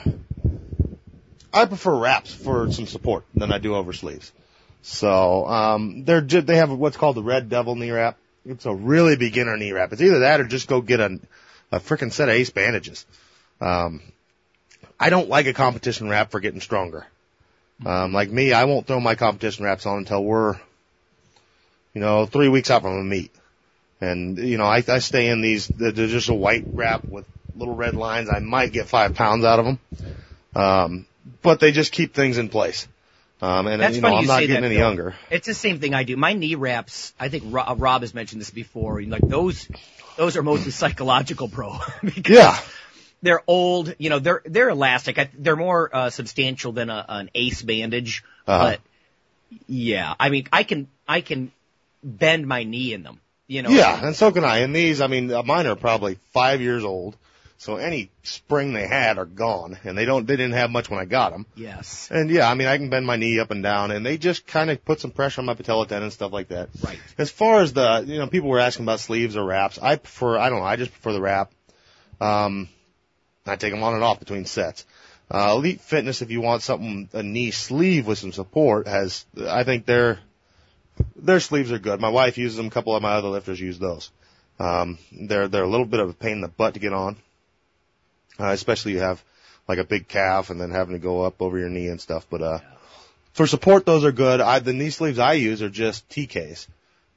I 1.53 1.65
prefer 1.65 1.97
wraps 1.97 2.33
for 2.33 2.71
some 2.73 2.87
support 2.87 3.25
than 3.35 3.53
I 3.53 3.59
do 3.59 3.75
over 3.75 3.93
sleeves. 3.93 4.33
So 4.83 5.47
um, 5.47 6.05
they're 6.05 6.21
ju- 6.21 6.43
they 6.43 6.57
have 6.57 6.71
what's 6.71 6.97
called 6.97 7.17
the 7.17 7.23
Red 7.23 7.49
Devil 7.49 7.75
knee 7.75 7.91
wrap. 7.91 8.17
It's 8.47 8.67
a 8.67 8.75
really 8.75 9.17
beginner 9.17 9.57
knee 9.57 9.73
wrap. 9.73 9.93
It's 9.93 10.01
either 10.01 10.21
that 10.21 10.41
or 10.41 10.45
just 10.45 10.69
go 10.69 10.81
get 10.81 11.01
a 11.01 11.19
a 11.73 11.81
freaking 11.81 12.13
set 12.13 12.29
of 12.29 12.35
Ace 12.35 12.51
bandages. 12.51 13.05
Um, 13.61 14.01
I 14.99 15.11
don't 15.11 15.29
like 15.29 15.47
a 15.47 15.53
competition 15.53 16.09
wrap 16.09 16.31
for 16.31 16.41
getting 16.41 16.61
stronger. 16.61 17.07
Um, 17.85 18.13
like 18.13 18.31
me, 18.31 18.53
I 18.53 18.65
won't 18.65 18.87
throw 18.87 19.01
my 19.01 19.15
competition 19.15 19.65
wraps 19.65 19.87
on 19.87 19.99
until 19.99 20.25
we're, 20.25 20.55
you 21.95 22.01
know, 22.01 22.27
three 22.27 22.49
weeks 22.49 22.71
out 22.71 22.83
from 22.83 22.99
a 22.99 23.05
meet. 23.05 23.33
And, 24.01 24.39
you 24.39 24.59
know, 24.59 24.65
I, 24.65 24.83
I 24.87 24.99
stay 25.01 25.29
in 25.29 25.41
these, 25.41 25.67
they're 25.69 25.93
just 25.93 26.29
a 26.29 26.35
white 26.35 26.65
wrap 26.73 27.05
with 27.05 27.27
little 27.57 27.75
red 27.75 27.97
lines. 27.97 28.29
I 28.31 28.39
might 28.39 28.73
get 28.73 28.87
five 28.87 29.15
pounds 29.15 29.45
out 29.45 29.59
of 29.59 29.65
them. 29.65 29.79
Um, 30.55 31.07
but 31.43 31.61
they 31.61 31.73
just 31.73 31.93
keep 31.93 32.15
things 32.15 32.39
in 32.39 32.49
place. 32.49 32.87
Um, 33.41 33.67
and, 33.67 33.81
That's 33.83 33.97
you 33.97 34.03
know, 34.03 34.09
funny 34.09 34.17
I'm 34.17 34.23
you 34.23 34.29
not 34.29 34.39
say 34.41 34.47
getting 34.47 34.63
that, 34.63 34.67
any 34.67 34.77
Phil. 34.77 34.85
younger. 34.89 35.15
It's 35.31 35.47
the 35.47 35.55
same 35.55 35.79
thing 35.81 35.95
I 35.95 36.03
do. 36.05 36.17
My 36.17 36.33
knee 36.33 36.55
wraps, 36.55 37.13
I 37.19 37.29
think 37.29 37.45
Rob, 37.49 37.81
Rob 37.81 38.03
has 38.03 38.15
mentioned 38.15 38.41
this 38.41 38.51
before. 38.51 39.01
Like 39.03 39.27
those, 39.29 39.69
those 40.17 40.37
are 40.37 40.43
mostly 40.43 40.71
psychological, 40.73 41.47
bro. 41.49 41.79
because 42.03 42.35
Yeah. 42.37 42.59
they're 43.23 43.43
old. 43.47 43.95
You 43.99 44.11
know, 44.11 44.19
they're 44.19 44.43
they're 44.45 44.69
elastic. 44.71 45.19
I, 45.19 45.31
they're 45.37 45.55
more 45.57 45.89
uh, 45.95 46.11
substantial 46.11 46.73
than 46.73 46.91
a, 46.91 47.05
an 47.09 47.31
ace 47.35 47.63
bandage. 47.63 48.25
Uh-huh. 48.47 48.71
But 48.71 48.81
yeah, 49.69 50.15
I 50.19 50.31
mean, 50.31 50.49
I 50.53 50.63
can 50.65 50.89
I 51.07 51.21
can 51.21 51.53
bend 52.03 52.47
my 52.47 52.65
knee 52.65 52.93
in 52.93 53.03
them. 53.05 53.21
You 53.49 53.63
know. 53.63 53.71
Yeah, 53.71 54.07
and 54.07 54.15
so 54.15 54.31
can 54.31 54.45
I. 54.45 54.59
And 54.59 54.77
these, 54.77 55.01
I 55.01 55.09
mean, 55.09 55.33
uh, 55.33 55.43
mine 55.43 55.67
are 55.67 55.75
probably 55.75 56.19
five 56.33 56.61
years 56.61 56.85
old. 56.85 57.17
So 57.61 57.75
any 57.75 58.13
spring 58.23 58.73
they 58.73 58.87
had 58.87 59.19
are 59.19 59.25
gone, 59.25 59.79
and 59.83 59.99
they 59.99 60.05
don't, 60.05 60.29
they 60.29 60.37
didn't 60.37 60.53
have 60.53 60.71
much 60.71 60.89
when 60.89 61.01
I 61.01 61.07
got 61.07 61.33
them. 61.33 61.45
Yes. 61.57 62.09
And 62.09 62.31
yeah, 62.31 62.49
I 62.49 62.55
mean, 62.55 62.69
I 62.69 62.77
can 62.77 62.89
bend 62.89 63.05
my 63.05 63.17
knee 63.17 63.41
up 63.41 63.51
and 63.51 63.65
down, 63.65 63.91
and 63.91 64.07
they 64.07 64.17
just 64.17 64.47
kind 64.47 64.71
of 64.71 64.85
put 64.85 65.01
some 65.01 65.11
pressure 65.11 65.41
on 65.41 65.47
my 65.47 65.55
patella 65.55 65.85
tendon 65.85 66.05
and 66.05 66.13
stuff 66.13 66.33
like 66.33 66.49
that. 66.49 66.69
Right. 66.85 67.01
As 67.19 67.33
far 67.33 67.61
as 67.61 67.73
the, 67.73 68.05
you 68.07 68.19
know, 68.19 68.29
people 68.29 68.49
were 68.49 68.61
asking 68.61 68.85
about 68.85 69.01
sleeves 69.01 69.37
or 69.37 69.45
wraps. 69.45 69.77
I 69.77 69.97
prefer, 69.97 70.39
I 70.39 70.51
don't 70.51 70.61
know, 70.61 70.65
I 70.65 70.77
just 70.77 70.93
prefer 70.93 71.13
the 71.13 71.21
wrap. 71.21 71.51
Um, 72.21 72.69
I 73.45 73.57
take 73.57 73.73
them 73.73 73.83
on 73.83 73.95
and 73.95 74.05
off 74.05 74.21
between 74.21 74.45
sets. 74.45 74.87
Uh, 75.29 75.55
Elite 75.57 75.81
Fitness, 75.81 76.23
if 76.23 76.31
you 76.31 76.41
want 76.41 76.63
something, 76.63 77.09
a 77.13 77.25
knee 77.25 77.51
sleeve 77.51 78.07
with 78.07 78.19
some 78.19 78.33
support, 78.33 78.87
has, 78.87 79.27
I 79.37 79.65
think 79.65 79.85
their, 79.85 80.21
their 81.17 81.41
sleeves 81.41 81.73
are 81.73 81.79
good. 81.79 82.01
My 82.01 82.09
wife 82.09 82.39
uses 82.39 82.57
them. 82.57 82.67
A 82.67 82.71
couple 82.71 82.95
of 82.95 83.03
my 83.03 83.13
other 83.13 83.29
lifters 83.29 83.61
use 83.61 83.79
those. 83.79 84.11
Um, 84.59 84.99
they're, 85.13 85.49
they're 85.49 85.65
a 85.65 85.69
little 85.69 85.87
bit 85.87 86.01
of 86.01 86.09
a 86.11 86.13
pain 86.13 86.33
in 86.33 86.41
the 86.41 86.49
butt 86.49 86.75
to 86.75 86.81
get 86.81 86.93
on. 86.93 87.17
Uh, 88.41 88.49
especially 88.53 88.93
you 88.93 89.01
have 89.01 89.23
like 89.67 89.79
a 89.79 89.85
big 89.85 90.09
calf 90.09 90.51
and 90.51 90.61
then 90.61 90.71
having 90.71 90.95
to 90.95 90.99
go 91.01 91.23
up 91.23 91.41
over 91.43 91.59
your 91.59 91.69
knee 91.69 91.89
and 91.89 92.01
stuff. 92.01 92.27
But, 92.31 92.43
uh, 92.43 92.59
for 93.33 93.47
support, 93.47 93.87
those 93.87 94.05
are 94.05 94.13
good. 94.13 94.41
I, 94.41 94.59
the 94.59 94.73
knee 94.73 94.91
sleeves 94.91 95.19
I 95.19 95.35
use 95.35 95.63
are 95.63 95.69
just 95.71 96.09
TKs. 96.09 96.67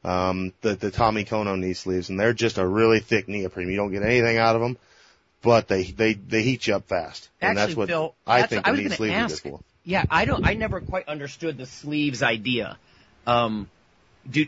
Um, 0.03 0.51
the, 0.61 0.75
the 0.75 0.91
Tommy 0.91 1.25
Kono 1.25 1.57
knee 1.57 1.73
sleeves 1.73 2.09
and 2.09 2.19
they're 2.19 2.33
just 2.33 2.57
a 2.57 2.65
really 2.65 2.99
thick 2.99 3.27
neoprene. 3.27 3.69
You 3.69 3.75
don't 3.77 3.91
get 3.91 4.03
anything 4.03 4.37
out 4.37 4.55
of 4.55 4.61
them, 4.61 4.77
but 5.41 5.67
they, 5.67 5.83
they, 5.83 6.13
they 6.13 6.41
heat 6.41 6.67
you 6.67 6.75
up 6.75 6.87
fast. 6.87 7.29
And 7.39 7.57
Actually, 7.57 7.65
that's 7.65 7.77
what 7.77 7.87
Phil, 7.87 8.15
I 8.25 8.39
that's 8.41 8.49
think 8.49 8.65
what 8.65 8.73
I 8.73 8.75
the 8.75 8.83
was 8.83 8.99
knee 8.99 9.07
gonna 9.07 9.11
are 9.11 9.27
good 9.27 9.33
ask. 9.33 9.43
for. 9.43 9.59
Yeah, 9.83 10.05
I 10.09 10.25
don't. 10.25 10.45
I 10.45 10.53
never 10.53 10.79
quite 10.79 11.07
understood 11.07 11.57
the 11.57 11.65
sleeves 11.65 12.21
idea. 12.21 12.77
Um, 13.27 13.69
do 14.29 14.45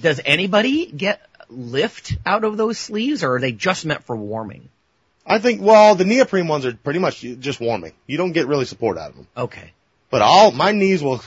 does 0.00 0.20
anybody 0.24 0.86
get 0.86 1.20
lift 1.48 2.16
out 2.24 2.44
of 2.44 2.56
those 2.56 2.78
sleeves, 2.78 3.22
or 3.24 3.36
are 3.36 3.40
they 3.40 3.52
just 3.52 3.84
meant 3.84 4.04
for 4.04 4.16
warming? 4.16 4.68
I 5.26 5.38
think, 5.38 5.60
well, 5.62 5.94
the 5.94 6.04
neoprene 6.04 6.48
ones 6.48 6.66
are 6.66 6.72
pretty 6.74 6.98
much 6.98 7.20
just 7.20 7.60
warming. 7.60 7.92
You 8.06 8.16
don't 8.18 8.32
get 8.32 8.46
really 8.48 8.64
support 8.64 8.98
out 8.98 9.10
of 9.10 9.16
them. 9.16 9.26
Okay. 9.36 9.72
But 10.10 10.22
all 10.22 10.50
my 10.50 10.72
knees 10.72 11.02
will 11.02 11.22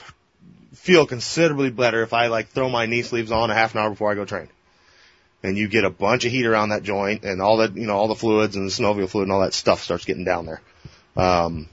feel 0.74 1.06
considerably 1.06 1.70
better 1.70 2.04
if 2.04 2.14
I 2.14 2.28
like 2.28 2.50
throw 2.50 2.70
my 2.70 2.86
knee 2.86 3.02
sleeves 3.04 3.32
on 3.32 3.50
a 3.50 3.54
half 3.54 3.74
an 3.74 3.82
hour 3.82 3.90
before 3.90 4.12
I 4.12 4.16
go 4.16 4.26
train. 4.26 4.50
And 5.44 5.58
you 5.58 5.68
get 5.68 5.86
a 5.86 5.90
bunch 5.90 6.26
of 6.26 6.32
heat 6.32 6.46
around 6.46 6.70
that 6.70 6.84
joint 6.84 7.24
and 7.24 7.42
all 7.42 7.58
that, 7.58 7.76
you 7.78 7.86
know, 7.88 7.96
all 7.96 8.08
the 8.08 8.16
fluids 8.16 8.56
and 8.56 8.68
the 8.68 8.72
synovial 8.72 9.08
fluid 9.08 9.28
and 9.28 9.32
all 9.32 9.42
that 9.42 9.54
stuff 9.54 9.82
starts 9.84 10.04
getting 10.06 10.24
down 10.26 10.46
there. 10.46 10.62
Um, 11.16 11.70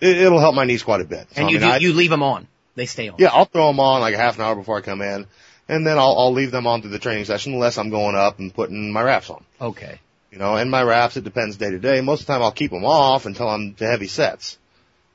it, 0.00 0.16
it'll 0.18 0.40
help 0.40 0.54
my 0.54 0.64
knees 0.64 0.82
quite 0.82 1.00
a 1.00 1.04
bit. 1.04 1.26
So, 1.32 1.40
And 1.40 1.46
I 1.46 1.50
you 1.50 1.58
mean, 1.58 1.68
do, 1.68 1.74
I- 1.74 1.78
you 1.78 1.92
leave 1.92 2.10
them 2.10 2.22
on; 2.22 2.46
they 2.76 2.86
stay 2.86 3.08
on. 3.08 3.16
yeah, 3.18 3.28
I'll 3.32 3.44
throw 3.46 3.66
them 3.66 3.80
on 3.80 4.00
like 4.00 4.14
a 4.14 4.18
half 4.18 4.36
an 4.36 4.42
hour 4.42 4.54
before 4.54 4.78
I 4.78 4.80
come 4.82 5.02
in. 5.02 5.26
and 5.68 5.84
then 5.84 5.98
I'll, 5.98 6.16
I'll 6.16 6.32
leave 6.32 6.52
them 6.52 6.66
on 6.66 6.80
through 6.82 6.92
the 6.92 7.00
training 7.00 7.24
session 7.24 7.54
unless 7.54 7.76
I'm 7.78 7.90
going 7.90 8.14
up 8.14 8.38
and 8.38 8.54
putting 8.54 8.92
my 8.92 9.02
wraps 9.02 9.30
on. 9.30 9.44
Okay. 9.60 10.00
You 10.30 10.38
know, 10.38 10.56
and 10.56 10.70
my 10.70 10.82
wraps, 10.82 11.16
it 11.16 11.24
depends 11.24 11.56
day 11.56 11.70
to 11.70 11.78
day. 11.78 12.00
Most 12.02 12.20
of 12.20 12.26
the 12.26 12.32
time 12.34 12.42
I'll 12.42 12.52
keep 12.52 12.70
them 12.70 12.84
off 12.84 13.26
until 13.26 13.48
I'm 13.48 13.74
to 13.74 13.86
heavy 13.86 14.06
sets. 14.06 14.58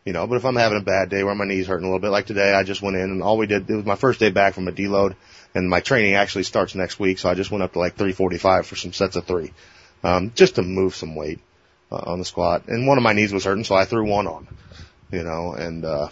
You 0.03 0.14
know, 0.14 0.26
but 0.26 0.36
if 0.36 0.45
I'm 0.45 0.55
having 0.55 0.80
a 0.80 0.84
bad 0.84 1.09
day 1.09 1.24
where 1.24 1.36
my 1.36 1.45
knee's 1.45 1.68
hurting 1.68 1.86
a 1.86 1.88
little 1.88 1.99
bit, 2.01 2.09
like 2.09 2.26
today, 2.26 2.53
I 2.53 2.64
just 2.64 2.82
went 2.82 2.97
in 2.97 3.03
and 3.12 3.22
all 3.22 3.38
we 3.38 3.45
did, 3.45 3.70
it 3.70 3.76
was 3.76 3.86
my 3.86 3.95
first 3.95 4.20
day 4.20 4.32
back 4.32 4.55
from 4.55 4.68
a 4.68 4.72
deload 4.72 5.16
and 5.53 5.70
my 5.70 5.80
training 5.80 6.16
actually 6.16 6.43
starts 6.43 6.74
next 6.76 6.99
week, 6.99 7.20
so 7.20 7.30
I 7.30 7.36
just 7.36 7.51
went 7.51 7.62
up 7.64 7.74
to 7.74 7.80
like 7.80 7.93
345 7.95 8.66
for 8.66 8.76
some 8.76 8.93
sets 8.93 9.16
of 9.16 9.26
three, 9.26 9.53
um, 10.03 10.32
just 10.34 10.55
to 10.55 10.64
move 10.64 10.95
some 10.95 11.14
weight 11.16 11.39
uh, 11.91 12.01
on 12.07 12.20
the 12.20 12.26
squat. 12.26 12.68
And 12.68 12.88
one 12.88 12.97
of 12.97 13.03
my 13.03 13.14
knees 13.14 13.34
was 13.34 13.43
hurting, 13.43 13.64
so 13.66 13.76
I 13.76 13.86
threw 13.86 14.09
one 14.09 14.28
on, 14.28 14.47
you 15.12 15.24
know, 15.24 15.53
and, 15.53 15.86
uh, 15.86 16.07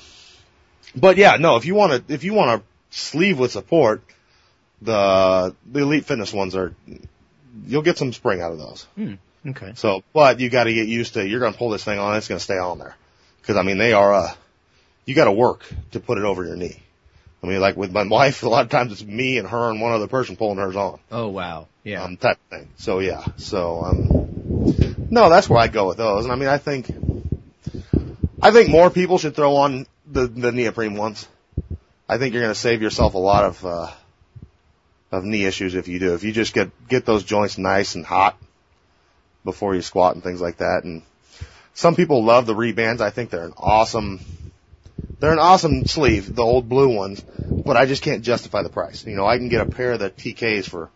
but 0.96 1.18
yeah, 1.18 1.38
no, 1.38 1.56
if 1.56 1.66
you 1.66 1.76
want 1.76 2.08
to, 2.08 2.14
if 2.14 2.24
you 2.24 2.34
want 2.34 2.62
to 2.62 2.98
sleeve 2.98 3.38
with 3.40 3.52
support, 3.52 4.02
the, 4.82 5.56
the 5.72 5.80
elite 5.82 6.06
fitness 6.06 6.34
ones 6.34 6.56
are, 6.56 6.74
you'll 7.66 7.82
get 7.82 7.98
some 7.98 8.14
spring 8.14 8.42
out 8.42 8.52
of 8.52 8.58
those. 8.60 8.88
Okay. 9.48 9.74
So, 9.76 10.04
but 10.14 10.40
you 10.40 10.50
got 10.50 10.66
to 10.66 10.74
get 10.74 10.88
used 10.88 11.14
to. 11.14 11.28
You're 11.28 11.40
going 11.40 11.54
to 11.54 11.58
pull 11.60 11.70
this 11.70 11.84
thing 11.84 12.00
on. 12.00 12.16
It's 12.16 12.28
going 12.28 12.40
to 12.40 12.44
stay 12.44 12.58
on 12.58 12.78
there, 12.80 12.96
because 13.42 13.56
I 13.58 13.64
mean 13.64 13.78
they 13.78 13.94
are. 13.94 14.14
Uh, 14.14 14.34
you 15.06 15.16
got 15.16 15.26
to 15.26 15.32
work 15.32 15.66
to 15.92 16.00
put 16.00 16.18
it 16.18 16.24
over 16.24 16.46
your 16.46 16.56
knee. 16.56 16.80
I 17.42 17.48
mean, 17.48 17.62
like 17.62 17.78
with 17.78 17.92
my 17.92 18.04
wife, 18.08 18.44
a 18.44 18.50
lot 18.50 18.64
of 18.66 18.70
times 18.70 18.92
it's 18.92 19.04
me 19.04 19.38
and 19.38 19.48
her 19.48 19.70
and 19.70 19.82
one 19.82 19.94
other 19.94 20.08
person 20.08 20.36
pulling 20.36 20.58
hers 20.58 20.76
on, 20.76 21.00
Oh 21.12 21.30
wow. 21.30 21.68
Yeah. 21.84 22.04
um, 22.04 22.18
type 22.18 22.38
thing. 22.50 22.70
So 22.78 23.00
yeah. 23.00 23.24
So 23.38 23.82
um, 23.84 25.08
no, 25.10 25.30
that's 25.30 25.50
where 25.50 25.60
I 25.60 25.68
go 25.68 25.88
with 25.88 25.98
those. 25.98 26.26
And 26.26 26.32
I 26.32 26.36
mean, 26.36 26.50
I 26.50 26.58
think, 26.58 26.92
I 28.42 28.52
think 28.52 28.70
more 28.70 28.90
people 28.90 29.18
should 29.18 29.36
throw 29.36 29.56
on 29.56 29.88
the 30.12 30.28
the 30.28 30.52
neoprene 30.52 30.96
ones. 30.96 31.28
I 32.08 32.18
think 32.18 32.34
you're 32.34 32.42
going 32.42 32.54
to 32.54 32.60
save 32.60 32.82
yourself 32.82 33.14
a 33.14 33.20
lot 33.20 33.46
of 33.46 33.66
uh, 33.66 33.92
of 35.12 35.24
knee 35.24 35.46
issues 35.46 35.76
if 35.76 35.88
you 35.88 36.00
do. 36.00 36.14
If 36.14 36.24
you 36.24 36.32
just 36.32 36.54
get 36.54 36.72
get 36.88 37.06
those 37.06 37.24
joints 37.24 37.58
nice 37.58 37.96
and 37.96 38.06
hot 38.06 38.38
before 39.44 39.76
you 39.76 39.82
squat 39.82 40.16
and 40.16 40.24
things 40.24 40.42
like 40.42 40.58
that. 40.58 40.84
And 40.84 41.04
some 41.74 41.96
people 41.96 42.24
love 42.24 42.46
the 42.46 42.56
Rehbands. 42.56 43.02
I 43.02 43.10
think 43.10 43.30
they're 43.30 43.46
an 43.46 43.54
awesome 43.58 44.20
they're 45.20 45.34
an 45.34 45.40
awesome 45.40 45.86
sleeve, 45.86 46.34
the 46.34 46.44
old 46.44 46.68
blue 46.68 46.96
ones, 46.96 47.22
but 47.22 47.78
I 47.78 47.86
just 47.86 48.04
can't 48.04 48.24
justify 48.24 48.64
the 48.64 48.70
price. 48.70 49.06
You 49.06 49.16
know, 49.16 49.26
I 49.26 49.38
can 49.38 49.50
get 49.50 49.62
a 49.62 49.66
pair 49.66 49.94
of 49.94 50.00
the 50.00 50.10
TKs 50.10 50.68
for 50.68 50.90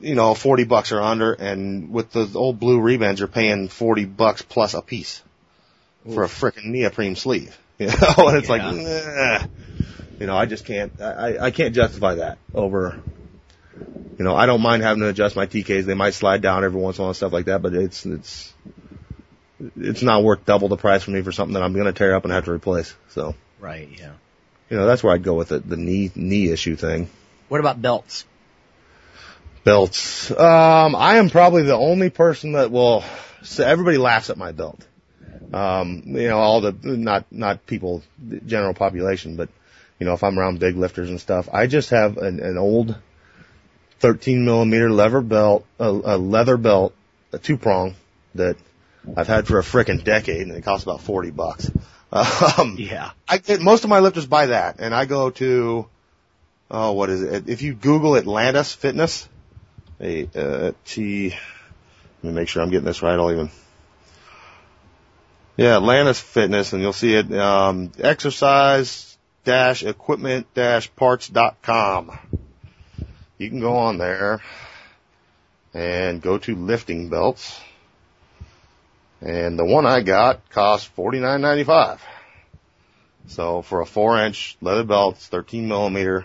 you 0.00 0.14
know, 0.14 0.34
40 0.34 0.64
bucks 0.64 0.92
or 0.92 1.00
under 1.00 1.32
and 1.32 1.90
with 1.90 2.12
the 2.12 2.30
old 2.34 2.60
blue 2.60 2.78
Rehbands 2.80 3.18
you're 3.18 3.28
paying 3.28 3.68
40 3.68 4.04
bucks 4.04 4.42
plus 4.42 4.74
a 4.74 4.82
piece 4.82 5.22
for 6.12 6.22
a 6.22 6.28
frickin' 6.28 6.66
neoprene 6.66 7.16
sleeve. 7.16 7.58
You 7.80 7.86
know, 7.86 8.28
and 8.28 8.38
it's 8.38 8.48
like, 8.48 8.62
nah. 8.62 9.46
you 10.18 10.26
know, 10.26 10.36
I 10.36 10.46
just 10.46 10.64
can't, 10.64 11.00
I, 11.00 11.38
I 11.38 11.50
can't 11.52 11.76
justify 11.76 12.16
that 12.16 12.38
over, 12.52 12.98
you 14.18 14.24
know, 14.24 14.34
I 14.34 14.46
don't 14.46 14.60
mind 14.62 14.82
having 14.82 15.02
to 15.02 15.08
adjust 15.08 15.36
my 15.36 15.46
TKs. 15.46 15.84
They 15.84 15.94
might 15.94 16.14
slide 16.14 16.42
down 16.42 16.64
every 16.64 16.80
once 16.80 16.98
in 16.98 17.02
a 17.02 17.04
while 17.04 17.10
and 17.10 17.16
stuff 17.16 17.32
like 17.32 17.44
that, 17.44 17.62
but 17.62 17.74
it's, 17.74 18.04
it's, 18.04 18.52
it's 19.76 20.02
not 20.02 20.24
worth 20.24 20.44
double 20.44 20.66
the 20.66 20.76
price 20.76 21.04
for 21.04 21.12
me 21.12 21.22
for 21.22 21.30
something 21.30 21.54
that 21.54 21.62
I'm 21.62 21.72
going 21.72 21.86
to 21.86 21.92
tear 21.92 22.16
up 22.16 22.24
and 22.24 22.32
have 22.32 22.46
to 22.46 22.50
replace. 22.50 22.92
So, 23.10 23.36
Right. 23.60 23.88
Yeah. 23.96 24.14
you 24.70 24.76
know, 24.76 24.86
that's 24.86 25.04
where 25.04 25.14
I'd 25.14 25.22
go 25.22 25.34
with 25.34 25.52
it, 25.52 25.68
the 25.68 25.76
knee, 25.76 26.10
knee 26.16 26.50
issue 26.50 26.74
thing. 26.74 27.08
What 27.48 27.60
about 27.60 27.80
belts? 27.80 28.24
Belts. 29.62 30.32
Um, 30.32 30.96
I 30.96 31.18
am 31.18 31.30
probably 31.30 31.62
the 31.62 31.76
only 31.76 32.10
person 32.10 32.52
that 32.52 32.72
will, 32.72 33.04
so 33.44 33.64
everybody 33.64 33.98
laughs 33.98 34.30
at 34.30 34.36
my 34.36 34.50
belt. 34.50 34.84
Um, 35.52 36.02
you 36.06 36.28
know, 36.28 36.38
all 36.38 36.60
the, 36.60 36.72
not, 36.82 37.24
not 37.30 37.66
people, 37.66 38.02
general 38.46 38.74
population, 38.74 39.36
but, 39.36 39.48
you 39.98 40.06
know, 40.06 40.12
if 40.12 40.22
I'm 40.22 40.38
around 40.38 40.60
big 40.60 40.76
lifters 40.76 41.08
and 41.08 41.20
stuff, 41.20 41.48
I 41.52 41.66
just 41.66 41.90
have 41.90 42.18
an, 42.18 42.40
an 42.40 42.58
old 42.58 42.96
13 44.00 44.44
millimeter 44.44 44.90
leather 44.90 45.20
belt, 45.20 45.66
a, 45.78 45.88
a 45.88 46.16
leather 46.18 46.56
belt, 46.56 46.94
a 47.32 47.38
two 47.38 47.56
prong 47.56 47.94
that 48.34 48.56
I've 49.16 49.26
had 49.26 49.46
for 49.46 49.58
a 49.58 49.62
frickin' 49.62 50.04
decade 50.04 50.42
and 50.42 50.56
it 50.56 50.62
costs 50.64 50.84
about 50.84 51.00
40 51.00 51.30
bucks. 51.30 51.70
Um, 52.10 52.76
Yeah. 52.78 53.10
I 53.28 53.36
get, 53.36 53.60
most 53.60 53.84
of 53.84 53.90
my 53.90 53.98
lifters 53.98 54.24
buy 54.26 54.46
that, 54.46 54.76
and 54.78 54.94
I 54.94 55.04
go 55.04 55.28
to, 55.28 55.86
oh, 56.70 56.92
what 56.92 57.10
is 57.10 57.22
it? 57.22 57.50
If 57.50 57.60
you 57.60 57.74
Google 57.74 58.16
Atlantis 58.16 58.72
Fitness, 58.72 59.28
a 60.00 60.26
uh, 60.34 60.72
T, 60.86 61.28
let 61.28 61.38
me 62.22 62.32
make 62.32 62.48
sure 62.48 62.62
I'm 62.62 62.70
getting 62.70 62.86
this 62.86 63.02
right. 63.02 63.12
I'll 63.12 63.30
even, 63.30 63.50
yeah, 65.58 65.76
Atlantis 65.76 66.20
Fitness, 66.20 66.72
and 66.72 66.80
you'll 66.80 66.92
see 66.92 67.14
it. 67.14 67.32
Um, 67.32 67.90
exercise 67.98 69.18
equipment 69.44 70.46
parts 70.94 71.28
dot 71.28 71.56
com. 71.62 72.16
You 73.38 73.48
can 73.48 73.60
go 73.60 73.76
on 73.76 73.98
there 73.98 74.40
and 75.74 76.22
go 76.22 76.38
to 76.38 76.54
lifting 76.54 77.08
belts. 77.08 77.58
And 79.20 79.58
the 79.58 79.64
one 79.64 79.84
I 79.84 80.02
got 80.02 80.48
cost 80.50 80.88
forty 80.88 81.18
nine 81.18 81.40
ninety 81.40 81.64
five. 81.64 82.00
So 83.26 83.62
for 83.62 83.80
a 83.80 83.86
four 83.86 84.22
inch 84.24 84.56
leather 84.60 84.84
belt, 84.84 85.16
it's 85.16 85.26
13 85.26 85.66
millimeter. 85.66 86.24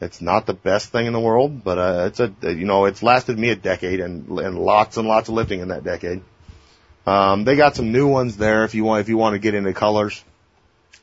It's 0.00 0.22
not 0.22 0.46
the 0.46 0.54
best 0.54 0.90
thing 0.90 1.06
in 1.06 1.12
the 1.12 1.20
world, 1.20 1.62
but 1.62 1.78
uh, 1.78 2.04
it's 2.06 2.20
a 2.20 2.32
you 2.42 2.64
know 2.64 2.86
it's 2.86 3.02
lasted 3.02 3.38
me 3.38 3.50
a 3.50 3.56
decade 3.56 4.00
and 4.00 4.28
and 4.38 4.58
lots 4.58 4.96
and 4.96 5.06
lots 5.06 5.28
of 5.28 5.34
lifting 5.34 5.60
in 5.60 5.68
that 5.68 5.84
decade. 5.84 6.22
Um, 7.06 7.44
they 7.44 7.56
got 7.56 7.74
some 7.74 7.92
new 7.92 8.06
ones 8.08 8.36
there 8.36 8.64
if 8.64 8.74
you 8.74 8.84
want 8.84 9.00
if 9.00 9.08
you 9.08 9.16
want 9.16 9.34
to 9.34 9.38
get 9.38 9.54
into 9.54 9.72
colors, 9.72 10.22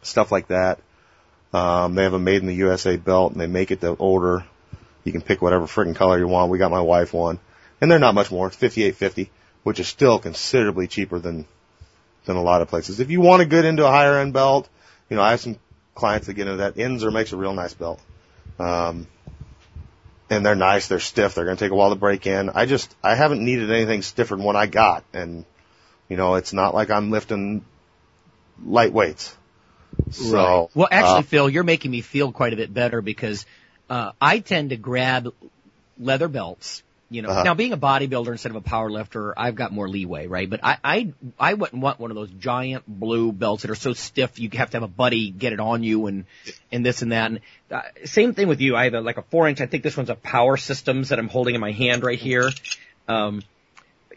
stuff 0.01 0.31
like 0.31 0.47
that. 0.47 0.79
Um, 1.53 1.95
they 1.95 2.03
have 2.03 2.13
a 2.13 2.19
made 2.19 2.41
in 2.41 2.47
the 2.47 2.55
USA 2.55 2.95
belt 2.95 3.31
and 3.31 3.41
they 3.41 3.47
make 3.47 3.71
it 3.71 3.81
to 3.81 3.91
order. 3.91 4.45
You 5.03 5.11
can 5.11 5.21
pick 5.21 5.41
whatever 5.41 5.65
freaking 5.65 5.95
color 5.95 6.17
you 6.17 6.27
want. 6.27 6.51
We 6.51 6.57
got 6.57 6.71
my 6.71 6.81
wife 6.81 7.13
one, 7.13 7.39
and 7.81 7.89
they're 7.89 7.99
not 7.99 8.13
much 8.13 8.31
more. 8.31 8.47
It's 8.47 8.55
58.50, 8.55 9.29
which 9.63 9.79
is 9.79 9.87
still 9.87 10.19
considerably 10.19 10.87
cheaper 10.87 11.19
than 11.19 11.45
than 12.25 12.35
a 12.35 12.43
lot 12.43 12.61
of 12.61 12.67
places. 12.67 12.99
If 12.99 13.09
you 13.09 13.21
want 13.21 13.41
to 13.41 13.47
get 13.47 13.65
into 13.65 13.85
a 13.85 13.89
higher 13.89 14.19
end 14.19 14.33
belt, 14.33 14.69
you 15.09 15.15
know 15.15 15.23
I 15.23 15.31
have 15.31 15.41
some 15.41 15.57
clients 15.95 16.27
that 16.27 16.33
get 16.33 16.47
into 16.47 16.57
that. 16.57 16.75
Inzer 16.75 17.11
makes 17.11 17.33
a 17.33 17.37
real 17.37 17.53
nice 17.53 17.73
belt. 17.73 17.99
Um, 18.59 19.07
and 20.29 20.45
they're 20.45 20.55
nice, 20.55 20.87
they're 20.87 20.99
stiff, 20.99 21.35
they're 21.35 21.45
to 21.45 21.55
take 21.55 21.71
a 21.71 21.75
while 21.75 21.89
to 21.89 21.95
break 21.95 22.27
in. 22.27 22.49
I 22.49 22.65
just, 22.65 22.93
I 23.03 23.15
haven't 23.15 23.43
needed 23.43 23.71
anything 23.71 24.01
stiffer 24.01 24.35
than 24.35 24.45
what 24.45 24.55
I 24.55 24.67
got. 24.67 25.03
And, 25.13 25.45
you 26.09 26.17
know, 26.17 26.35
it's 26.35 26.53
not 26.53 26.73
like 26.73 26.89
I'm 26.89 27.11
lifting 27.11 27.63
light 28.65 28.91
weights. 28.91 29.35
So, 30.11 30.69
Well, 30.73 30.87
actually, 30.91 31.19
uh, 31.19 31.23
Phil, 31.23 31.49
you're 31.49 31.63
making 31.63 31.91
me 31.91 32.01
feel 32.01 32.31
quite 32.31 32.53
a 32.53 32.55
bit 32.55 32.73
better 32.73 33.01
because 33.01 33.45
uh, 33.89 34.11
I 34.19 34.39
tend 34.39 34.71
to 34.71 34.77
grab 34.77 35.33
leather 35.99 36.27
belts. 36.27 36.83
You 37.11 37.23
know, 37.23 37.29
Uh-huh. 37.29 37.43
now 37.43 37.53
being 37.55 37.73
a 37.73 37.77
bodybuilder 37.77 38.31
instead 38.31 38.51
of 38.51 38.55
a 38.55 38.61
power 38.61 38.89
lifter, 38.89 39.33
I've 39.37 39.55
got 39.55 39.71
more 39.71 39.89
leeway, 39.89 40.27
right? 40.27 40.47
But 40.47 40.59
I, 40.63 40.77
I, 40.83 41.13
I 41.39 41.53
wouldn't 41.55 41.81
want 41.81 41.99
one 41.99 42.11
of 42.11 42.15
those 42.15 42.29
giant 42.29 42.83
blue 42.87 43.31
belts 43.31 43.63
that 43.63 43.71
are 43.71 43.75
so 43.75 43.93
stiff 43.93 44.37
you 44.37 44.49
have 44.53 44.69
to 44.71 44.77
have 44.77 44.83
a 44.83 44.87
buddy 44.87 45.31
get 45.31 45.51
it 45.51 45.59
on 45.59 45.81
you 45.81 46.05
and, 46.05 46.25
and 46.71 46.85
this 46.85 47.01
and 47.01 47.11
that. 47.11 47.31
And 47.31 47.39
uh, 47.71 47.81
same 48.05 48.35
thing 48.35 48.47
with 48.47 48.61
you. 48.61 48.75
I 48.75 48.83
have 48.83 48.93
a, 48.93 49.01
like 49.01 49.17
a 49.17 49.23
four 49.23 49.47
inch. 49.47 49.59
I 49.59 49.65
think 49.65 49.81
this 49.81 49.97
one's 49.97 50.11
a 50.11 50.15
Power 50.15 50.55
Systems 50.55 51.09
that 51.09 51.17
I'm 51.17 51.29
holding 51.29 51.55
in 51.55 51.61
my 51.61 51.71
hand 51.71 52.03
right 52.03 52.19
here. 52.19 52.51
Um, 53.07 53.41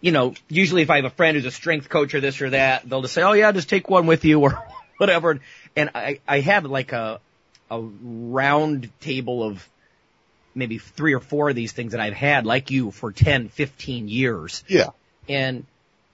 you 0.03 0.12
know, 0.12 0.34
usually 0.48 0.82
if 0.82 0.90
I 0.90 0.96
have 0.96 1.07
a 1.07 1.11
friend 1.11 1.34
who's 1.36 1.46
a 1.46 1.50
strength 1.50 1.88
coach 1.88 2.14
or 2.14 2.20
this 2.20 2.42
or 2.42 2.50
that, 2.50 2.86
they'll 2.86 3.00
just 3.03 3.14
say, 3.14 3.22
"Oh 3.22 3.32
yeah, 3.32 3.50
just 3.53 3.70
take 3.70 3.88
one 3.88 4.07
with 4.07 4.24
you" 4.26 4.40
or 4.42 4.62
whatever. 4.98 5.40
And 5.74 5.90
I, 5.94 6.20
I 6.28 6.40
have 6.40 6.66
like 6.66 6.92
a, 6.92 7.20
a 7.70 7.80
round 7.80 8.90
table 9.00 9.42
of 9.42 9.66
maybe 10.55 10.76
three 10.78 11.14
or 11.14 11.20
four 11.20 11.48
of 11.48 11.57
these 11.57 11.72
things 11.72 11.92
that 11.92 12.00
I've 12.03 12.12
had, 12.12 12.44
like 12.44 12.70
you, 12.70 12.90
for 12.90 13.11
10, 13.11 13.48
15 13.48 14.09
years. 14.09 14.62
yeah. 14.68 14.88
And 15.28 15.64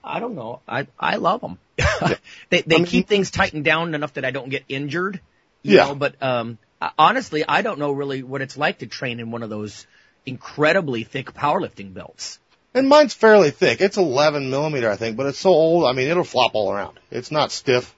I 0.01 0.21
don't 0.21 0.35
know, 0.35 0.61
I, 0.65 0.87
I 0.97 1.17
love 1.17 1.41
them. 1.41 1.57
they, 2.49 2.61
they 2.61 2.75
I 2.75 2.77
mean- 2.77 2.85
keep 2.85 3.07
things 3.09 3.31
tightened 3.31 3.65
down 3.65 3.93
enough 3.95 4.13
that 4.13 4.23
I 4.23 4.31
don't 4.31 4.47
get 4.49 4.63
injured. 4.69 5.19
You 5.61 5.75
Yeah. 5.75 5.85
know, 5.87 5.95
but, 5.95 6.21
um, 6.23 6.57
honestly, 6.97 7.43
I 7.45 7.61
don't 7.63 7.79
know 7.79 7.91
really 7.91 8.23
what 8.23 8.41
it's 8.41 8.55
like 8.55 8.79
to 8.79 8.87
train 8.87 9.19
in 9.19 9.29
one 9.31 9.43
of 9.43 9.49
those 9.49 9.85
incredibly 10.25 11.03
thick 11.03 11.33
powerlifting 11.33 11.93
belts. 11.93 12.39
And 12.73 12.87
mine's 12.87 13.13
fairly 13.13 13.49
thick. 13.51 13.81
It's 13.81 13.97
11 13.97 14.49
millimeter, 14.49 14.89
I 14.89 14.95
think, 14.95 15.17
but 15.17 15.25
it's 15.25 15.39
so 15.39 15.49
old. 15.49 15.85
I 15.85 15.93
mean, 15.93 16.07
it'll 16.07 16.23
flop 16.23 16.51
all 16.53 16.71
around. 16.71 16.99
It's 17.09 17.31
not 17.31 17.51
stiff. 17.51 17.95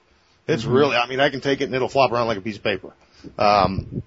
It's 0.48 0.64
really, 0.64 0.96
I 0.96 1.06
mean, 1.06 1.20
I 1.20 1.28
can 1.30 1.40
take 1.40 1.60
it 1.60 1.64
and 1.64 1.74
it'll 1.74 1.88
flop 1.88 2.10
around 2.10 2.26
like 2.26 2.38
a 2.38 2.40
piece 2.40 2.56
of 2.56 2.62
paper. 2.64 2.92
Um, 3.38 4.02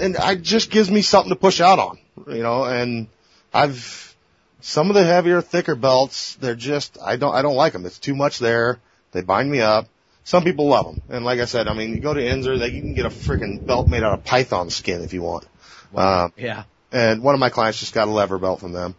and 0.00 0.16
it 0.18 0.42
just 0.42 0.70
gives 0.70 0.90
me 0.90 1.02
something 1.02 1.30
to 1.30 1.36
push 1.36 1.60
out 1.60 1.78
on, 1.78 1.98
you 2.26 2.42
know, 2.42 2.64
and 2.64 3.06
I've, 3.54 4.14
some 4.60 4.90
of 4.90 4.94
the 4.94 5.04
heavier, 5.04 5.40
thicker 5.40 5.76
belts, 5.76 6.34
they're 6.34 6.54
just, 6.56 6.98
I 7.00 7.16
don't, 7.16 7.34
I 7.34 7.42
don't 7.42 7.54
like 7.56 7.72
them. 7.72 7.86
It's 7.86 7.98
too 7.98 8.14
much 8.16 8.38
there. 8.38 8.80
They 9.12 9.22
bind 9.22 9.50
me 9.50 9.60
up. 9.60 9.86
Some 10.24 10.44
people 10.44 10.66
love 10.66 10.84
them. 10.84 11.02
And 11.08 11.24
like 11.24 11.40
I 11.40 11.46
said, 11.46 11.68
I 11.68 11.74
mean, 11.74 11.90
you 11.94 12.00
go 12.00 12.12
to 12.12 12.20
Inzer, 12.20 12.58
they, 12.58 12.68
you 12.68 12.82
can 12.82 12.92
get 12.94 13.06
a 13.06 13.10
freaking 13.10 13.64
belt 13.64 13.88
made 13.88 14.02
out 14.02 14.12
of 14.12 14.24
python 14.24 14.68
skin 14.68 15.02
if 15.02 15.14
you 15.14 15.22
want. 15.22 15.46
Um, 15.94 16.32
Yeah. 16.36 16.64
and 16.92 17.22
one 17.22 17.34
of 17.34 17.40
my 17.40 17.48
clients 17.48 17.78
just 17.80 17.94
got 17.94 18.08
a 18.08 18.10
lever 18.10 18.38
belt 18.38 18.60
from 18.60 18.72
them. 18.72 18.94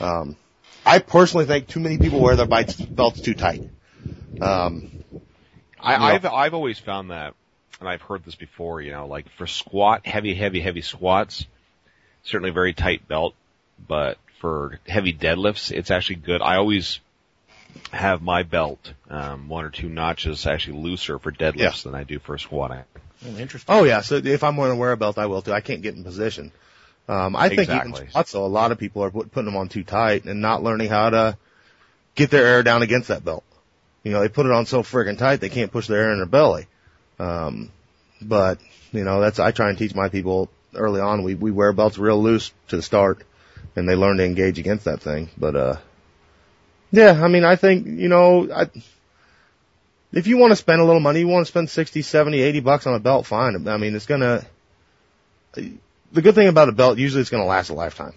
Um, 0.00 0.36
I 0.84 0.98
personally 0.98 1.46
think 1.46 1.68
too 1.68 1.80
many 1.80 1.98
people 1.98 2.20
wear 2.20 2.36
their 2.36 2.46
bite- 2.46 2.94
belts 2.94 3.20
too 3.20 3.34
tight. 3.34 3.62
Um, 4.40 5.04
I, 5.78 5.92
Yeah. 5.92 6.02
I've 6.02 6.26
I've 6.26 6.54
always 6.54 6.78
found 6.78 7.10
that, 7.10 7.34
and 7.80 7.88
I've 7.88 8.02
heard 8.02 8.24
this 8.24 8.34
before. 8.34 8.80
You 8.80 8.92
know, 8.92 9.06
like 9.06 9.28
for 9.36 9.46
squat, 9.46 10.06
heavy, 10.06 10.34
heavy, 10.34 10.60
heavy 10.60 10.82
squats, 10.82 11.46
certainly 12.22 12.50
a 12.50 12.54
very 12.54 12.72
tight 12.72 13.06
belt, 13.08 13.34
but 13.86 14.18
for 14.40 14.78
heavy 14.86 15.12
deadlifts, 15.12 15.70
it's 15.70 15.90
actually 15.90 16.16
good. 16.16 16.40
I 16.42 16.56
always 16.56 17.00
have 17.92 18.20
my 18.20 18.42
belt 18.42 18.92
um, 19.08 19.48
one 19.48 19.64
or 19.64 19.70
two 19.70 19.88
notches 19.88 20.44
actually 20.46 20.78
looser 20.78 21.18
for 21.18 21.30
deadlifts 21.30 21.84
Yeah. 21.84 21.90
than 21.90 21.94
I 21.94 22.04
do 22.04 22.18
for 22.18 22.36
squatting. 22.38 22.82
Oh, 23.24 23.36
interesting. 23.36 23.74
Oh 23.74 23.84
yeah, 23.84 24.00
so 24.00 24.16
if 24.16 24.42
I'm 24.42 24.56
going 24.56 24.70
to 24.70 24.76
wear 24.76 24.92
a 24.92 24.96
belt, 24.96 25.18
I 25.18 25.26
will 25.26 25.42
too. 25.42 25.52
I 25.52 25.60
can't 25.60 25.82
get 25.82 25.94
in 25.94 26.02
position. 26.04 26.52
Um, 27.10 27.34
I 27.34 27.48
think 27.48 27.68
even 27.68 27.90
though, 27.90 28.46
a 28.46 28.46
lot 28.46 28.70
of 28.70 28.78
people 28.78 29.02
are 29.02 29.10
putting 29.10 29.44
them 29.44 29.56
on 29.56 29.68
too 29.68 29.82
tight 29.82 30.26
and 30.26 30.40
not 30.40 30.62
learning 30.62 30.90
how 30.90 31.10
to 31.10 31.36
get 32.14 32.30
their 32.30 32.46
air 32.46 32.62
down 32.62 32.82
against 32.82 33.08
that 33.08 33.24
belt. 33.24 33.42
You 34.04 34.12
know, 34.12 34.20
they 34.20 34.28
put 34.28 34.46
it 34.46 34.52
on 34.52 34.64
so 34.64 34.84
friggin' 34.84 35.18
tight 35.18 35.40
they 35.40 35.48
can't 35.48 35.72
push 35.72 35.88
their 35.88 36.02
air 36.02 36.12
in 36.12 36.18
their 36.18 36.26
belly. 36.26 36.68
Um, 37.18 37.72
but 38.22 38.60
you 38.92 39.02
know, 39.02 39.20
that's 39.20 39.40
I 39.40 39.50
try 39.50 39.70
and 39.70 39.76
teach 39.76 39.92
my 39.92 40.08
people 40.08 40.50
early 40.72 41.00
on. 41.00 41.24
We 41.24 41.34
we 41.34 41.50
wear 41.50 41.72
belts 41.72 41.98
real 41.98 42.22
loose 42.22 42.52
to 42.68 42.76
the 42.76 42.82
start, 42.82 43.24
and 43.74 43.88
they 43.88 43.96
learn 43.96 44.18
to 44.18 44.24
engage 44.24 44.60
against 44.60 44.84
that 44.84 45.00
thing. 45.02 45.30
But 45.36 45.56
uh, 45.56 45.76
yeah, 46.92 47.20
I 47.20 47.26
mean, 47.26 47.44
I 47.44 47.56
think 47.56 47.88
you 47.88 48.08
know, 48.08 48.52
I, 48.54 48.70
if 50.12 50.28
you 50.28 50.38
want 50.38 50.52
to 50.52 50.56
spend 50.56 50.80
a 50.80 50.84
little 50.84 51.00
money, 51.00 51.18
you 51.20 51.28
want 51.28 51.44
to 51.44 51.50
spend 51.50 51.70
60, 51.70 52.02
70, 52.02 52.40
80 52.40 52.60
bucks 52.60 52.86
on 52.86 52.94
a 52.94 53.00
belt, 53.00 53.26
fine. 53.26 53.66
I 53.66 53.78
mean, 53.78 53.96
it's 53.96 54.06
gonna, 54.06 54.44
the 56.12 56.22
good 56.22 56.34
thing 56.34 56.48
about 56.48 56.68
a 56.68 56.72
belt, 56.72 56.98
usually 56.98 57.20
it's 57.20 57.30
gonna 57.30 57.46
last 57.46 57.70
a 57.70 57.74
lifetime. 57.74 58.14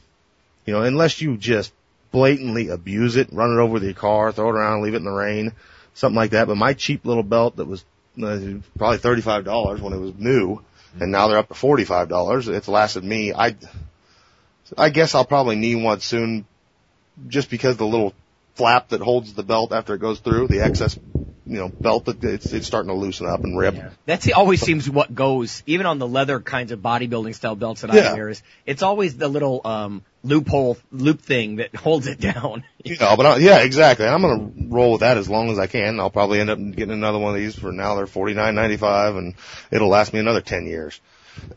You 0.66 0.74
know, 0.74 0.84
unless 0.84 1.22
you 1.22 1.38
just 1.38 1.74
blatantly 2.12 2.70
abuse 2.70 3.16
it, 3.16 3.34
run 3.34 3.52
it 3.52 3.62
over 3.62 3.74
with 3.74 3.84
your 3.84 3.94
car, 3.94 4.32
throw 4.32 4.50
it 4.50 4.56
around, 4.56 4.84
leave 4.84 4.94
it 4.94 4.98
in 4.98 5.04
the 5.04 5.12
rain, 5.12 5.52
something 5.94 6.16
like 6.16 6.32
that. 6.32 6.48
But 6.48 6.58
my 6.58 6.74
cheap 6.74 7.06
little 7.06 7.24
belt 7.24 7.58
that 7.58 7.66
was 7.66 7.84
uh, 8.22 8.40
probably 8.78 9.00
$35 9.00 9.82
when 9.82 9.94
it 9.94 10.00
was 10.00 10.14
new, 10.16 10.62
and 11.00 11.12
now 11.12 11.28
they're 11.28 11.38
up 11.38 11.48
to 11.50 11.54
$45, 11.54 12.48
it's 12.50 12.68
lasted 12.68 13.04
me, 13.04 13.34
I, 13.34 13.56
I 14.78 14.90
guess 14.90 15.16
I'll 15.16 15.26
probably 15.26 15.56
need 15.56 15.76
one 15.76 16.00
soon, 16.00 16.46
just 17.28 17.50
because 17.50 17.78
the 17.78 17.86
little 17.86 18.14
flap 18.56 18.90
that 18.90 19.02
holds 19.02 19.34
the 19.34 19.44
belt 19.44 19.74
after 19.74 19.96
it 19.96 20.00
goes 20.00 20.20
through, 20.20 20.48
the 20.48 20.62
excess, 20.62 20.98
you 21.46 21.58
know, 21.58 21.68
belt 21.70 22.06
that 22.06 22.24
it's, 22.24 22.54
it's 22.54 22.66
starting 22.66 22.88
to 22.90 22.96
loosen 22.96 23.28
up 23.28 23.44
and 23.44 23.58
rip. 23.58 23.76
That's 24.06 24.32
always 24.32 24.62
seems 24.62 24.90
what 24.90 25.14
goes, 25.14 25.62
even 25.66 25.86
on 25.86 26.00
the 26.00 26.08
leather 26.08 26.40
kinds 26.40 26.72
of 26.72 26.80
bodybuilding 26.80 27.36
style 27.36 27.56
belts 27.56 27.82
that 27.82 27.92
I 27.92 27.98
Yeah. 27.98 28.14
wear. 28.14 28.30
Is 28.30 28.42
it's 28.66 28.82
always 28.82 29.18
the 29.18 29.28
little 29.28 29.62
um 29.66 30.04
loophole 30.24 30.78
loop 30.92 31.22
thing 31.22 31.58
that 31.58 31.76
holds 31.86 32.08
it 32.08 32.20
down. 32.20 32.64
You 32.86 32.98
know, 32.98 33.16
but 33.16 33.26
I, 33.26 33.38
yeah, 33.38 33.60
exactly. 33.60 34.06
I'm 34.06 34.22
gonna 34.22 34.52
roll 34.68 34.92
with 34.92 35.02
that 35.02 35.16
as 35.16 35.30
long 35.30 35.50
as 35.50 35.58
I 35.58 35.68
can. 35.68 36.02
I'll 36.02 36.10
probably 36.10 36.42
end 36.42 36.50
up 36.50 36.58
getting 36.60 36.92
another 36.92 37.18
one 37.18 37.34
of 37.34 37.40
these 37.40 37.58
for 37.58 37.72
now. 37.72 37.96
They're 37.96 38.08
forty 38.08 38.34
nine 38.34 38.56
ninety 38.56 38.76
five, 38.76 39.16
and 39.16 39.36
it'll 39.72 39.88
last 39.88 40.12
me 40.12 40.20
another 40.20 40.42
ten 40.42 40.66
years. 40.68 41.00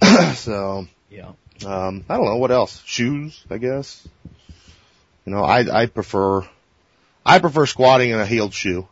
so, 0.35 0.87
Yeah. 1.11 1.33
um, 1.67 2.05
I 2.09 2.17
don't 2.17 2.27
know 2.27 2.37
what 2.37 2.53
else. 2.53 2.81
Shoes, 2.87 3.45
I 3.51 3.59
guess. 3.59 4.07
You 5.25 5.33
know, 5.33 5.43
I 5.43 5.83
I 5.83 5.87
prefer 5.87 6.43
I 7.25 7.41
prefer 7.41 7.67
squatting 7.67 8.11
in 8.11 8.21
a 8.21 8.27
heeled 8.27 8.55
shoe. 8.55 8.87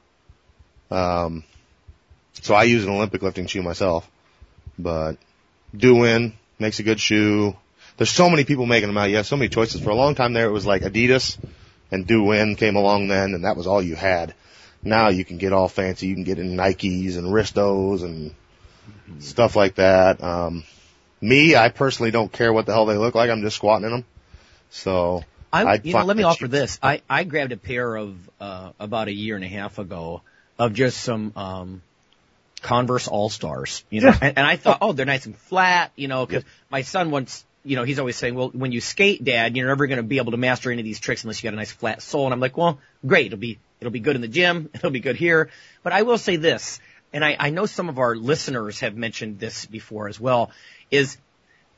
Um, 0.95 1.45
so 2.41 2.55
I 2.55 2.65
use 2.65 2.85
an 2.85 2.91
Olympic 2.91 3.23
lifting 3.23 3.47
shoe 3.47 3.63
myself, 3.63 4.09
but 4.79 5.17
Do-Win 5.77 6.35
makes 6.59 6.79
a 6.79 6.83
good 6.83 7.01
shoe. 7.01 7.57
There's 7.97 8.11
so 8.11 8.31
many 8.31 8.45
people 8.45 8.67
making 8.67 8.89
them 8.89 8.99
out. 8.99 9.11
You 9.11 9.17
have 9.17 9.27
so 9.27 9.37
many 9.37 9.49
choices. 9.49 9.81
For 9.81 9.91
a 9.91 9.95
long 9.95 10.15
time 10.15 10.33
there, 10.33 10.47
it 10.47 10.53
was 10.53 10.67
like 10.67 10.83
Adidas 10.83 11.39
and 11.91 12.07
Do-Win 12.07 12.57
came 12.57 12.77
along 12.77 13.09
then, 13.09 13.35
and 13.35 13.45
that 13.45 13.57
was 13.57 13.67
all 13.67 13.83
you 13.83 13.97
had. 13.97 14.35
Now 14.83 15.09
you 15.09 15.25
can 15.25 15.39
get 15.39 15.53
all 15.53 15.69
fancy. 15.69 16.09
You 16.09 16.15
can 16.15 16.25
get 16.25 16.39
in 16.39 16.57
Nikes 16.57 17.17
and 17.17 17.29
Ristos 17.29 18.03
and 18.03 18.35
stuff 19.21 19.57
like 19.57 19.77
that. 19.77 20.23
Um, 20.23 20.65
me, 21.21 21.57
I 21.57 21.71
personally 21.71 22.11
don't 22.11 22.31
care 22.31 22.53
what 22.53 22.67
the 22.67 22.73
hell 22.73 22.87
they 22.87 22.97
look 22.97 23.15
like. 23.15 23.31
I'm 23.31 23.43
just 23.43 23.57
squatting 23.57 23.87
in 23.87 23.93
them. 23.93 24.05
So 24.71 25.25
I, 25.53 25.65
I'd 25.65 25.87
you 25.87 25.95
know, 25.95 26.05
let 26.05 26.17
me 26.17 26.25
offer 26.25 26.47
cheapest- 26.47 26.53
this. 26.53 26.79
I, 26.83 27.01
I 27.09 27.25
grabbed 27.25 27.53
a 27.53 27.57
pair 27.57 27.97
of, 27.97 28.17
uh, 28.41 28.73
about 28.79 29.09
a 29.09 29.13
year 29.13 29.37
and 29.37 29.45
a 29.45 29.49
half 29.49 29.79
ago 29.79 30.21
of 30.59 30.73
just 30.75 31.01
some, 31.01 31.33
um, 31.37 31.83
Converse 32.63 33.09
All-Stars, 33.09 33.85
you 33.91 34.01
know, 34.01 34.09
Yeah. 34.09 34.19
and, 34.23 34.39
and 34.39 34.47
I 34.47 34.57
thought, 34.57 34.79
oh, 34.81 34.93
they're 34.93 35.05
nice 35.05 35.27
and 35.27 35.37
flat, 35.37 35.93
you 35.97 36.09
know, 36.09 36.27
cause 36.27 36.45
my 36.71 36.81
son 36.81 37.11
once, 37.11 37.45
you 37.63 37.77
know, 37.77 37.85
he's 37.85 37.99
always 37.99 38.17
saying, 38.17 38.35
well, 38.35 38.49
when 38.51 38.73
you 38.73 38.81
skate, 38.81 39.23
dad, 39.23 39.55
you're 39.57 39.69
never 39.69 39.87
going 39.87 39.99
to 39.99 40.03
be 40.03 40.17
able 40.19 40.31
to 40.33 40.39
master 40.39 40.71
any 40.71 40.81
of 40.81 40.85
these 40.85 40.99
tricks 40.99 41.25
unless 41.25 41.43
you 41.43 41.49
got 41.51 41.55
a 41.55 41.57
nice 41.57 41.73
flat 41.73 42.01
sole. 42.01 42.25
And 42.25 42.33
I'm 42.33 42.41
like, 42.41 42.57
well, 42.57 42.79
great. 43.07 43.27
It'll 43.27 43.39
be, 43.39 43.59
it'll 43.81 43.91
be 43.91 44.01
good 44.01 44.17
in 44.17 44.23
the 44.23 44.29
gym. 44.29 44.71
It'll 44.75 44.91
be 44.91 45.01
good 45.01 45.17
here. 45.17 45.51
But 45.83 45.93
I 45.93 46.03
will 46.03 46.17
say 46.19 46.37
this, 46.37 46.81
and 47.13 47.23
I, 47.25 47.37
I 47.39 47.51
know 47.51 47.67
some 47.67 47.89
of 47.91 47.99
our 47.99 48.17
listeners 48.17 48.81
have 48.81 48.97
mentioned 48.97 49.39
this 49.39 49.67
before 49.67 50.09
as 50.09 50.19
well, 50.19 50.51
is 50.91 51.19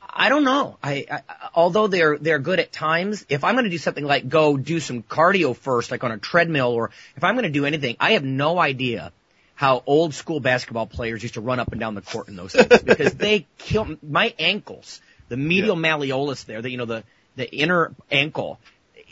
I 0.09 0.29
don't 0.29 0.43
know. 0.43 0.77
I, 0.81 1.05
I 1.09 1.21
although 1.53 1.87
they're 1.87 2.17
they're 2.17 2.39
good 2.39 2.59
at 2.59 2.71
times, 2.71 3.25
if 3.29 3.43
I'm 3.43 3.55
going 3.55 3.65
to 3.65 3.69
do 3.69 3.77
something 3.77 4.05
like 4.05 4.27
go 4.27 4.57
do 4.57 4.79
some 4.79 5.03
cardio 5.03 5.55
first, 5.55 5.91
like 5.91 6.03
on 6.03 6.11
a 6.11 6.17
treadmill, 6.17 6.71
or 6.71 6.91
if 7.15 7.23
I'm 7.23 7.35
going 7.35 7.43
to 7.43 7.49
do 7.49 7.65
anything, 7.65 7.97
I 7.99 8.11
have 8.11 8.23
no 8.23 8.59
idea 8.59 9.11
how 9.55 9.83
old 9.85 10.13
school 10.13 10.39
basketball 10.39 10.87
players 10.87 11.23
used 11.23 11.33
to 11.33 11.41
run 11.41 11.59
up 11.59 11.71
and 11.71 11.79
down 11.79 11.95
the 11.95 12.01
court 12.01 12.27
in 12.27 12.35
those 12.35 12.53
things 12.53 12.81
because 12.83 13.13
they 13.15 13.47
kill 13.57 13.97
my 14.07 14.33
ankles, 14.37 15.01
the 15.29 15.37
medial 15.37 15.75
malleolus 15.75 16.45
there, 16.45 16.61
the 16.61 16.69
you 16.69 16.77
know 16.77 16.85
the 16.85 17.03
the 17.35 17.49
inner 17.53 17.93
ankle 18.11 18.59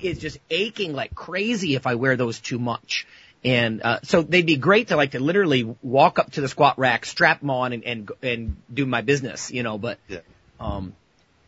is 0.02 0.20
just 0.20 0.38
aching 0.50 0.94
like 0.94 1.16
crazy 1.16 1.76
if 1.76 1.88
I 1.88 1.96
wear 1.96 2.16
those 2.16 2.40
too 2.40 2.60
much. 2.60 3.08
And 3.44 3.84
uh, 3.84 4.00
so 4.02 4.24
they'd 4.24 4.46
be 4.46 4.58
great 4.58 4.88
to 4.88 4.96
like 4.96 5.12
to 5.12 5.20
literally 5.20 5.64
walk 5.84 6.18
up 6.18 6.32
to 6.32 6.42
the 6.42 6.48
squat 6.48 6.80
rack, 6.80 7.06
strap 7.06 7.42
them 7.42 7.52
on, 7.52 7.74
and 7.74 7.84
and 7.84 8.12
and 8.24 8.58
do 8.74 8.86
my 8.86 9.02
business, 9.02 9.52
you 9.52 9.62
know. 9.62 9.78
But 9.78 10.00
Yeah. 10.08 10.20
Um, 10.60 10.94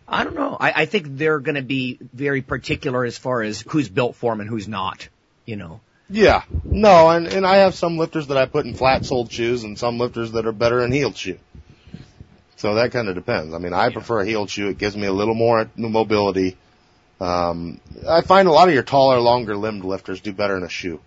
I 0.08 0.24
don't 0.24 0.36
know. 0.36 0.56
I, 0.60 0.84
I 0.84 0.86
think 0.86 1.18
they're 1.18 1.40
going 1.40 1.56
to 1.56 1.62
be 1.62 2.00
very 2.14 2.42
particular 2.42 3.04
as 3.04 3.18
far 3.18 3.42
as 3.42 3.62
who's 3.62 3.90
built 3.90 4.16
for 4.16 4.32
them 4.32 4.42
and 4.42 4.50
who's 4.50 4.68
not. 4.68 5.08
You 5.46 5.56
know. 5.56 5.82
Yeah. 6.10 6.44
No, 6.64 7.10
and, 7.10 7.28
and 7.28 7.46
I 7.46 7.58
have 7.58 7.76
some 7.76 7.98
lifters 7.98 8.28
that 8.28 8.38
I 8.38 8.46
put 8.46 8.66
in 8.66 8.74
flat 8.74 9.06
soled 9.06 9.32
shoes 9.32 9.64
and 9.64 9.78
some 9.78 9.98
lifters 9.98 10.32
that 10.34 10.46
are 10.46 10.54
better 10.54 10.84
in 10.84 10.92
heeled 10.92 11.18
shoe. 11.18 11.40
So 12.56 12.76
that 12.76 12.92
kind 12.92 13.08
of 13.08 13.16
depends. 13.16 13.54
I 13.54 13.60
mean, 13.60 13.74
I 13.74 13.92
prefer 13.92 14.22
a 14.22 14.26
heeled 14.26 14.50
shoe. 14.50 14.70
It 14.70 14.78
gives 14.78 14.96
me 14.96 15.06
a 15.06 15.12
little 15.12 15.36
more 15.36 15.70
mobility. 15.76 16.58
Um, 17.20 17.80
I 18.08 18.22
find 18.22 18.48
a 18.48 18.52
lot 18.52 18.68
of 18.68 18.74
your 18.74 18.84
taller, 18.84 19.20
longer 19.20 19.56
limbed 19.56 19.84
lifters 19.84 20.22
do 20.22 20.34
better 20.34 20.56
in 20.56 20.64
a 20.64 20.70
shoe. 20.70 21.00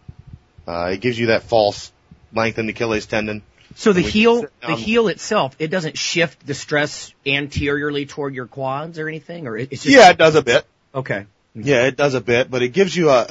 Uh, 0.67 0.91
it 0.93 1.01
gives 1.01 1.19
you 1.19 1.27
that 1.27 1.45
false 1.45 1.93
lengthened 2.33 2.71
Achilles 2.71 3.07
tendon. 3.07 3.43
So 3.77 3.93
the 3.93 4.01
heel, 4.03 4.43
the 4.61 4.73
um, 4.73 4.79
heel 4.79 5.09
itself, 5.09 5.55
it 5.59 5.69
doesn't 5.69 5.97
shift 5.97 6.47
the 6.47 6.55
stress 6.55 7.13
anteriorly 7.27 8.07
toward 8.07 8.35
your 8.35 8.47
quads 8.47 8.99
or 8.99 9.09
anything, 9.09 9.47
or 9.47 9.57
it- 9.57 9.69
it's 9.71 9.85
just 9.85 9.95
Yeah, 9.95 10.11
it 10.11 10.19
does 10.19 10.35
a 10.35 10.43
bit. 10.43 10.65
okay. 10.95 11.27
Yeah, 11.55 11.87
it 11.87 11.97
does 11.97 12.15
a 12.15 12.21
bit, 12.21 12.51
but 12.51 12.63
it 12.63 12.69
gives 12.71 12.95
you 12.97 13.11
a. 13.11 13.27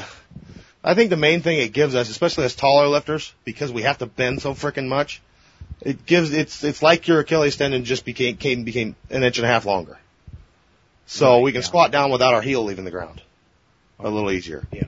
I 0.84 0.94
think 0.94 1.10
the 1.10 1.18
main 1.18 1.42
thing 1.42 1.60
it 1.60 1.74
gives 1.74 1.94
us, 1.96 2.10
especially 2.10 2.46
as 2.46 2.56
taller 2.56 2.88
lifters, 2.88 3.34
because 3.46 3.72
we 3.72 3.84
have 3.84 3.98
to 4.00 4.06
bend 4.06 4.42
so 4.42 4.54
freaking 4.54 4.88
much, 4.88 5.22
it 5.82 6.06
gives 6.06 6.34
it's 6.34 6.64
it's 6.64 6.82
like 6.82 7.08
your 7.08 7.20
Achilles 7.22 7.56
tendon 7.58 7.84
just 7.86 8.04
became 8.06 8.36
came 8.38 8.64
became 8.64 8.96
an 9.10 9.24
inch 9.24 9.38
and 9.38 9.46
a 9.46 9.50
half 9.50 9.66
longer. 9.66 9.98
So 11.06 11.40
we 11.40 11.52
can 11.52 11.64
squat 11.64 11.92
down 11.92 12.12
without 12.12 12.34
our 12.34 12.42
heel 12.42 12.64
leaving 12.64 12.86
the 12.86 12.92
ground, 12.92 13.22
a 14.00 14.10
little 14.10 14.32
easier. 14.32 14.68
Yeah. 14.72 14.84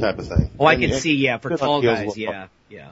Type 0.00 0.18
of 0.18 0.28
thing. 0.28 0.50
Oh, 0.58 0.66
I 0.66 0.74
And- 0.74 0.82
can 0.82 1.00
see. 1.00 1.14
Yeah, 1.14 1.38
for 1.38 1.56
tall 1.56 1.80
guys. 1.82 2.16
Yeah, 2.16 2.46
yeah. 2.68 2.88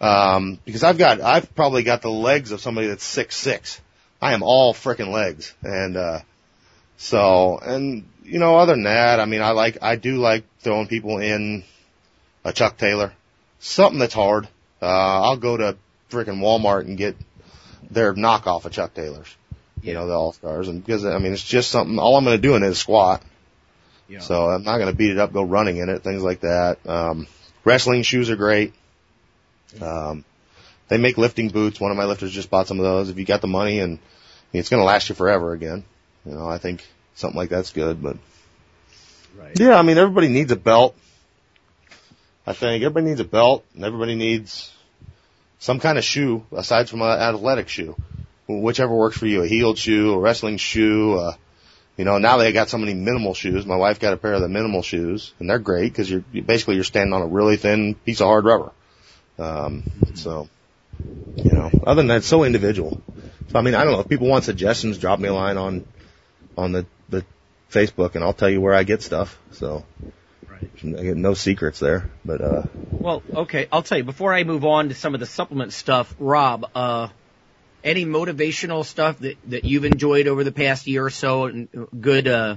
Um, 0.00 0.58
because 0.64 0.82
I've 0.82 0.98
got, 0.98 1.20
I've 1.20 1.54
probably 1.54 1.82
got 1.82 2.02
the 2.02 2.10
legs 2.10 2.52
of 2.52 2.60
somebody 2.60 2.88
that's 2.88 3.04
six 3.04 3.36
six. 3.36 3.80
I 4.22 4.34
am 4.34 4.42
all 4.42 4.74
frickin' 4.74 5.12
legs, 5.12 5.54
and 5.62 5.96
uh, 5.96 6.20
so 6.96 7.58
and 7.58 8.06
you 8.24 8.38
know, 8.38 8.56
other 8.56 8.74
than 8.74 8.84
that, 8.84 9.18
I 9.18 9.24
mean, 9.24 9.42
I 9.42 9.50
like, 9.50 9.78
I 9.82 9.96
do 9.96 10.16
like 10.16 10.44
throwing 10.60 10.86
people 10.86 11.18
in 11.18 11.64
a 12.44 12.52
Chuck 12.52 12.78
Taylor, 12.78 13.12
something 13.58 13.98
that's 13.98 14.14
hard. 14.14 14.46
Uh, 14.80 14.86
I'll 14.86 15.36
go 15.36 15.56
to 15.56 15.76
frickin' 16.10 16.40
Walmart 16.40 16.82
and 16.82 16.96
get 16.96 17.16
their 17.90 18.14
knockoff 18.14 18.64
of 18.64 18.72
Chuck 18.72 18.94
Taylors, 18.94 19.34
you 19.82 19.94
know, 19.94 20.06
the 20.06 20.12
All 20.12 20.32
Stars, 20.32 20.68
and 20.68 20.84
because 20.84 21.04
I 21.04 21.18
mean, 21.18 21.32
it's 21.32 21.44
just 21.44 21.70
something. 21.70 21.98
All 21.98 22.16
I'm 22.16 22.24
going 22.24 22.36
to 22.36 22.42
do 22.42 22.54
in 22.54 22.62
it 22.62 22.68
is 22.68 22.78
squat. 22.78 23.22
Yeah. 24.08 24.20
So 24.20 24.46
I'm 24.46 24.64
not 24.64 24.78
going 24.78 24.90
to 24.90 24.96
beat 24.96 25.10
it 25.10 25.18
up, 25.18 25.32
go 25.32 25.42
running 25.42 25.76
in 25.76 25.88
it, 25.88 26.02
things 26.02 26.22
like 26.22 26.40
that. 26.40 26.78
Um, 26.86 27.26
wrestling 27.64 28.02
shoes 28.02 28.28
are 28.30 28.36
great. 28.36 28.74
Um, 29.80 30.24
they 30.88 30.98
make 30.98 31.18
lifting 31.18 31.48
boots. 31.48 31.80
One 31.80 31.90
of 31.90 31.96
my 31.96 32.04
lifters 32.04 32.32
just 32.32 32.50
bought 32.50 32.66
some 32.66 32.78
of 32.78 32.84
those. 32.84 33.10
If 33.10 33.18
you 33.18 33.24
got 33.24 33.40
the 33.40 33.46
money 33.46 33.78
and 33.78 33.98
it's 34.52 34.68
going 34.68 34.80
to 34.80 34.84
last 34.84 35.08
you 35.08 35.14
forever 35.14 35.52
again, 35.52 35.84
you 36.26 36.32
know, 36.32 36.48
I 36.48 36.58
think 36.58 36.84
something 37.14 37.36
like 37.36 37.50
that's 37.50 37.72
good, 37.72 38.02
but 38.02 38.16
Right. 39.38 39.58
yeah, 39.58 39.78
I 39.78 39.82
mean, 39.82 39.96
everybody 39.96 40.28
needs 40.28 40.50
a 40.50 40.56
belt. 40.56 40.96
I 42.46 42.52
think 42.52 42.82
everybody 42.82 43.06
needs 43.06 43.20
a 43.20 43.24
belt 43.24 43.64
and 43.74 43.84
everybody 43.84 44.16
needs 44.16 44.72
some 45.60 45.78
kind 45.78 45.98
of 45.98 46.04
shoe 46.04 46.44
aside 46.52 46.88
from 46.88 47.02
an 47.02 47.08
athletic 47.08 47.68
shoe, 47.68 47.94
whichever 48.48 48.94
works 48.94 49.16
for 49.16 49.26
you, 49.26 49.42
a 49.42 49.46
heeled 49.46 49.78
shoe, 49.78 50.12
a 50.14 50.18
wrestling 50.18 50.56
shoe, 50.56 51.14
uh, 51.14 51.34
you 51.96 52.04
know, 52.04 52.18
now 52.18 52.38
they 52.38 52.50
got 52.52 52.70
so 52.70 52.78
many 52.78 52.94
minimal 52.94 53.34
shoes. 53.34 53.66
My 53.66 53.76
wife 53.76 54.00
got 54.00 54.14
a 54.14 54.16
pair 54.16 54.32
of 54.32 54.40
the 54.40 54.48
minimal 54.48 54.82
shoes 54.82 55.32
and 55.38 55.48
they're 55.48 55.58
great 55.58 55.92
because 55.92 56.10
you're 56.10 56.24
basically 56.44 56.74
you're 56.76 56.84
standing 56.84 57.12
on 57.12 57.22
a 57.22 57.26
really 57.26 57.56
thin 57.56 57.94
piece 57.94 58.20
of 58.20 58.26
hard 58.26 58.44
rubber. 58.44 58.72
Um, 59.40 59.82
so, 60.14 60.48
you 61.36 61.52
know, 61.52 61.70
other 61.86 62.00
than 62.00 62.08
that, 62.08 62.18
it's 62.18 62.26
so 62.26 62.44
individual. 62.44 63.00
So, 63.50 63.58
I 63.58 63.62
mean, 63.62 63.74
I 63.74 63.84
don't 63.84 63.94
know 63.94 64.00
if 64.00 64.08
people 64.08 64.28
want 64.28 64.44
suggestions, 64.44 64.98
drop 64.98 65.18
me 65.18 65.28
a 65.28 65.34
line 65.34 65.56
on, 65.56 65.86
on 66.56 66.72
the, 66.72 66.86
the 67.08 67.24
Facebook, 67.70 68.14
and 68.14 68.24
I'll 68.24 68.32
tell 68.32 68.50
you 68.50 68.60
where 68.60 68.74
I 68.74 68.82
get 68.82 69.02
stuff. 69.02 69.38
So 69.52 69.84
Right. 70.48 70.98
I 70.98 71.02
get 71.02 71.16
no 71.16 71.34
secrets 71.34 71.78
there. 71.78 72.10
But 72.24 72.40
uh, 72.40 72.62
Well, 72.90 73.22
okay, 73.34 73.68
I'll 73.72 73.82
tell 73.82 73.98
you, 73.98 74.04
before 74.04 74.34
I 74.34 74.44
move 74.44 74.64
on 74.64 74.88
to 74.88 74.94
some 74.94 75.14
of 75.14 75.20
the 75.20 75.26
supplement 75.26 75.72
stuff, 75.72 76.14
Rob, 76.18 76.70
uh, 76.74 77.08
any 77.82 78.04
motivational 78.04 78.84
stuff 78.84 79.18
that, 79.20 79.36
that 79.48 79.64
you've 79.64 79.84
enjoyed 79.84 80.26
over 80.26 80.44
the 80.44 80.52
past 80.52 80.86
year 80.86 81.04
or 81.04 81.10
so, 81.10 81.44
and 81.44 81.68
good, 81.98 82.28
uh, 82.28 82.56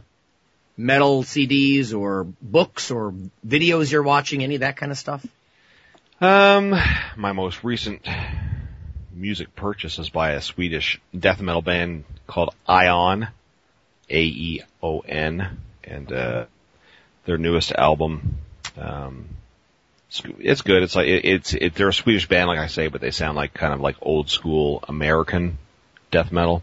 metal 0.75 1.23
CDs 1.23 1.97
or 1.97 2.25
books 2.41 2.91
or 2.91 3.13
videos 3.45 3.91
you're 3.91 4.03
watching, 4.03 4.43
any 4.43 4.55
of 4.55 4.61
that 4.61 4.75
kind 4.75 4.91
of 4.91 4.97
stuff? 4.97 5.25
Um, 6.21 6.75
my 7.17 7.31
most 7.31 7.63
recent 7.63 8.07
music 9.11 9.55
purchase 9.55 9.99
is 9.99 10.09
by 10.09 10.31
a 10.31 10.41
Swedish 10.41 11.01
death 11.17 11.41
metal 11.41 11.61
band 11.61 12.03
called 12.27 12.53
Aeon, 12.69 13.27
A-E-O-N, 14.09 15.57
and 15.83 16.11
uh, 16.11 16.45
their 17.25 17.37
newest 17.37 17.71
album. 17.71 18.37
Um, 18.77 19.29
it's, 20.39 20.61
good. 20.61 20.83
It's 20.83 20.95
like 20.95 21.07
it, 21.07 21.25
it's 21.25 21.53
it, 21.53 21.73
they're 21.73 21.89
a 21.89 21.93
Swedish 21.93 22.27
band, 22.27 22.47
like 22.47 22.59
I 22.59 22.67
say, 22.67 22.87
but 22.87 23.01
they 23.01 23.11
sound 23.11 23.35
like 23.35 23.53
kind 23.53 23.73
of 23.73 23.81
like 23.81 23.95
old 24.01 24.29
school 24.29 24.83
American 24.87 25.57
death 26.11 26.31
metal. 26.31 26.61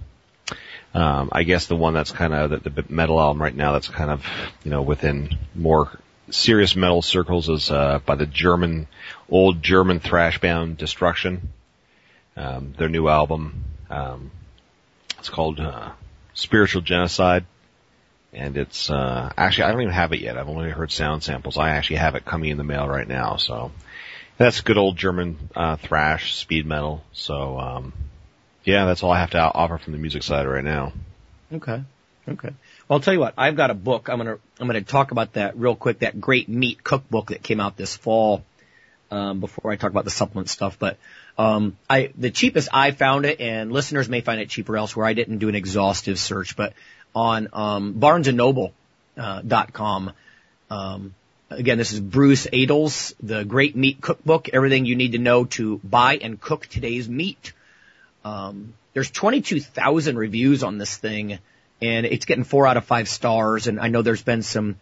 Um, 0.95 1.29
I 1.33 1.43
guess 1.43 1.67
the 1.67 1.77
one 1.77 1.95
that's 1.95 2.13
kind 2.13 2.33
of 2.35 2.51
the, 2.63 2.71
the 2.71 2.85
metal 2.89 3.21
album 3.21 3.43
right 3.43 3.55
now 3.55 3.73
that's 3.73 3.89
kind 3.89 4.11
of 4.11 4.25
you 4.65 4.71
know 4.71 4.83
within 4.83 5.37
more 5.55 5.91
serious 6.31 6.77
metal 6.77 7.03
circles 7.03 7.49
is 7.49 7.71
uh, 7.71 8.01
by 8.05 8.15
the 8.15 8.27
German 8.27 8.87
old 9.29 9.63
German 9.63 10.01
thrash 10.01 10.41
band 10.41 10.77
Destruction. 10.77 11.51
Um, 12.37 12.75
their 12.79 12.89
new 12.89 13.09
album, 13.09 13.65
um, 13.91 14.31
it's 15.19 15.29
called 15.29 15.61
uh, 15.61 15.91
Spiritual 16.33 16.83
Genocide, 16.83 17.45
and 18.33 18.57
it's 18.57 18.91
uh, 18.91 19.33
actually 19.37 19.65
I 19.65 19.73
don't 19.73 19.83
even 19.83 19.95
have 19.95 20.13
it 20.13 20.21
yet. 20.21 20.39
I've 20.39 20.49
only 20.49 20.71
heard 20.71 20.91
sound 20.93 21.23
samples. 21.23 21.59
I 21.59 21.71
actually 21.71 21.97
have 21.97 22.15
it 22.15 22.25
coming 22.25 22.51
in 22.51 22.57
the 22.57 22.65
mail 22.65 22.89
right 22.89 23.07
now, 23.07 23.37
so 23.37 23.73
that's 24.39 24.61
good 24.63 24.79
old 24.79 24.97
German 24.97 25.51
uh, 25.55 25.77
thrash 25.77 26.35
speed 26.35 26.67
metal. 26.67 27.05
So 27.13 27.59
um, 27.59 27.93
yeah, 28.65 28.87
that's 28.87 29.03
all 29.03 29.11
I 29.11 29.21
have 29.21 29.31
to 29.31 29.41
offer 29.41 29.79
from 29.79 29.93
the 29.93 29.99
music 29.99 30.23
side 30.23 30.47
right 30.47 30.65
now. 30.65 30.93
Okay. 31.53 31.83
Okay. 32.29 32.51
Well, 32.91 32.97
I'll 32.97 33.03
tell 33.03 33.15
you 33.15 33.21
what. 33.21 33.35
I've 33.39 33.55
got 33.55 33.71
a 33.71 33.75
book. 33.75 34.09
I'm 34.09 34.19
gonna 34.19 34.39
I'm 34.59 34.67
gonna 34.67 34.81
talk 34.81 35.13
about 35.13 35.35
that 35.35 35.57
real 35.57 35.77
quick. 35.77 36.01
That 36.01 36.21
great 36.21 36.49
meat 36.49 36.83
cookbook 36.83 37.29
that 37.29 37.41
came 37.41 37.61
out 37.61 37.77
this 37.77 37.97
fall. 37.97 38.45
Um, 39.13 39.39
before 39.39 39.71
I 39.71 39.77
talk 39.77 39.93
about 39.93 40.05
the 40.05 40.11
supplement 40.11 40.49
stuff, 40.49 40.77
but 40.77 40.97
um, 41.39 41.77
I 41.89 42.13
the 42.19 42.33
cheapest 42.33 42.69
I 42.73 42.91
found 42.91 43.27
it, 43.27 43.41
and 43.41 43.71
listeners 43.71 44.09
may 44.09 44.23
find 44.23 44.41
it 44.41 44.49
cheaper 44.49 44.77
elsewhere. 44.77 45.07
I 45.07 45.13
didn't 45.13 45.39
do 45.39 45.49
an 45.49 45.55
exhaustive 45.55 46.19
search, 46.19 46.57
but 46.57 46.73
on 47.15 47.49
um, 47.53 47.95
BarnesandNoble 47.95 48.73
uh, 49.17 49.43
dot 49.43 49.73
com. 49.73 50.13
Um, 50.69 51.15
again, 51.49 51.79
this 51.79 51.93
is 51.93 52.01
Bruce 52.01 52.49
Aidells' 52.53 53.15
The 53.23 53.45
Great 53.45 53.77
Meat 53.77 54.01
Cookbook. 54.01 54.49
Everything 54.49 54.85
you 54.85 54.97
need 54.97 55.13
to 55.13 55.19
know 55.19 55.45
to 55.45 55.79
buy 55.79 56.17
and 56.17 56.41
cook 56.41 56.67
today's 56.67 57.09
meat. 57.09 57.53
Um, 58.25 58.75
there's 58.95 59.13
22,000 59.13 60.17
reviews 60.19 60.65
on 60.65 60.79
this 60.79 60.97
thing, 60.97 61.39
and 61.83 62.07
it's 62.07 62.25
getting 62.25 62.45
four 62.45 62.67
out 62.67 62.77
of 62.77 62.85
five 62.85 63.09
stars. 63.09 63.67
And 63.67 63.81
I 63.81 63.89
know 63.89 64.03
there's 64.03 64.23
been 64.23 64.43
some 64.43 64.77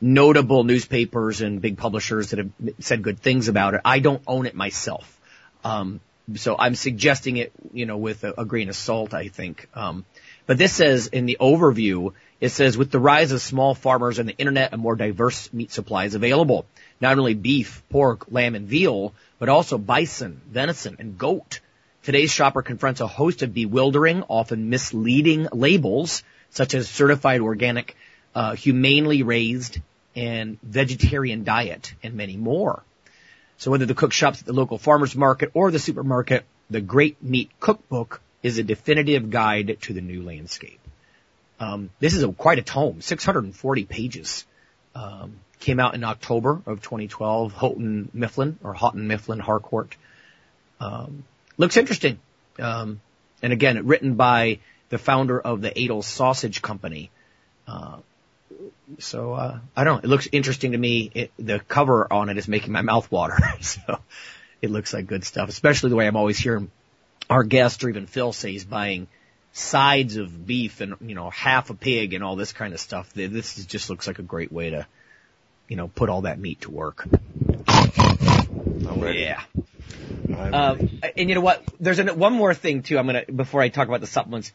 notable 0.00 0.64
newspapers 0.64 1.40
and 1.40 1.60
big 1.60 1.78
publishers 1.78 2.30
that 2.30 2.38
have 2.38 2.50
said 2.80 3.02
good 3.02 3.20
things 3.20 3.48
about 3.48 3.74
it. 3.74 3.80
I 3.84 4.00
don't 4.00 4.22
own 4.26 4.46
it 4.46 4.54
myself. 4.54 5.20
Um, 5.64 6.00
so 6.34 6.56
I'm 6.58 6.74
suggesting 6.74 7.36
it, 7.36 7.52
you 7.72 7.86
know, 7.86 7.96
with 7.96 8.24
a, 8.24 8.40
a 8.40 8.44
grain 8.44 8.68
of 8.68 8.76
salt, 8.76 9.14
I 9.14 9.28
think. 9.28 9.68
Um, 9.74 10.04
but 10.46 10.58
this 10.58 10.72
says 10.72 11.06
in 11.06 11.26
the 11.26 11.38
overview, 11.40 12.12
it 12.40 12.50
says 12.50 12.76
with 12.76 12.90
the 12.90 12.98
rise 12.98 13.32
of 13.32 13.40
small 13.40 13.74
farmers 13.74 14.18
and 14.18 14.28
the 14.28 14.36
internet, 14.36 14.72
a 14.72 14.76
more 14.76 14.96
diverse 14.96 15.52
meat 15.52 15.70
supply 15.70 16.04
is 16.04 16.14
available. 16.14 16.66
Not 17.00 17.18
only 17.18 17.34
beef, 17.34 17.82
pork, 17.88 18.26
lamb, 18.30 18.54
and 18.54 18.66
veal, 18.66 19.14
but 19.38 19.48
also 19.48 19.78
bison, 19.78 20.40
venison, 20.48 20.96
and 20.98 21.18
goat. 21.18 21.60
Today's 22.02 22.32
shopper 22.32 22.62
confronts 22.62 23.00
a 23.00 23.06
host 23.06 23.42
of 23.42 23.54
bewildering, 23.54 24.24
often 24.28 24.70
misleading 24.70 25.46
labels, 25.52 26.24
such 26.52 26.74
as 26.74 26.88
certified 26.88 27.40
organic, 27.40 27.96
uh, 28.34 28.54
humanely 28.54 29.22
raised, 29.22 29.80
and 30.14 30.58
vegetarian 30.62 31.44
diet, 31.44 31.94
and 32.02 32.14
many 32.14 32.36
more. 32.36 32.82
So 33.58 33.70
whether 33.70 33.86
the 33.86 33.94
cook 33.94 34.12
shops 34.12 34.40
at 34.40 34.46
the 34.46 34.52
local 34.52 34.78
farmer's 34.78 35.16
market 35.16 35.50
or 35.54 35.70
the 35.70 35.78
supermarket, 35.78 36.44
the 36.70 36.80
Great 36.80 37.22
Meat 37.22 37.50
Cookbook 37.60 38.20
is 38.42 38.58
a 38.58 38.62
definitive 38.62 39.30
guide 39.30 39.78
to 39.82 39.92
the 39.92 40.00
new 40.00 40.22
landscape. 40.22 40.80
Um, 41.60 41.90
this 42.00 42.14
is 42.14 42.22
a, 42.22 42.32
quite 42.32 42.58
a 42.58 42.62
tome, 42.62 43.00
640 43.00 43.84
pages. 43.84 44.44
Um, 44.94 45.36
came 45.60 45.78
out 45.78 45.94
in 45.94 46.04
October 46.04 46.60
of 46.66 46.82
2012. 46.82 47.52
Houghton 47.52 48.10
Mifflin 48.12 48.58
or 48.62 48.74
Houghton 48.74 49.06
Mifflin 49.06 49.38
Harcourt. 49.38 49.96
Um, 50.80 51.24
looks 51.56 51.76
interesting. 51.76 52.18
Um, 52.58 53.00
and 53.42 53.52
again, 53.52 53.86
written 53.86 54.16
by 54.16 54.58
the 54.92 54.98
founder 54.98 55.40
of 55.40 55.62
the 55.62 55.70
Aidells 55.70 56.04
Sausage 56.04 56.60
Company. 56.60 57.10
Uh, 57.66 57.96
so 58.98 59.32
uh, 59.32 59.58
I 59.74 59.84
don't 59.84 59.94
know. 59.94 60.00
It 60.04 60.08
looks 60.08 60.28
interesting 60.30 60.72
to 60.72 60.78
me. 60.78 61.10
It, 61.14 61.32
the 61.38 61.60
cover 61.60 62.12
on 62.12 62.28
it 62.28 62.36
is 62.36 62.46
making 62.46 62.74
my 62.74 62.82
mouth 62.82 63.10
water. 63.10 63.38
so 63.62 63.98
it 64.60 64.70
looks 64.70 64.92
like 64.92 65.06
good 65.06 65.24
stuff, 65.24 65.48
especially 65.48 65.88
the 65.88 65.96
way 65.96 66.06
I'm 66.06 66.16
always 66.16 66.38
hearing 66.38 66.70
our 67.30 67.42
guest 67.42 67.82
or 67.84 67.88
even 67.88 68.06
Phil 68.06 68.34
say 68.34 68.52
he's 68.52 68.66
buying 68.66 69.08
sides 69.54 70.18
of 70.18 70.46
beef 70.46 70.82
and 70.82 70.96
you 71.00 71.14
know 71.14 71.30
half 71.30 71.70
a 71.70 71.74
pig 71.74 72.12
and 72.12 72.22
all 72.22 72.36
this 72.36 72.52
kind 72.52 72.74
of 72.74 72.80
stuff. 72.80 73.14
This 73.14 73.56
is, 73.56 73.64
just 73.64 73.88
looks 73.88 74.06
like 74.06 74.18
a 74.18 74.22
great 74.22 74.52
way 74.52 74.70
to 74.70 74.86
you 75.68 75.76
know 75.76 75.88
put 75.88 76.10
all 76.10 76.22
that 76.22 76.38
meat 76.38 76.60
to 76.60 76.70
work. 76.70 77.08
Yeah. 79.24 79.40
Ready. 80.28 81.00
and 81.16 81.28
you 81.28 81.34
know 81.34 81.40
what? 81.40 81.62
There's 81.80 81.98
an, 81.98 82.18
one 82.18 82.34
more 82.34 82.52
thing 82.52 82.82
too. 82.82 82.98
I'm 82.98 83.06
gonna 83.06 83.24
before 83.34 83.62
I 83.62 83.70
talk 83.70 83.88
about 83.88 84.02
the 84.02 84.06
supplements. 84.06 84.52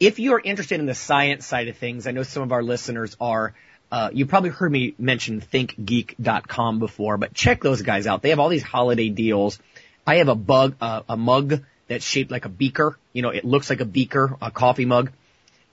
If 0.00 0.18
you 0.18 0.32
are 0.32 0.40
interested 0.40 0.80
in 0.80 0.86
the 0.86 0.94
science 0.94 1.44
side 1.44 1.68
of 1.68 1.76
things, 1.76 2.06
I 2.06 2.12
know 2.12 2.22
some 2.22 2.42
of 2.42 2.52
our 2.52 2.62
listeners 2.62 3.16
are. 3.20 3.52
Uh, 3.92 4.08
you 4.12 4.24
probably 4.24 4.48
heard 4.48 4.72
me 4.72 4.94
mention 4.98 5.42
ThinkGeek.com 5.42 6.78
before, 6.78 7.18
but 7.18 7.34
check 7.34 7.62
those 7.62 7.82
guys 7.82 8.06
out. 8.06 8.22
They 8.22 8.30
have 8.30 8.38
all 8.38 8.48
these 8.48 8.62
holiday 8.62 9.10
deals. 9.10 9.58
I 10.06 10.16
have 10.16 10.28
a 10.28 10.34
bug, 10.34 10.76
uh, 10.80 11.02
a 11.06 11.18
mug 11.18 11.62
that's 11.86 12.04
shaped 12.04 12.30
like 12.30 12.46
a 12.46 12.48
beaker. 12.48 12.96
You 13.12 13.20
know, 13.20 13.28
it 13.28 13.44
looks 13.44 13.68
like 13.68 13.80
a 13.80 13.84
beaker, 13.84 14.38
a 14.40 14.50
coffee 14.50 14.86
mug. 14.86 15.10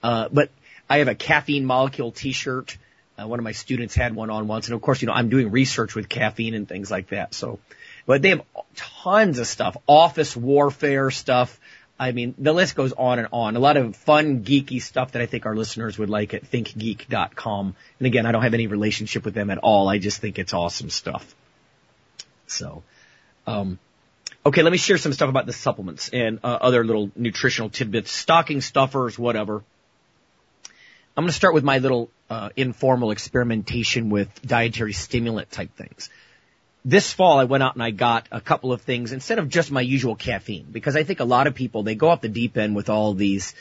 Uh, 0.04 0.28
but 0.30 0.50
I 0.90 0.98
have 0.98 1.08
a 1.08 1.16
caffeine 1.16 1.66
molecule 1.66 2.12
T-shirt. 2.12 2.78
Uh, 3.18 3.28
one 3.28 3.40
of 3.40 3.44
my 3.44 3.54
students 3.54 3.96
had 3.96 4.14
one 4.14 4.30
on 4.30 4.48
once, 4.48 4.68
and 4.68 4.76
of 4.76 4.82
course, 4.82 5.02
you 5.02 5.08
know, 5.08 5.14
I'm 5.14 5.30
doing 5.30 5.52
research 5.52 5.96
with 5.96 6.10
caffeine 6.10 6.54
and 6.54 6.68
things 6.68 6.92
like 6.92 7.10
that. 7.10 7.34
So, 7.34 7.60
but 8.06 8.22
they 8.22 8.30
have 8.30 8.42
tons 8.76 9.40
of 9.40 9.48
stuff, 9.48 9.78
office 9.88 10.36
warfare 10.36 11.12
stuff. 11.12 11.60
I 12.00 12.12
mean, 12.12 12.36
the 12.38 12.54
list 12.54 12.76
goes 12.76 12.94
on 12.94 13.18
and 13.18 13.28
on. 13.32 13.56
A 13.56 13.60
lot 13.60 13.76
of 13.76 13.96
fun, 13.96 14.44
geeky 14.44 14.82
stuff 14.82 15.14
that 15.14 15.22
I 15.22 15.26
think 15.26 15.46
our 15.46 15.56
listeners 15.56 15.98
would 15.98 16.10
like 16.10 16.34
at 16.34 16.50
thinkgeek.com. 16.50 17.76
And 18.00 18.06
again, 18.06 18.26
I 18.26 18.32
don't 18.32 18.44
have 18.44 18.54
any 18.54 18.68
relationship 18.68 19.26
with 19.26 19.34
them 19.34 19.50
at 19.50 19.58
all. 19.58 19.90
I 19.90 19.98
just 19.98 20.22
think 20.22 20.38
it's 20.38 20.54
awesome 20.54 20.92
stuff. 20.92 21.36
So, 22.46 22.84
um, 23.48 23.80
okay, 24.46 24.62
let 24.62 24.72
me 24.72 24.78
share 24.78 25.00
some 25.00 25.12
stuff 25.12 25.30
about 25.30 25.48
the 25.48 25.54
supplements 25.54 26.10
and 26.10 26.40
uh, 26.44 26.58
other 26.62 26.86
little 26.86 27.12
nutritional 27.16 27.70
tidbits, 27.70 28.12
stocking 28.12 28.62
stuffers, 28.62 29.18
whatever. 29.18 29.64
I'm 31.18 31.24
going 31.24 31.30
to 31.30 31.36
start 31.36 31.56
with 31.56 31.64
my 31.64 31.80
little 31.80 32.12
uh, 32.30 32.50
informal 32.56 33.10
experimentation 33.10 34.12
with 34.12 34.30
dietary 34.46 34.94
stimulant 34.94 35.50
type 35.50 35.76
things. 35.76 36.12
This 36.86 37.12
fall, 37.12 37.40
I 37.40 37.44
went 37.44 37.64
out 37.64 37.74
and 37.74 37.84
I 37.84 37.92
got 37.92 38.28
a 38.32 38.40
couple 38.40 38.72
of 38.72 38.82
things 38.82 39.12
instead 39.12 39.40
of 39.40 39.50
just 39.50 39.72
my 39.72 39.82
usual 39.82 40.16
caffeine, 40.16 40.68
because 40.72 40.96
I 40.96 41.04
think 41.04 41.20
a 41.20 41.26
lot 41.26 41.48
of 41.48 41.56
people 41.56 41.84
they 41.84 41.96
go 41.96 42.10
off 42.10 42.22
the 42.22 42.30
deep 42.30 42.58
end 42.58 42.76
with 42.76 42.90
all 42.90 43.14
these 43.14 43.54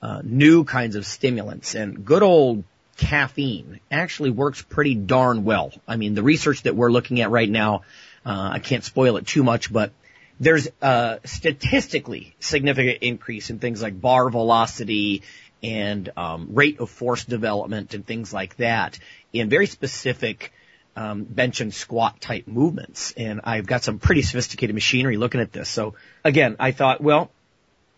uh, 0.00 0.20
new 0.22 0.64
kinds 0.64 0.94
of 0.94 1.04
stimulants, 1.04 1.74
and 1.74 2.04
good 2.04 2.22
old 2.22 2.64
caffeine 2.96 3.80
actually 3.90 4.30
works 4.30 4.62
pretty 4.62 4.94
darn 4.94 5.44
well. 5.44 5.72
I 5.86 5.96
mean, 5.96 6.14
the 6.14 6.22
research 6.22 6.62
that 6.62 6.76
we're 6.76 6.90
looking 6.90 7.20
at 7.20 7.30
right 7.30 7.48
now, 7.48 7.82
uh, 8.24 8.50
I 8.52 8.58
can't 8.58 8.84
spoil 8.84 9.16
it 9.16 9.26
too 9.26 9.42
much, 9.42 9.72
but 9.72 9.92
there's 10.38 10.68
a 10.80 11.18
statistically 11.24 12.34
significant 12.38 12.98
increase 13.02 13.50
in 13.50 13.58
things 13.58 13.82
like 13.82 14.00
bar 14.00 14.30
velocity 14.30 15.22
and 15.62 16.10
um, 16.16 16.50
rate 16.52 16.78
of 16.78 16.90
force 16.90 17.24
development 17.24 17.94
and 17.94 18.06
things 18.06 18.32
like 18.32 18.56
that 18.58 18.98
in 19.32 19.48
very 19.48 19.66
specific 19.66 20.52
um, 20.98 21.22
bench 21.22 21.60
and 21.60 21.72
squat 21.72 22.20
type 22.20 22.48
movements. 22.48 23.12
And 23.16 23.42
I've 23.44 23.66
got 23.66 23.84
some 23.84 24.00
pretty 24.00 24.22
sophisticated 24.22 24.74
machinery 24.74 25.16
looking 25.16 25.40
at 25.40 25.52
this. 25.52 25.68
So 25.68 25.94
again, 26.24 26.56
I 26.58 26.72
thought, 26.72 27.00
well, 27.00 27.30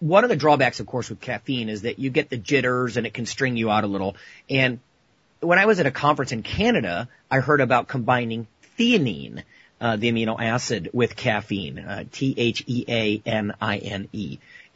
one 0.01 0.23
of 0.23 0.29
the 0.29 0.37
drawbacks, 0.37 0.81
of 0.81 0.87
course, 0.87 1.09
with 1.09 1.19
caffeine 1.19 1.71
is 1.71 1.81
that 1.83 1.99
you 1.99 2.11
get 2.11 2.29
the 2.29 2.37
jitters 2.37 2.99
and 2.99 3.07
it 3.07 3.15
can 3.15 3.25
string 3.25 3.57
you 3.57 3.71
out 3.71 3.85
a 3.85 3.87
little. 3.87 4.17
And 4.51 4.81
when 5.41 5.59
I 5.59 5.65
was 5.65 5.81
at 5.81 5.87
a 5.87 5.91
conference 5.91 6.33
in 6.33 6.43
Canada, 6.43 7.09
I 7.31 7.41
heard 7.41 7.63
about 7.63 7.89
combining 7.89 8.47
theanine, 8.79 9.45
uh, 9.81 9.97
the 9.97 10.13
amino 10.13 10.39
acid, 10.39 10.91
with 10.93 11.17
caffeine, 11.17 11.79
uh, 11.79 12.05
T-H-E-A-N-I-N-E. 12.13 12.79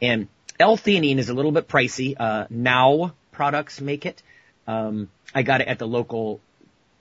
And 0.01 0.27
L-theanine 0.59 1.19
is 1.19 1.29
a 1.29 1.35
little 1.35 1.51
bit 1.51 1.67
pricey. 1.67 2.15
Uh, 2.19 2.47
now 2.49 3.13
products 3.31 3.79
make 3.81 4.07
it. 4.07 4.23
Um, 4.65 5.11
I 5.35 5.43
got 5.43 5.61
it 5.61 5.67
at 5.67 5.77
the 5.77 5.87
local 5.87 6.39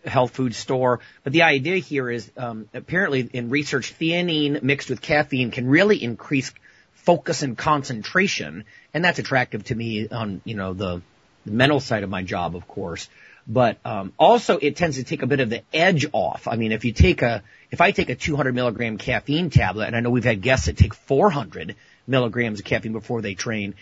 health 0.04 0.32
food 0.32 0.54
store. 0.54 1.00
But 1.22 1.32
the 1.32 1.42
idea 1.42 1.76
here 1.76 2.10
is 2.10 2.30
um, 2.36 2.68
apparently 2.74 3.28
in 3.32 3.50
research, 3.50 3.94
theanine 3.98 4.62
mixed 4.62 4.90
with 4.90 5.00
caffeine 5.00 5.50
can 5.50 5.66
really 5.66 6.02
increase 6.02 6.52
focus 6.94 7.42
and 7.42 7.56
concentration, 7.56 8.64
and 8.92 9.04
that's 9.04 9.18
attractive 9.18 9.64
to 9.64 9.74
me 9.74 10.08
on 10.08 10.40
you 10.44 10.54
know 10.54 10.72
the, 10.72 11.02
the 11.44 11.52
mental 11.52 11.80
side 11.80 12.02
of 12.02 12.10
my 12.10 12.22
job, 12.22 12.56
of 12.56 12.66
course. 12.66 13.08
But 13.46 13.78
um, 13.84 14.14
also, 14.18 14.56
it 14.56 14.76
tends 14.76 14.96
to 14.96 15.04
take 15.04 15.22
a 15.22 15.26
bit 15.26 15.40
of 15.40 15.50
the 15.50 15.62
edge 15.72 16.06
off. 16.12 16.48
I 16.48 16.56
mean, 16.56 16.72
if 16.72 16.84
you 16.86 16.92
take 16.92 17.20
a, 17.20 17.42
if 17.70 17.82
I 17.82 17.90
take 17.90 18.08
a 18.08 18.14
200 18.14 18.54
milligram 18.54 18.96
caffeine 18.96 19.50
tablet, 19.50 19.86
and 19.86 19.96
I 19.96 20.00
know 20.00 20.10
we've 20.10 20.24
had 20.24 20.40
guests 20.40 20.66
that 20.66 20.78
take 20.78 20.94
400 20.94 21.76
milligrams 22.06 22.60
of 22.60 22.64
caffeine 22.64 22.92
before 22.92 23.20
they 23.20 23.34
train, 23.34 23.74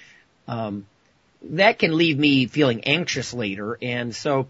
um, 0.48 0.86
that 1.42 1.78
can 1.78 1.96
leave 1.96 2.18
me 2.18 2.46
feeling 2.46 2.84
anxious 2.84 3.32
later. 3.32 3.78
And 3.80 4.14
so, 4.14 4.48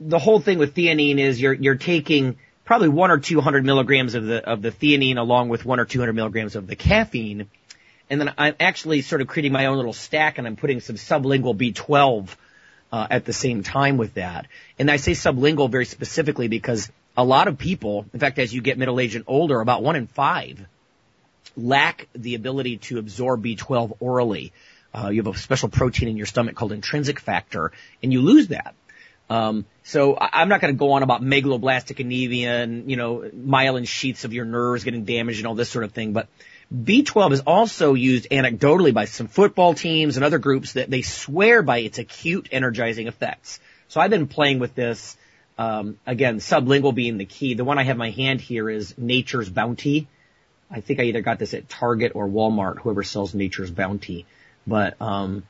the 0.00 0.18
whole 0.18 0.40
thing 0.40 0.58
with 0.58 0.74
theanine 0.74 1.18
is 1.18 1.40
you're 1.40 1.52
you're 1.52 1.76
taking 1.76 2.36
probably 2.64 2.88
one 2.88 3.10
or 3.10 3.18
two 3.18 3.40
hundred 3.40 3.64
milligrams 3.64 4.14
of 4.14 4.24
the 4.24 4.42
of 4.48 4.62
the 4.62 4.70
theanine 4.70 5.18
along 5.18 5.48
with 5.48 5.64
one 5.64 5.80
or 5.80 5.84
two 5.84 6.00
hundred 6.00 6.14
milligrams 6.14 6.56
of 6.56 6.66
the 6.66 6.76
caffeine, 6.76 7.48
and 8.10 8.20
then 8.20 8.32
I'm 8.36 8.54
actually 8.60 9.02
sort 9.02 9.20
of 9.20 9.28
creating 9.28 9.52
my 9.52 9.66
own 9.66 9.76
little 9.76 9.92
stack, 9.92 10.38
and 10.38 10.46
I'm 10.46 10.56
putting 10.56 10.80
some 10.80 10.96
sublingual 10.96 11.56
B12 11.56 12.28
uh, 12.92 13.06
at 13.10 13.24
the 13.24 13.32
same 13.32 13.62
time 13.62 13.96
with 13.96 14.14
that. 14.14 14.46
And 14.78 14.90
I 14.90 14.96
say 14.96 15.12
sublingual 15.12 15.70
very 15.70 15.84
specifically 15.84 16.48
because 16.48 16.90
a 17.16 17.24
lot 17.24 17.48
of 17.48 17.58
people, 17.58 18.06
in 18.12 18.20
fact, 18.20 18.38
as 18.38 18.52
you 18.52 18.60
get 18.60 18.78
middle 18.78 18.98
aged 19.00 19.16
and 19.16 19.24
older, 19.26 19.60
about 19.60 19.82
one 19.82 19.96
in 19.96 20.06
five 20.06 20.66
lack 21.56 22.08
the 22.14 22.34
ability 22.34 22.78
to 22.78 22.98
absorb 22.98 23.44
B12 23.44 23.96
orally. 24.00 24.52
Uh, 24.92 25.08
you 25.08 25.22
have 25.22 25.34
a 25.34 25.38
special 25.38 25.68
protein 25.68 26.08
in 26.08 26.16
your 26.16 26.26
stomach 26.26 26.54
called 26.54 26.72
intrinsic 26.72 27.20
factor, 27.20 27.72
and 28.02 28.12
you 28.12 28.20
lose 28.20 28.48
that. 28.48 28.74
Um, 29.30 29.64
so 29.82 30.16
I- 30.16 30.40
I'm 30.40 30.48
not 30.48 30.60
going 30.60 30.74
to 30.74 30.78
go 30.78 30.92
on 30.92 31.02
about 31.02 31.22
megaloblastic 31.22 32.00
anemia 32.00 32.62
and 32.62 32.90
you 32.90 32.96
know 32.96 33.30
myelin 33.34 33.86
sheaths 33.86 34.24
of 34.24 34.32
your 34.32 34.44
nerves 34.44 34.84
getting 34.84 35.04
damaged 35.04 35.38
and 35.38 35.46
all 35.46 35.54
this 35.54 35.70
sort 35.70 35.84
of 35.84 35.92
thing, 35.92 36.12
but 36.12 36.28
B12 36.72 37.32
is 37.32 37.40
also 37.40 37.94
used 37.94 38.28
anecdotally 38.30 38.92
by 38.92 39.04
some 39.04 39.26
football 39.28 39.74
teams 39.74 40.16
and 40.16 40.24
other 40.24 40.38
groups 40.38 40.72
that 40.72 40.90
they 40.90 41.02
swear 41.02 41.62
by 41.62 41.78
its 41.78 41.98
acute 41.98 42.48
energizing 42.52 43.06
effects. 43.06 43.60
So 43.88 44.00
I've 44.00 44.10
been 44.10 44.26
playing 44.26 44.58
with 44.58 44.74
this. 44.74 45.16
Um, 45.56 45.98
again, 46.04 46.38
sublingual 46.38 46.94
being 46.94 47.16
the 47.16 47.24
key. 47.24 47.54
The 47.54 47.64
one 47.64 47.78
I 47.78 47.84
have 47.84 47.96
my 47.96 48.10
hand 48.10 48.40
here 48.40 48.68
is 48.68 48.98
Nature's 48.98 49.48
Bounty. 49.48 50.08
I 50.68 50.80
think 50.80 50.98
I 50.98 51.04
either 51.04 51.20
got 51.20 51.38
this 51.38 51.54
at 51.54 51.68
Target 51.68 52.12
or 52.16 52.26
Walmart, 52.26 52.78
whoever 52.78 53.04
sells 53.04 53.34
Nature's 53.34 53.70
Bounty. 53.70 54.26
But 54.66 55.00
um, 55.00 55.44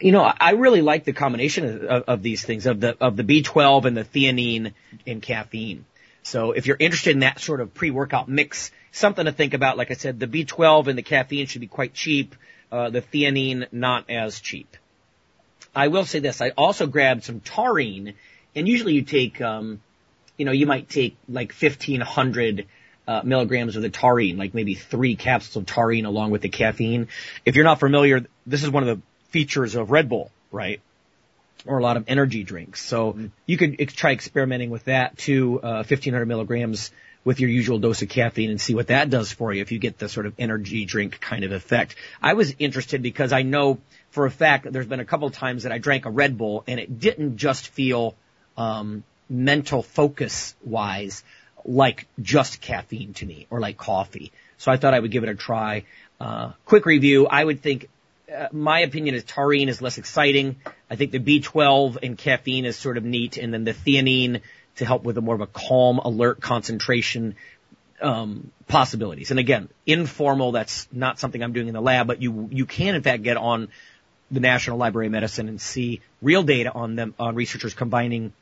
you 0.00 0.12
know, 0.12 0.22
I 0.22 0.52
really 0.52 0.82
like 0.82 1.04
the 1.04 1.12
combination 1.12 1.64
of, 1.64 1.82
of, 1.82 2.02
of 2.04 2.22
these 2.22 2.44
things 2.44 2.66
of 2.66 2.80
the 2.80 2.96
of 3.00 3.16
the 3.16 3.24
B12 3.24 3.84
and 3.84 3.96
the 3.96 4.04
theanine 4.04 4.72
and 5.06 5.20
caffeine. 5.20 5.84
So 6.22 6.52
if 6.52 6.66
you're 6.66 6.76
interested 6.78 7.12
in 7.12 7.20
that 7.20 7.38
sort 7.38 7.60
of 7.60 7.74
pre-workout 7.74 8.28
mix, 8.28 8.70
something 8.92 9.26
to 9.26 9.32
think 9.32 9.52
about. 9.52 9.76
Like 9.76 9.90
I 9.90 9.94
said, 9.94 10.18
the 10.18 10.26
B12 10.26 10.86
and 10.86 10.96
the 10.96 11.02
caffeine 11.02 11.46
should 11.46 11.60
be 11.60 11.66
quite 11.66 11.92
cheap. 11.92 12.34
Uh, 12.72 12.90
the 12.90 13.02
theanine 13.02 13.66
not 13.72 14.08
as 14.08 14.40
cheap. 14.40 14.76
I 15.76 15.88
will 15.88 16.04
say 16.04 16.20
this: 16.20 16.40
I 16.40 16.50
also 16.50 16.86
grabbed 16.86 17.24
some 17.24 17.40
taurine, 17.40 18.14
and 18.54 18.66
usually 18.66 18.94
you 18.94 19.02
take, 19.02 19.40
um, 19.40 19.80
you 20.36 20.44
know, 20.44 20.52
you 20.52 20.66
might 20.66 20.88
take 20.88 21.16
like 21.28 21.52
1500 21.52 22.66
uh, 23.06 23.20
milligrams 23.22 23.76
of 23.76 23.82
the 23.82 23.90
taurine, 23.90 24.38
like 24.38 24.54
maybe 24.54 24.74
three 24.74 25.14
capsules 25.14 25.56
of 25.56 25.66
taurine 25.66 26.06
along 26.06 26.30
with 26.30 26.42
the 26.42 26.48
caffeine. 26.48 27.08
If 27.44 27.54
you're 27.54 27.64
not 27.64 27.80
familiar, 27.80 28.24
this 28.46 28.62
is 28.62 28.70
one 28.70 28.88
of 28.88 28.96
the 28.96 29.02
features 29.34 29.74
of 29.74 29.90
Red 29.90 30.08
Bull, 30.08 30.30
right? 30.52 30.80
Or 31.66 31.78
a 31.78 31.82
lot 31.82 31.96
of 31.96 32.04
energy 32.06 32.44
drinks. 32.44 32.80
So 32.80 33.18
you 33.46 33.56
could 33.56 33.80
ex- 33.80 33.92
try 33.92 34.12
experimenting 34.12 34.70
with 34.70 34.84
that 34.84 35.18
too, 35.18 35.60
uh, 35.60 35.82
1500 35.82 36.26
milligrams 36.26 36.92
with 37.24 37.40
your 37.40 37.50
usual 37.50 37.80
dose 37.80 38.00
of 38.02 38.08
caffeine 38.08 38.50
and 38.50 38.60
see 38.60 38.76
what 38.76 38.86
that 38.86 39.10
does 39.10 39.32
for 39.32 39.52
you 39.52 39.60
if 39.60 39.72
you 39.72 39.80
get 39.80 39.98
the 39.98 40.08
sort 40.08 40.26
of 40.26 40.34
energy 40.38 40.84
drink 40.84 41.18
kind 41.20 41.42
of 41.42 41.50
effect. 41.50 41.96
I 42.22 42.34
was 42.34 42.54
interested 42.60 43.02
because 43.02 43.32
I 43.32 43.42
know 43.42 43.80
for 44.10 44.24
a 44.24 44.30
fact 44.30 44.64
that 44.64 44.72
there's 44.72 44.86
been 44.86 45.00
a 45.00 45.04
couple 45.04 45.26
of 45.26 45.34
times 45.34 45.64
that 45.64 45.72
I 45.72 45.78
drank 45.78 46.06
a 46.06 46.10
Red 46.10 46.38
Bull 46.38 46.62
and 46.68 46.78
it 46.78 47.00
didn't 47.00 47.36
just 47.36 47.66
feel, 47.66 48.14
um, 48.56 49.02
mental 49.28 49.82
focus 49.82 50.54
wise 50.62 51.24
like 51.64 52.06
just 52.22 52.60
caffeine 52.60 53.14
to 53.14 53.26
me 53.26 53.48
or 53.50 53.58
like 53.58 53.76
coffee. 53.78 54.30
So 54.58 54.70
I 54.70 54.76
thought 54.76 54.94
I 54.94 55.00
would 55.00 55.10
give 55.10 55.24
it 55.24 55.28
a 55.28 55.34
try. 55.34 55.86
Uh, 56.20 56.52
quick 56.66 56.86
review. 56.86 57.26
I 57.26 57.42
would 57.42 57.62
think 57.62 57.88
uh, 58.32 58.48
my 58.52 58.80
opinion 58.80 59.14
is 59.14 59.24
taurine 59.24 59.68
is 59.68 59.82
less 59.82 59.98
exciting. 59.98 60.56
I 60.90 60.96
think 60.96 61.12
the 61.12 61.18
B12 61.18 61.98
and 62.02 62.16
caffeine 62.16 62.64
is 62.64 62.76
sort 62.76 62.96
of 62.96 63.04
neat, 63.04 63.36
and 63.36 63.52
then 63.52 63.64
the 63.64 63.74
theanine 63.74 64.40
to 64.76 64.84
help 64.84 65.04
with 65.04 65.18
a 65.18 65.20
more 65.20 65.34
of 65.34 65.40
a 65.40 65.46
calm, 65.46 65.98
alert 65.98 66.40
concentration 66.40 67.36
um, 68.00 68.50
possibilities. 68.66 69.30
And 69.30 69.38
again, 69.38 69.68
informal. 69.86 70.52
That's 70.52 70.88
not 70.92 71.18
something 71.18 71.42
I'm 71.42 71.52
doing 71.52 71.68
in 71.68 71.74
the 71.74 71.80
lab, 71.80 72.06
but 72.06 72.20
you 72.22 72.48
you 72.50 72.66
can 72.66 72.94
in 72.94 73.02
fact 73.02 73.22
get 73.22 73.36
on 73.36 73.68
the 74.30 74.40
National 74.40 74.78
Library 74.78 75.06
of 75.06 75.12
Medicine 75.12 75.48
and 75.48 75.60
see 75.60 76.00
real 76.22 76.42
data 76.42 76.72
on 76.72 76.96
them 76.96 77.14
on 77.18 77.34
researchers 77.34 77.74
combining 77.74 78.32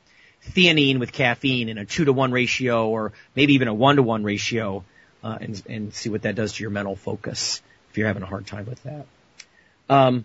theanine 0.50 0.98
with 0.98 1.12
caffeine 1.12 1.68
in 1.68 1.78
a 1.78 1.84
two 1.84 2.04
to 2.04 2.12
one 2.12 2.32
ratio, 2.32 2.88
or 2.88 3.12
maybe 3.34 3.54
even 3.54 3.68
a 3.68 3.74
one 3.74 3.96
to 3.96 4.02
one 4.02 4.24
ratio, 4.24 4.84
uh, 5.22 5.38
and 5.40 5.62
and 5.68 5.94
see 5.94 6.08
what 6.08 6.22
that 6.22 6.34
does 6.34 6.54
to 6.54 6.62
your 6.62 6.70
mental 6.70 6.96
focus 6.96 7.62
if 7.90 7.98
you're 7.98 8.06
having 8.06 8.22
a 8.22 8.26
hard 8.26 8.46
time 8.46 8.66
with 8.66 8.82
that. 8.84 9.06
Um, 9.92 10.24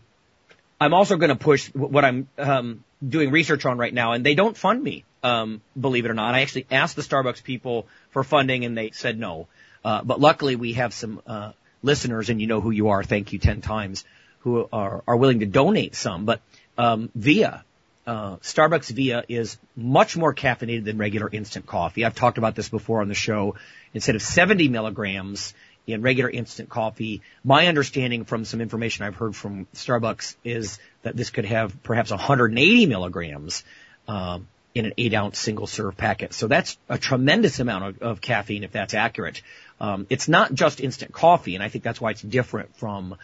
I'm 0.80 0.93
also 0.93 1.18
going 1.18 1.30
to 1.30 1.36
push 1.36 1.68
what 1.74 2.05
I'm 2.05 2.30
um, 2.38 2.84
doing 3.05 3.32
research 3.32 3.65
on 3.65 3.78
right 3.78 3.93
now, 3.93 4.13
and 4.13 4.26
they 4.26 4.34
don't 4.34 4.55
fund 4.55 4.82
me, 4.82 5.03
um, 5.24 5.61
believe 5.80 6.05
it 6.05 6.09
or 6.09 6.13
not. 6.13 6.36
I 6.36 6.41
actually 6.41 6.68
asked 6.72 6.95
the 6.95 7.01
Starbucks 7.01 7.43
people 7.43 7.88
for 8.11 8.24
funding, 8.24 8.63
and 8.63 8.78
they 8.78 8.91
said 8.91 9.20
no. 9.20 9.47
Uh, 9.84 10.03
but 10.03 10.22
luckily, 10.22 10.55
we 10.55 10.74
have 10.74 10.93
some 10.93 11.22
uh, 11.28 11.51
listeners, 11.84 12.30
and 12.30 12.39
you 12.39 12.47
know 12.47 12.61
who 12.61 12.72
you 12.72 12.89
are. 12.89 13.03
Thank 13.03 13.34
you 13.34 13.39
ten 13.39 13.59
times, 13.59 14.05
who 14.39 14.70
are 14.72 15.03
are 15.05 15.18
willing 15.18 15.41
to 15.41 15.45
donate 15.45 15.95
some. 15.95 16.24
But 16.24 16.39
um, 16.78 17.09
Via, 17.13 17.65
uh, 18.05 18.38
Starbucks 18.38 18.91
Via 18.91 19.26
is 19.28 19.57
much 19.76 20.15
more 20.15 20.34
caffeinated 20.34 20.86
than 20.86 20.97
regular 20.97 21.30
instant 21.30 21.65
coffee. 21.65 22.05
I've 22.05 22.15
talked 22.15 22.38
about 22.38 22.55
this 22.55 22.70
before 22.70 23.01
on 23.01 23.09
the 23.09 23.15
show. 23.15 23.55
Instead 23.93 24.15
of 24.15 24.22
70 24.22 24.70
milligrams 24.70 25.53
in 25.88 26.02
regular 26.02 26.30
instant 26.30 26.70
coffee, 26.70 27.22
my 27.44 27.68
understanding 27.68 28.26
from 28.26 28.44
some 28.44 28.60
information 28.60 29.06
I've 29.06 29.16
heard 29.16 29.36
from 29.36 29.68
Starbucks 29.74 30.36
is 30.44 30.80
that 31.04 31.16
this 31.16 31.30
could 31.30 31.46
have 31.46 31.82
perhaps 31.82 32.12
180 32.12 32.86
milligrams 32.86 33.64
um, 34.08 34.48
in 34.76 34.86
an 34.86 34.94
eight 34.98 35.14
ounce 35.14 35.40
single 35.40 35.66
serve 35.66 35.96
packet. 35.96 36.34
So 36.34 36.48
that's 36.48 36.78
a 36.90 36.98
tremendous 36.98 37.60
amount 37.60 37.86
of, 37.86 38.02
of 38.02 38.22
caffeine 38.22 38.66
if 38.66 38.74
that's 38.74 38.94
accurate. 38.94 39.42
Um, 39.80 40.06
it's 40.10 40.28
not 40.28 40.54
just 40.54 40.82
instant 40.82 41.14
coffee, 41.14 41.56
and 41.56 41.64
I 41.64 41.70
think 41.70 41.84
that's 41.86 42.02
why 42.02 42.12
it's 42.12 42.22
different 42.22 42.76
from 42.76 43.16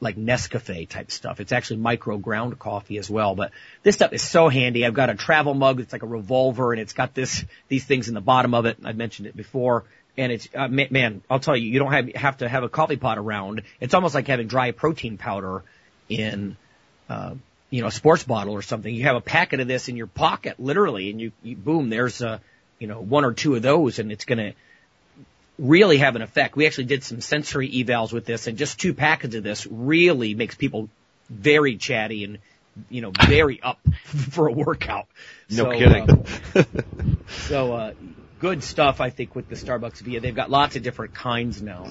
like 0.00 0.16
Nescafe 0.16 0.88
type 0.88 1.10
stuff. 1.10 1.38
It's 1.38 1.52
actually 1.52 1.76
micro 1.76 2.18
ground 2.18 2.58
coffee 2.58 2.98
as 2.98 3.08
well. 3.08 3.34
But 3.34 3.52
this 3.82 3.94
stuff 3.94 4.12
is 4.12 4.22
so 4.22 4.48
handy. 4.48 4.84
I've 4.84 4.94
got 4.94 5.10
a 5.10 5.14
travel 5.14 5.54
mug. 5.54 5.80
It's 5.80 5.92
like 5.92 6.02
a 6.02 6.08
revolver 6.08 6.72
and 6.72 6.80
it's 6.80 6.92
got 6.92 7.14
this, 7.14 7.44
these 7.68 7.84
things 7.84 8.08
in 8.08 8.14
the 8.14 8.20
bottom 8.20 8.54
of 8.54 8.66
it. 8.66 8.78
I've 8.84 8.96
mentioned 8.96 9.28
it 9.28 9.36
before. 9.36 9.84
And 10.18 10.32
it's, 10.32 10.48
uh, 10.54 10.68
ma- 10.68 10.84
man, 10.90 11.22
I'll 11.28 11.40
tell 11.40 11.56
you, 11.56 11.70
you 11.70 11.78
don't 11.78 11.92
have, 11.92 12.08
have 12.14 12.38
to 12.38 12.48
have 12.48 12.62
a 12.64 12.68
coffee 12.68 12.96
pot 12.96 13.18
around. 13.18 13.62
It's 13.80 13.94
almost 13.94 14.14
like 14.14 14.26
having 14.28 14.46
dry 14.46 14.70
protein 14.70 15.18
powder 15.18 15.62
in, 16.08 16.56
uh, 17.08 17.34
you 17.70 17.82
know, 17.82 17.88
a 17.88 17.92
sports 17.92 18.24
bottle 18.24 18.54
or 18.54 18.62
something. 18.62 18.92
You 18.94 19.04
have 19.04 19.16
a 19.16 19.20
packet 19.20 19.60
of 19.60 19.68
this 19.68 19.88
in 19.88 19.96
your 19.96 20.06
pocket, 20.06 20.58
literally, 20.58 21.10
and 21.10 21.20
you, 21.20 21.32
you 21.42 21.56
boom, 21.56 21.90
there's 21.90 22.22
a, 22.22 22.40
you 22.78 22.86
know, 22.86 23.00
one 23.00 23.24
or 23.24 23.32
two 23.32 23.54
of 23.54 23.62
those 23.62 23.98
and 23.98 24.10
it's 24.10 24.24
gonna, 24.24 24.52
really 25.58 25.98
have 25.98 26.16
an 26.16 26.22
effect. 26.22 26.56
We 26.56 26.66
actually 26.66 26.84
did 26.84 27.02
some 27.02 27.20
sensory 27.20 27.70
evals 27.70 28.12
with 28.12 28.26
this 28.26 28.46
and 28.46 28.58
just 28.58 28.78
two 28.78 28.94
packets 28.94 29.34
of 29.34 29.42
this 29.42 29.66
really 29.66 30.34
makes 30.34 30.54
people 30.54 30.88
very 31.30 31.76
chatty 31.76 32.24
and, 32.24 32.38
you 32.90 33.00
know, 33.00 33.10
very 33.10 33.62
up 33.62 33.78
for 34.04 34.48
a 34.48 34.52
workout. 34.52 35.06
No 35.50 35.64
So, 35.64 35.78
kidding. 35.78 36.10
uh, 36.54 36.64
so, 37.48 37.72
uh, 37.72 37.94
good 38.46 38.62
stuff, 38.62 39.00
I 39.00 39.10
think, 39.10 39.34
with 39.34 39.48
the 39.48 39.56
Starbucks 39.56 40.02
Via. 40.02 40.20
They've 40.20 40.34
got 40.34 40.50
lots 40.50 40.76
of 40.76 40.82
different 40.84 41.14
kinds 41.14 41.60
now 41.60 41.88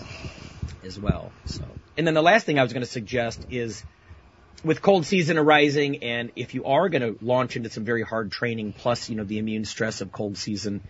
as 0.85 0.97
well. 0.97 1.33
So, 1.45 1.65
and 1.97 2.07
then 2.07 2.13
the 2.13 2.21
last 2.21 2.45
thing 2.45 2.57
I 2.57 2.63
was 2.63 2.71
going 2.71 2.85
to 2.85 2.89
suggest 2.89 3.45
is 3.49 3.83
with 4.63 4.81
cold 4.81 5.05
season 5.05 5.37
arising 5.37 6.01
and 6.01 6.31
if 6.37 6.53
you 6.53 6.63
are 6.63 6.87
going 6.87 7.01
to 7.01 7.17
launch 7.21 7.57
into 7.57 7.69
some 7.69 7.83
very 7.83 8.03
hard 8.03 8.31
training 8.31 8.71
plus, 8.71 9.09
you 9.09 9.17
know, 9.17 9.25
the 9.25 9.37
immune 9.37 9.65
stress 9.65 9.99
of 9.99 10.13
cold 10.13 10.37
season, 10.37 10.81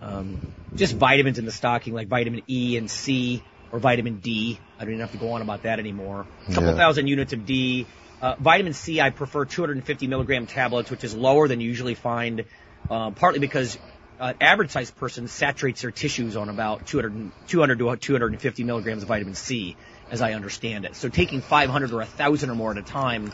um, 0.00 0.38
just 0.76 0.94
vitamins 0.94 1.40
in 1.40 1.44
the 1.44 1.50
stocking 1.52 1.94
like 1.94 2.06
vitamin 2.06 2.42
E 2.46 2.76
and 2.76 2.88
C 2.88 3.42
or 3.72 3.80
vitamin 3.80 4.20
D. 4.20 4.60
I 4.78 4.84
don't 4.84 4.92
even 4.94 5.00
have 5.00 5.10
to 5.12 5.18
go 5.18 5.32
on 5.32 5.42
about 5.42 5.64
that 5.64 5.80
anymore. 5.80 6.28
A 6.48 6.52
couple 6.54 6.70
Yeah. 6.70 6.76
thousand 6.76 7.08
units 7.08 7.32
of 7.32 7.44
D. 7.44 7.88
Uh, 8.20 8.36
vitamin 8.38 8.72
C, 8.72 9.00
I 9.00 9.10
prefer 9.10 9.44
250 9.46 10.06
milligram 10.06 10.46
tablets, 10.46 10.92
which 10.92 11.02
is 11.02 11.12
lower 11.14 11.48
than 11.48 11.60
you 11.60 11.68
usually 11.68 11.94
find, 11.96 12.44
uh, 12.88 13.10
partly 13.10 13.40
because 13.40 13.78
an 14.18 14.36
average 14.40 14.70
sized 14.70 14.96
person 14.96 15.28
saturates 15.28 15.82
their 15.82 15.90
tissues 15.90 16.36
on 16.36 16.48
about 16.48 16.84
200, 16.86 17.32
200 17.46 17.78
to 17.78 17.96
250 17.96 18.64
milligrams 18.64 19.02
of 19.02 19.08
vitamin 19.08 19.34
C, 19.34 19.76
as 20.10 20.20
I 20.22 20.32
understand 20.32 20.84
it. 20.84 20.96
So 20.96 21.08
taking 21.08 21.40
500 21.40 21.92
or 21.92 21.98
1,000 21.98 22.50
or 22.50 22.54
more 22.54 22.72
at 22.72 22.78
a 22.78 22.82
time, 22.82 23.32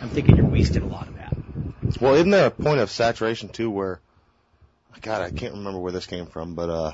I'm 0.00 0.08
thinking 0.08 0.36
you're 0.36 0.46
wasting 0.50 0.82
a 0.82 0.86
lot 0.86 1.08
of 1.08 1.14
that. 1.14 1.34
Well, 2.00 2.14
isn't 2.14 2.30
there 2.30 2.46
a 2.46 2.50
point 2.50 2.80
of 2.80 2.90
saturation 2.90 3.48
too 3.48 3.70
where, 3.70 4.00
God, 5.00 5.22
I 5.22 5.30
can't 5.30 5.54
remember 5.54 5.78
where 5.80 5.92
this 5.92 6.06
came 6.06 6.26
from, 6.26 6.54
but 6.54 6.70
uh, 6.70 6.92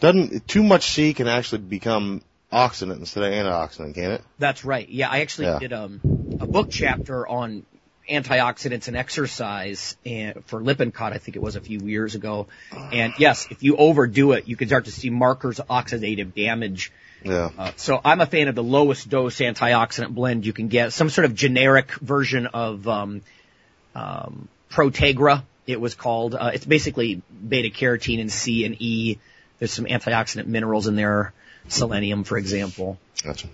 doesn't 0.00 0.46
too 0.46 0.62
much 0.62 0.90
C 0.92 1.14
can 1.14 1.28
actually 1.28 1.62
become 1.62 2.22
oxidant 2.52 2.98
instead 2.98 3.24
of 3.24 3.32
antioxidant, 3.32 3.94
can 3.94 4.12
it? 4.12 4.24
That's 4.38 4.64
right. 4.64 4.88
Yeah, 4.88 5.10
I 5.10 5.20
actually 5.20 5.46
Yeah. 5.46 5.58
did 5.58 5.72
um, 5.72 6.02
a 6.40 6.46
book 6.46 6.68
chapter 6.70 7.26
on 7.26 7.66
antioxidants 8.10 8.88
and 8.88 8.96
exercise 8.96 9.96
and 10.04 10.44
for 10.46 10.60
Lippincott, 10.60 11.12
I 11.12 11.18
think 11.18 11.36
it 11.36 11.42
was 11.42 11.56
a 11.56 11.60
few 11.60 11.80
years 11.80 12.14
ago. 12.14 12.46
And 12.92 13.14
yes, 13.18 13.46
if 13.50 13.62
you 13.62 13.76
overdo 13.76 14.32
it, 14.32 14.48
you 14.48 14.56
can 14.56 14.68
start 14.68 14.84
to 14.86 14.92
see 14.92 15.10
markers 15.10 15.60
of 15.60 15.68
oxidative 15.68 16.34
damage. 16.34 16.92
Yeah. 17.22 17.50
Uh, 17.56 17.72
so 17.76 18.00
I'm 18.04 18.20
a 18.20 18.26
fan 18.26 18.48
of 18.48 18.54
the 18.54 18.62
lowest 18.62 19.08
dose 19.08 19.38
antioxidant 19.38 20.14
blend 20.14 20.44
you 20.44 20.52
can 20.52 20.68
get, 20.68 20.92
some 20.92 21.08
sort 21.08 21.24
of 21.24 21.34
generic 21.34 21.92
version 21.94 22.46
of 22.46 22.86
um, 22.86 23.22
um, 23.94 24.48
Protegra. 24.70 25.42
It 25.66 25.80
was 25.80 25.94
called. 25.94 26.34
Uh, 26.34 26.50
it's 26.52 26.66
basically 26.66 27.22
beta 27.48 27.70
carotene 27.70 28.20
and 28.20 28.30
C 28.30 28.66
and 28.66 28.76
E. 28.80 29.18
There's 29.58 29.72
some 29.72 29.86
antioxidant 29.86 30.46
minerals 30.46 30.86
in 30.86 30.96
there, 30.96 31.32
selenium, 31.68 32.24
for 32.24 32.36
example. 32.36 32.98
Gotcha. 33.22 33.48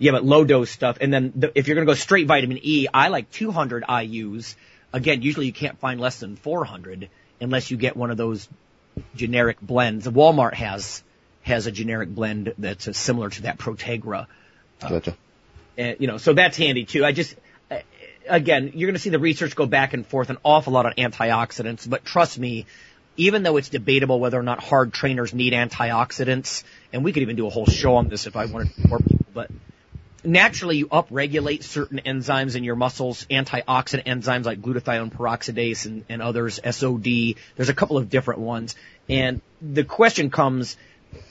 Yeah, 0.00 0.12
but 0.12 0.24
low 0.24 0.44
dose 0.44 0.70
stuff. 0.70 0.96
And 1.00 1.12
then 1.12 1.32
the, 1.36 1.52
if 1.54 1.68
you're 1.68 1.74
going 1.74 1.86
to 1.86 1.90
go 1.90 1.94
straight 1.94 2.26
vitamin 2.26 2.58
E, 2.62 2.88
I 2.92 3.08
like 3.08 3.30
200 3.30 3.84
IUs. 3.84 4.54
Again, 4.94 5.20
usually 5.20 5.44
you 5.44 5.52
can't 5.52 5.78
find 5.78 6.00
less 6.00 6.18
than 6.18 6.36
400 6.36 7.10
unless 7.38 7.70
you 7.70 7.76
get 7.76 7.96
one 7.96 8.10
of 8.10 8.16
those 8.16 8.48
generic 9.14 9.60
blends. 9.60 10.08
Walmart 10.08 10.54
has 10.54 11.02
has 11.42 11.66
a 11.66 11.70
generic 11.70 12.08
blend 12.08 12.54
that's 12.56 12.88
uh, 12.88 12.92
similar 12.92 13.28
to 13.28 13.42
that 13.42 13.58
Protegra. 13.58 14.26
Gotcha. 14.80 15.16
And, 15.76 15.96
you 16.00 16.06
know, 16.06 16.16
so 16.16 16.32
that's 16.32 16.56
handy 16.56 16.84
too. 16.86 17.04
I 17.04 17.12
just, 17.12 17.34
uh, 17.70 17.78
again, 18.26 18.72
you're 18.74 18.88
going 18.88 18.94
to 18.94 19.00
see 19.00 19.10
the 19.10 19.18
research 19.18 19.54
go 19.54 19.66
back 19.66 19.92
and 19.92 20.06
forth 20.06 20.30
an 20.30 20.38
awful 20.42 20.72
lot 20.72 20.86
on 20.86 20.94
antioxidants, 20.94 21.88
but 21.88 22.04
trust 22.04 22.38
me, 22.38 22.66
even 23.16 23.42
though 23.42 23.58
it's 23.58 23.68
debatable 23.68 24.18
whether 24.18 24.38
or 24.38 24.42
not 24.42 24.62
hard 24.62 24.92
trainers 24.92 25.34
need 25.34 25.52
antioxidants, 25.52 26.64
and 26.92 27.04
we 27.04 27.12
could 27.12 27.22
even 27.22 27.36
do 27.36 27.46
a 27.46 27.50
whole 27.50 27.66
show 27.66 27.96
on 27.96 28.08
this 28.08 28.26
if 28.26 28.36
I 28.36 28.46
wanted 28.46 28.70
more 28.86 28.98
people, 28.98 29.26
but 29.34 29.50
naturally 30.24 30.76
you 30.78 30.86
upregulate 30.88 31.62
certain 31.62 32.00
enzymes 32.04 32.56
in 32.56 32.64
your 32.64 32.76
muscles, 32.76 33.26
antioxidant 33.30 34.04
enzymes 34.04 34.44
like 34.44 34.60
glutathione 34.60 35.12
peroxidase 35.12 35.86
and, 35.86 36.04
and 36.08 36.22
others, 36.22 36.60
SOD. 36.68 37.36
There's 37.56 37.68
a 37.68 37.74
couple 37.74 37.96
of 37.98 38.10
different 38.10 38.40
ones. 38.40 38.74
And 39.08 39.40
the 39.60 39.84
question 39.84 40.30
comes, 40.30 40.76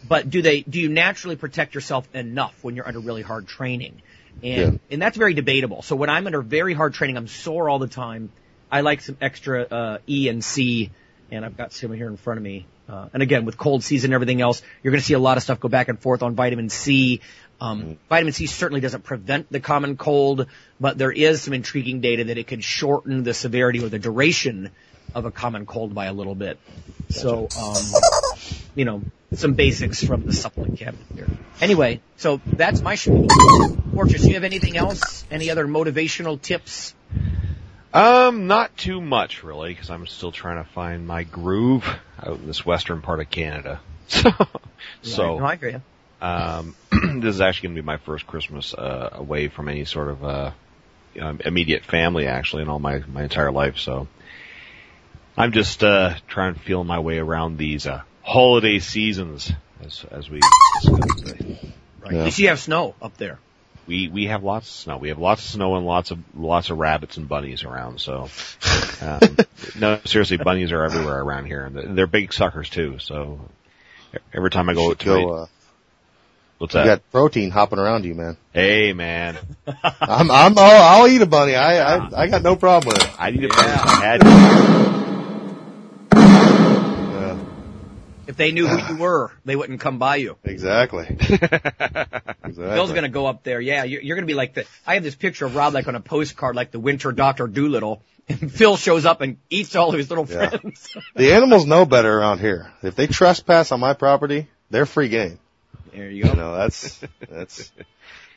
but 0.07 0.29
do 0.29 0.41
they, 0.41 0.61
do 0.61 0.79
you 0.79 0.89
naturally 0.89 1.35
protect 1.35 1.75
yourself 1.75 2.07
enough 2.13 2.55
when 2.63 2.75
you're 2.75 2.87
under 2.87 2.99
really 2.99 3.21
hard 3.21 3.47
training? 3.47 4.01
And, 4.43 4.73
Yeah. 4.73 4.79
and 4.91 5.01
that's 5.01 5.17
very 5.17 5.33
debatable. 5.33 5.81
So 5.81 5.95
when 5.95 6.09
I'm 6.09 6.25
under 6.25 6.41
very 6.41 6.73
hard 6.73 6.93
training, 6.93 7.17
I'm 7.17 7.27
sore 7.27 7.69
all 7.69 7.79
the 7.79 7.87
time. 7.87 8.29
I 8.71 8.81
like 8.81 9.01
some 9.01 9.17
extra, 9.19 9.63
uh, 9.63 9.97
E 10.07 10.29
and 10.29 10.43
C, 10.43 10.91
and 11.31 11.43
I've 11.43 11.57
got 11.57 11.73
some 11.73 11.91
here 11.93 12.07
in 12.07 12.17
front 12.17 12.37
of 12.37 12.43
me. 12.43 12.65
Uh, 12.87 13.07
and 13.13 13.21
again, 13.21 13.45
with 13.45 13.57
cold 13.57 13.83
season 13.83 14.09
and 14.09 14.13
everything 14.15 14.41
else, 14.41 14.61
you're 14.81 14.91
going 14.91 14.99
to 14.99 15.05
see 15.05 15.13
a 15.13 15.19
lot 15.19 15.37
of 15.37 15.43
stuff 15.43 15.59
go 15.59 15.69
back 15.69 15.89
and 15.89 15.99
forth 15.99 16.23
on 16.23 16.35
vitamin 16.35 16.69
C. 16.69 17.21
Um, 17.61 17.97
Vitamin 18.07 18.33
C 18.33 18.45
certainly 18.45 18.81
doesn't 18.81 19.03
prevent 19.03 19.51
the 19.51 19.59
common 19.59 19.97
cold, 19.97 20.47
but 20.79 20.97
there 20.97 21.11
is 21.11 21.41
some 21.41 21.53
intriguing 21.53 21.99
data 21.99 22.25
that 22.25 22.37
it 22.37 22.47
could 22.47 22.63
shorten 22.63 23.23
the 23.23 23.33
severity 23.33 23.83
or 23.83 23.89
the 23.89 23.99
duration 23.99 24.71
of 25.13 25.25
a 25.25 25.31
common 25.31 25.65
cold 25.65 25.93
by 25.93 26.05
a 26.05 26.13
little 26.13 26.35
bit. 26.35 26.59
So, 27.09 27.49
um, 27.59 27.83
you 28.75 28.85
know, 28.85 29.01
some 29.33 29.53
basics 29.53 30.03
from 30.03 30.25
the 30.25 30.33
supplement 30.33 30.77
cabinet 30.77 31.05
here. 31.13 31.27
Anyway, 31.61 32.01
so 32.17 32.39
that's 32.45 32.81
my 32.81 32.95
show. 32.95 33.27
Fortress, 33.93 34.25
you 34.25 34.35
have 34.35 34.43
anything 34.43 34.77
else? 34.77 35.25
Any 35.29 35.49
other 35.49 35.67
motivational 35.67 36.41
tips? 36.41 36.93
Um, 37.93 38.47
not 38.47 38.77
too 38.77 39.01
much 39.01 39.43
really, 39.43 39.73
because 39.73 39.89
I'm 39.89 40.05
still 40.07 40.31
trying 40.31 40.63
to 40.63 40.69
find 40.69 41.07
my 41.07 41.23
groove 41.23 41.85
out 42.21 42.39
in 42.39 42.47
this 42.47 42.65
western 42.65 43.01
part 43.01 43.19
of 43.19 43.29
Canada. 43.29 43.81
So, 44.07 44.29
so 45.01 45.39
No, 45.39 45.45
I 45.45 45.57
you. 45.61 45.81
um, 46.21 46.75
this 47.21 47.35
is 47.35 47.41
actually 47.41 47.67
going 47.69 47.75
to 47.77 47.81
be 47.81 47.85
my 47.85 47.97
first 47.97 48.25
Christmas 48.27 48.73
uh, 48.73 49.09
away 49.13 49.47
from 49.47 49.69
any 49.69 49.85
sort 49.85 50.09
of 50.09 50.23
uh, 50.23 50.51
um, 51.19 51.39
immediate 51.43 51.83
family, 51.85 52.27
actually, 52.27 52.63
in 52.63 52.69
all 52.69 52.79
my 52.79 52.99
my 53.07 53.23
entire 53.23 53.51
life. 53.51 53.77
So, 53.77 54.07
I'm 55.37 55.51
just 55.51 55.83
uh, 55.83 56.15
trying 56.27 56.53
to 56.55 56.59
feel 56.59 56.83
my 56.83 56.99
way 56.99 57.17
around 57.17 57.57
these 57.57 57.87
uh, 57.87 58.01
holiday 58.23 58.79
seasons 58.79 59.51
as 59.83 60.05
as 60.11 60.29
we. 60.29 60.39
Right. 62.01 62.13
Yeah. 62.13 62.19
At 62.19 62.25
least 62.25 62.39
you 62.39 62.47
have 62.47 62.59
snow 62.59 62.95
up 63.01 63.17
there. 63.17 63.39
we 63.85 64.07
we 64.07 64.25
have 64.25 64.43
lots 64.43 64.67
of 64.69 64.73
snow. 64.75 64.97
We 64.97 65.09
have 65.09 65.19
lots 65.19 65.43
of 65.45 65.51
snow 65.51 65.75
and 65.75 65.85
lots 65.85 66.11
of 66.11 66.19
lots 66.35 66.69
of 66.69 66.77
rabbits 66.77 67.17
and 67.17 67.27
bunnies 67.27 67.63
around. 67.63 67.99
So, 67.99 68.29
um, 69.01 69.37
no, 69.79 69.99
seriously, 70.05 70.37
bunnies 70.37 70.71
are 70.71 70.83
everywhere 70.83 71.21
around 71.21 71.45
here, 71.45 71.65
and 71.65 71.97
they're- 71.97 72.07
big 72.07 72.33
suckers 72.33 72.69
too. 72.69 72.97
So, 72.99 73.39
every 74.33 74.49
time 74.49 74.69
I 74.69 74.73
go 74.73 74.93
to 74.93 75.05
go, 75.05 75.27
my- 75.27 75.33
uh, 75.43 75.45
what's 76.59 76.75
you 76.75 76.83
got 76.83 77.01
protein 77.11 77.49
hopping 77.49 77.79
around 77.79 78.05
you, 78.05 78.13
man. 78.13 78.37
hey 78.53 78.93
man, 78.93 79.37
I'm, 79.83 80.29
I'm, 80.29 80.57
I'll, 80.57 81.01
I'll 81.01 81.07
eat 81.07 81.21
a 81.21 81.25
bunny. 81.25 81.55
I, 81.55 81.97
I, 81.97 82.21
I 82.23 82.27
got 82.27 82.43
no 82.43 82.55
problem 82.55 82.93
with 82.93 83.03
it. 83.03 83.09
I 83.19 83.31
need 83.31 83.45
a 83.45 83.47
bunny. 83.49 83.67
I 83.67 84.05
had 84.05 84.21
to. 84.21 84.79
If 88.27 88.37
they 88.37 88.51
knew 88.51 88.67
who 88.67 88.93
you 88.93 88.99
were, 88.99 89.31
they 89.43 89.55
wouldn't 89.55 89.79
come 89.81 89.97
by 89.97 90.17
you. 90.17 90.37
exactly. 90.43 91.07
exactly. 91.19 92.53
Bill's 92.53 92.91
gonna 92.91 93.09
go 93.09 93.25
up 93.25 93.41
there. 93.43 93.59
Yeah, 93.59 93.85
you're, 93.85 94.01
you're 94.01 94.15
gonna 94.15 94.27
be 94.27 94.35
like 94.35 94.53
the. 94.53 94.65
I 94.85 94.93
have 94.93 95.03
this 95.03 95.15
picture 95.15 95.47
of 95.47 95.55
Rob 95.55 95.73
like 95.73 95.87
on 95.87 95.95
a 95.95 95.99
postcard, 95.99 96.55
like 96.55 96.69
the 96.69 96.79
Winter 96.79 97.11
Doctor 97.11 97.47
Doolittle, 97.47 98.03
and 98.27 98.51
Phil 98.59 98.77
shows 98.77 99.07
up 99.07 99.21
and 99.21 99.37
eats 99.49 99.75
all 99.75 99.89
of 99.89 99.95
his 99.97 100.09
little 100.11 100.27
Yeah. 100.29 100.49
friends. 100.49 100.95
The 101.15 101.33
animals 101.33 101.65
know 101.65 101.85
better 101.85 102.19
around 102.19 102.37
here. 102.39 102.71
If 102.83 102.95
they 102.95 103.07
trespass 103.07 103.71
on 103.71 103.79
my 103.79 103.93
property, 103.95 104.47
they're 104.69 104.85
free 104.85 105.09
game. 105.09 105.39
There 105.91 106.09
you 106.09 106.23
go. 106.23 106.29
You 106.31 106.35
know, 106.35 106.57
that's, 106.57 107.01
that's, 107.29 107.71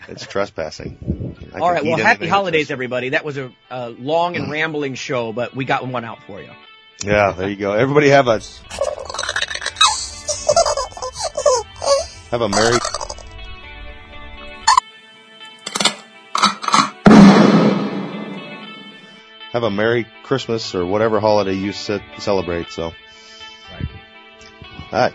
it's 0.08 0.26
trespassing. 0.26 1.36
I 1.54 1.58
all 1.60 1.70
right. 1.72 1.84
Well, 1.84 1.96
happy 1.96 2.26
holidays, 2.26 2.70
everybody. 2.70 3.10
That 3.10 3.24
was 3.24 3.38
a, 3.38 3.52
a 3.70 3.90
long 3.90 4.36
and 4.36 4.50
rambling 4.50 4.94
show, 4.94 5.32
but 5.32 5.54
we 5.54 5.64
got 5.64 5.86
one 5.86 6.04
out 6.04 6.22
for 6.24 6.40
you. 6.40 6.50
Yeah, 7.04 7.32
there 7.32 7.48
you 7.48 7.56
go. 7.56 7.72
Everybody 7.72 8.08
have 8.10 8.28
a, 8.28 8.40
have 12.30 12.40
a 12.40 12.48
merry, 12.48 12.78
have 19.52 19.62
a 19.64 19.70
merry 19.70 20.06
Christmas 20.22 20.74
or 20.74 20.86
whatever 20.86 21.20
holiday 21.20 21.54
you 21.54 21.72
ce- 21.72 22.00
celebrate. 22.18 22.70
So, 22.70 22.92
Right. 23.72 23.86
all 24.92 24.98
right. 24.98 25.14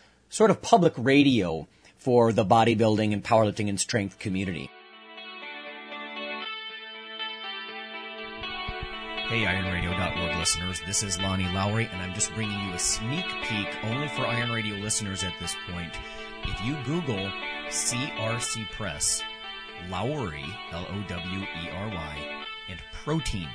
sort 0.31 0.49
of 0.49 0.61
public 0.61 0.93
radio 0.97 1.67
for 1.97 2.31
the 2.31 2.45
bodybuilding 2.45 3.13
and 3.13 3.23
powerlifting 3.23 3.67
and 3.69 3.79
strength 3.79 4.17
community. 4.17 4.71
Hey, 9.27 9.43
IronRadio.org 9.43 10.37
listeners, 10.37 10.81
this 10.87 11.03
is 11.03 11.19
Lonnie 11.19 11.47
Lowery, 11.53 11.87
and 11.91 12.01
I'm 12.01 12.13
just 12.13 12.33
bringing 12.33 12.59
you 12.67 12.73
a 12.73 12.79
sneak 12.79 13.25
peek 13.43 13.67
only 13.83 14.07
for 14.09 14.25
Iron 14.25 14.51
Radio 14.51 14.75
listeners 14.77 15.23
at 15.23 15.33
this 15.39 15.55
point. 15.69 15.93
If 16.43 16.65
you 16.65 16.75
Google 16.85 17.29
CRC 17.67 18.69
Press, 18.71 19.21
Lowery, 19.89 20.45
L-O-W-E-R-Y, 20.71 22.43
and 22.69 22.79
protein, 23.03 23.47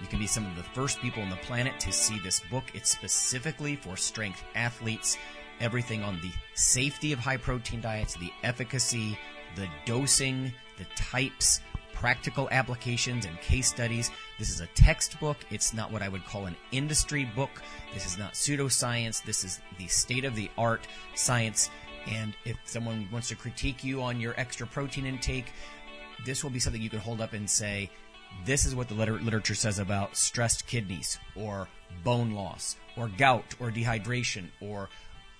you 0.00 0.06
can 0.08 0.18
be 0.18 0.26
some 0.26 0.46
of 0.46 0.56
the 0.56 0.62
first 0.62 1.00
people 1.00 1.22
on 1.22 1.30
the 1.30 1.36
planet 1.36 1.78
to 1.80 1.92
see 1.92 2.18
this 2.20 2.40
book. 2.50 2.64
It's 2.74 2.90
specifically 2.90 3.76
for 3.76 3.96
strength 3.96 4.42
athletes, 4.54 5.16
everything 5.60 6.02
on 6.02 6.20
the 6.20 6.30
safety 6.54 7.12
of 7.12 7.18
high 7.18 7.36
protein 7.36 7.80
diets, 7.80 8.14
the 8.14 8.32
efficacy, 8.42 9.18
the 9.56 9.68
dosing, 9.84 10.52
the 10.78 10.86
types, 10.96 11.60
practical 11.92 12.48
applications 12.50 13.26
and 13.26 13.40
case 13.40 13.68
studies. 13.68 14.10
This 14.38 14.50
is 14.50 14.60
a 14.60 14.66
textbook. 14.68 15.36
It's 15.50 15.72
not 15.72 15.92
what 15.92 16.02
I 16.02 16.08
would 16.08 16.24
call 16.24 16.46
an 16.46 16.56
industry 16.72 17.24
book. 17.36 17.62
This 17.94 18.06
is 18.06 18.18
not 18.18 18.32
pseudoscience. 18.32 19.22
This 19.22 19.44
is 19.44 19.60
the 19.78 19.86
state 19.86 20.24
of 20.24 20.34
the 20.34 20.50
art 20.58 20.86
science. 21.14 21.70
And 22.08 22.34
if 22.44 22.56
someone 22.64 23.08
wants 23.12 23.28
to 23.28 23.36
critique 23.36 23.84
you 23.84 24.02
on 24.02 24.20
your 24.20 24.34
extra 24.36 24.66
protein 24.66 25.06
intake, 25.06 25.52
this 26.24 26.42
will 26.42 26.50
be 26.50 26.58
something 26.58 26.82
you 26.82 26.90
can 26.90 26.98
hold 26.98 27.20
up 27.20 27.34
and 27.34 27.48
say, 27.48 27.88
this 28.44 28.64
is 28.64 28.74
what 28.74 28.88
the 28.88 28.94
liter- 28.94 29.20
literature 29.20 29.54
says 29.54 29.78
about 29.78 30.16
stressed 30.16 30.66
kidneys 30.66 31.18
or 31.36 31.68
bone 32.02 32.32
loss 32.32 32.76
or 32.96 33.08
gout 33.08 33.54
or 33.60 33.70
dehydration 33.70 34.46
or 34.60 34.88